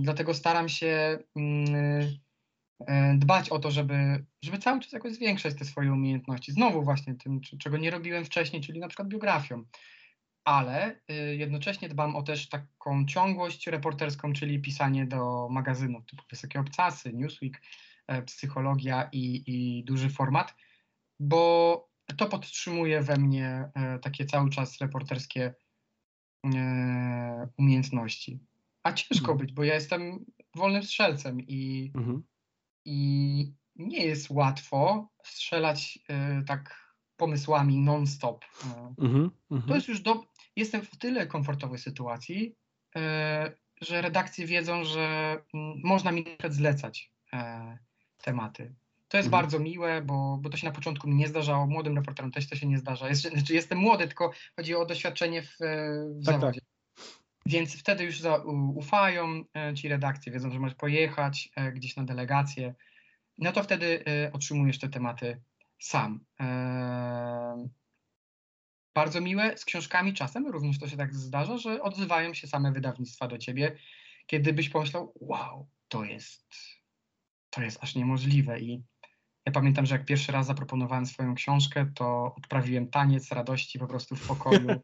[0.00, 1.64] Dlatego staram się um,
[3.18, 6.52] dbać o to, żeby, żeby cały czas jakoś zwiększać te swoje umiejętności.
[6.52, 9.64] Znowu właśnie tym, czego nie robiłem wcześniej, czyli na przykład biografią
[10.46, 16.60] ale y, jednocześnie dbam o też taką ciągłość reporterską, czyli pisanie do magazynów typu Wysokie
[16.60, 17.62] Obcasy, Newsweek,
[18.06, 20.54] e, Psychologia i, i duży format,
[21.20, 21.85] bo
[22.16, 25.54] to podtrzymuje we mnie e, takie cały czas reporterskie
[26.54, 28.40] e, umiejętności.
[28.82, 29.38] A ciężko mhm.
[29.38, 30.24] być, bo ja jestem
[30.54, 32.22] wolnym strzelcem i, mhm.
[32.84, 35.98] i nie jest łatwo strzelać
[36.46, 38.44] tak pomysłami non-stop.
[38.98, 39.30] Mhm,
[39.68, 40.26] to jest już do,
[40.56, 42.54] jestem w tyle komfortowej sytuacji,
[42.96, 47.78] e, że redakcje wiedzą, że mm, można mi zlecać e,
[48.22, 48.74] tematy.
[49.08, 49.42] To jest mhm.
[49.42, 51.66] bardzo miłe, bo, bo to się na początku mi nie zdarzało.
[51.66, 53.08] Młodym reporterom też to się nie zdarza.
[53.08, 55.56] Jest, znaczy jestem młody, tylko chodzi o doświadczenie w,
[56.20, 56.60] w tak, zawodzie.
[56.60, 56.68] Tak.
[57.46, 58.36] Więc wtedy już za,
[58.74, 62.74] ufają e, ci redakcje, wiedzą, że możesz pojechać gdzieś na delegację.
[63.38, 65.40] No to wtedy otrzymujesz te tematy
[65.78, 66.20] sam
[68.96, 69.58] bardzo miłe.
[69.58, 73.76] Z książkami czasem również to się tak zdarza, że odzywają się same wydawnictwa do ciebie,
[74.26, 76.54] kiedy byś pomyślał, wow, to jest,
[77.50, 78.60] to jest aż niemożliwe.
[78.60, 78.82] I
[79.46, 84.16] ja pamiętam, że jak pierwszy raz zaproponowałem swoją książkę, to odprawiłem taniec radości po prostu
[84.16, 84.68] w pokoju.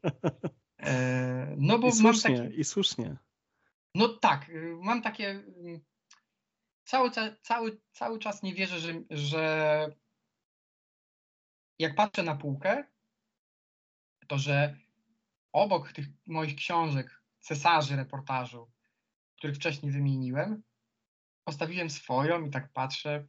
[0.85, 3.17] E, no bo I słusznie, mam taki, i słusznie.
[3.95, 5.31] No tak, y, mam takie.
[5.31, 5.81] y,
[6.85, 9.87] Cały, ca- cały, cały czas nie wierzę, że, że
[11.79, 12.85] jak patrzę na półkę,
[14.27, 14.77] to że
[15.53, 18.71] obok tych moich książek, cesarzy reportażu,
[19.37, 20.63] których wcześniej wymieniłem,
[21.45, 23.27] postawiłem swoją i tak patrzę.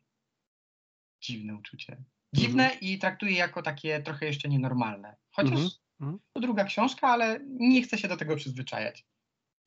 [1.24, 2.04] Dziwne uczucie.
[2.34, 5.16] Dziwne i traktuję jako takie trochę jeszcze nienormalne.
[5.32, 5.70] Chociaż Mhm,
[6.02, 6.20] mhm.
[6.34, 9.06] to druga książka, ale nie chcę się do tego przyzwyczajać.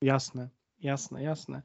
[0.03, 1.62] Jasne, jasne, jasne.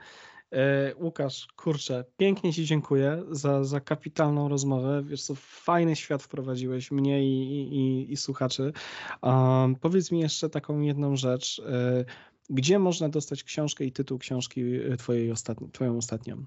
[0.51, 5.03] E, Łukasz, kurczę, pięknie Ci dziękuję za, za kapitalną rozmowę.
[5.05, 8.73] Wiesz co, fajny świat wprowadziłeś mnie i, i, i, i słuchaczy.
[9.22, 11.59] Um, powiedz mi jeszcze taką jedną rzecz.
[11.59, 12.05] E,
[12.49, 16.45] gdzie można dostać książkę i tytuł książki e, twojej ostatni, Twoją ostatnią?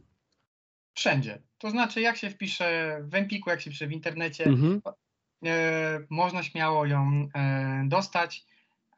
[0.94, 1.42] Wszędzie.
[1.58, 4.80] To znaczy, jak się wpisze w Empiku, jak się wpisze w internecie, Mhm.
[5.44, 8.44] e, można śmiało ją e, dostać.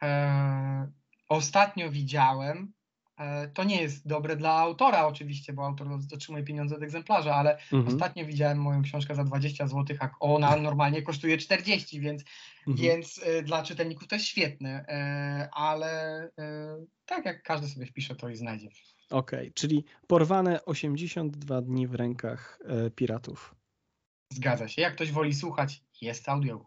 [0.02, 0.90] E,
[1.28, 2.72] ostatnio widziałem,
[3.18, 7.58] e, to nie jest dobre dla autora oczywiście, bo autor otrzymuje pieniądze od egzemplarza, ale
[7.58, 7.86] Mhm.
[7.86, 12.24] ostatnio widziałem moją książkę za 20 zł, a ona normalnie kosztuje 40, więc,
[12.66, 12.76] Mhm.
[12.88, 16.30] więc e, dla czytelników to jest świetne, e, ale
[17.06, 18.68] tak jak każdy sobie wpisze, to i znajdzie.
[19.10, 23.54] Okej, czyli porwane 82 dni w rękach e, piratów.
[24.32, 24.82] Zgadza się.
[24.82, 26.66] Jak ktoś woli słuchać, jest audio.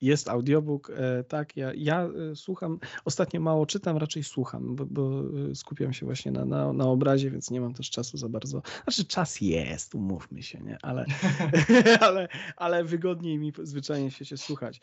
[0.00, 1.56] Jest audiobook, e, tak.
[1.56, 5.22] Ja, ja e, słucham, ostatnio mało czytam, raczej słucham, bo, bo
[5.54, 8.62] skupiam się właśnie na, na, na obrazie, więc nie mam też czasu za bardzo.
[8.84, 10.78] Znaczy, czas jest, umówmy się, nie?
[10.82, 11.04] Ale,
[12.00, 14.80] ale, ale wygodniej mi zwyczajnie się, się słuchać.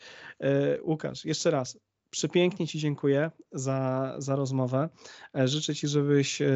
[0.82, 1.78] Łukasz, jeszcze raz.
[2.10, 4.88] Przepięknie Ci dziękuję za, za rozmowę.
[5.34, 6.48] E, Życzę Ci, żebyś, e,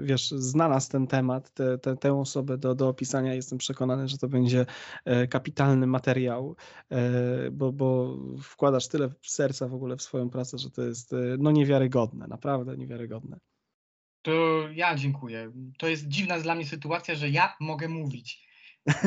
[0.00, 3.34] wiesz, znalazł ten temat, tę te, tę osobę do, do opisania.
[3.34, 4.66] Jestem przekonany, że to będzie
[5.04, 6.56] e, kapitalny materiał,
[7.52, 12.26] bo, bo wkładasz tyle serca w ogóle w swoją pracę, że to jest no niewiarygodne,
[12.26, 13.38] naprawdę niewiarygodne.
[14.22, 14.32] To
[14.72, 15.52] ja dziękuję.
[15.78, 18.48] To jest dziwna dla mnie sytuacja, że ja mogę mówić.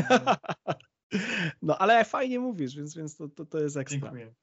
[1.62, 4.00] No ale fajnie mówisz, więc, więc to, to, to jest ekstra.
[4.00, 4.34] Dziękuję.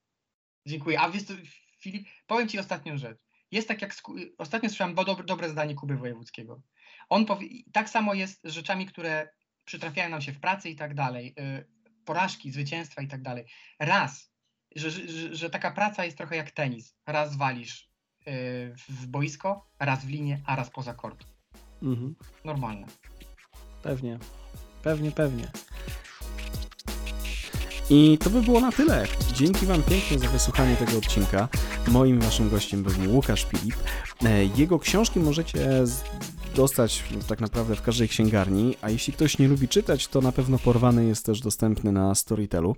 [0.67, 1.01] Dziękuję.
[1.01, 1.35] A wiesz co,
[1.79, 3.19] Filip, powiem Ci ostatnią rzecz.
[3.51, 3.95] Jest tak jak,
[4.39, 6.63] ostatnio słyszałem bo dobre, dobre zdanie Kuby Wojewódzkiego.
[7.09, 9.29] On powie, tak samo jest z rzeczami, które
[9.65, 11.35] przytrafiają nam się w pracy i tak dalej.
[11.39, 11.73] y,
[12.05, 13.45] Porażki, zwycięstwa i tak dalej.
[13.79, 14.33] Raz,
[14.77, 16.97] że, że, że taka praca jest trochę jak tenis.
[17.07, 17.89] Raz walisz
[18.29, 21.25] y, w boisko, raz w linię, a raz poza kort.
[21.83, 22.15] Mhm.
[22.45, 22.87] Normalne.
[23.83, 24.19] Pewnie,
[24.83, 25.49] pewnie, pewnie.
[27.95, 29.07] I to by było na tyle.
[29.35, 31.49] Dzięki Wam pięknie za wysłuchanie tego odcinka.
[31.89, 33.75] Moim Waszym gościem był Łukasz Filip.
[34.25, 35.85] E, Jego książki możecie
[36.55, 40.59] dostać tak naprawdę w każdej księgarni, a jeśli ktoś nie lubi czytać, to na pewno
[40.59, 42.77] Porwany jest też dostępny na Storytelu.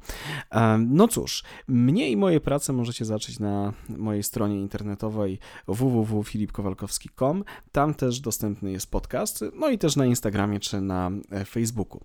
[0.51, 5.39] E, No cóż, mnie i moje prace możecie zobaczyć na mojej stronie internetowej
[5.69, 7.45] www.filipkowalkowski.com.
[7.73, 12.01] Tam też dostępny jest podcast, no i też na Instagramie czy na e, Facebooku.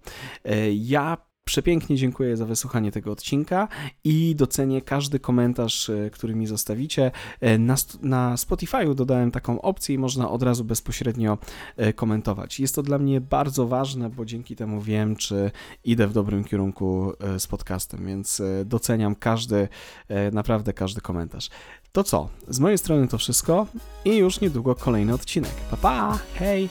[0.74, 3.68] Ja przepięknie dziękuję za wysłuchanie tego odcinka
[4.04, 7.12] i docenię każdy komentarz, e, który mi zostawicie.
[7.42, 11.38] E, Na, na Spotify'u dodałem taką opcję i można od razu bezpośrednio
[11.78, 12.60] e, komentować.
[12.60, 15.52] Jest to dla mnie bardzo ważne, bo dzięki temu wiem, czy
[15.84, 19.68] idę w dobrym kierunku z podcastem, więc doceniam każdy,
[20.32, 21.50] naprawdę każdy komentarz.
[21.92, 22.30] To co?
[22.48, 23.68] Z mojej strony to wszystko
[24.06, 25.54] i już niedługo kolejny odcinek.
[25.72, 26.20] Pa pa!
[26.34, 26.70] Hej!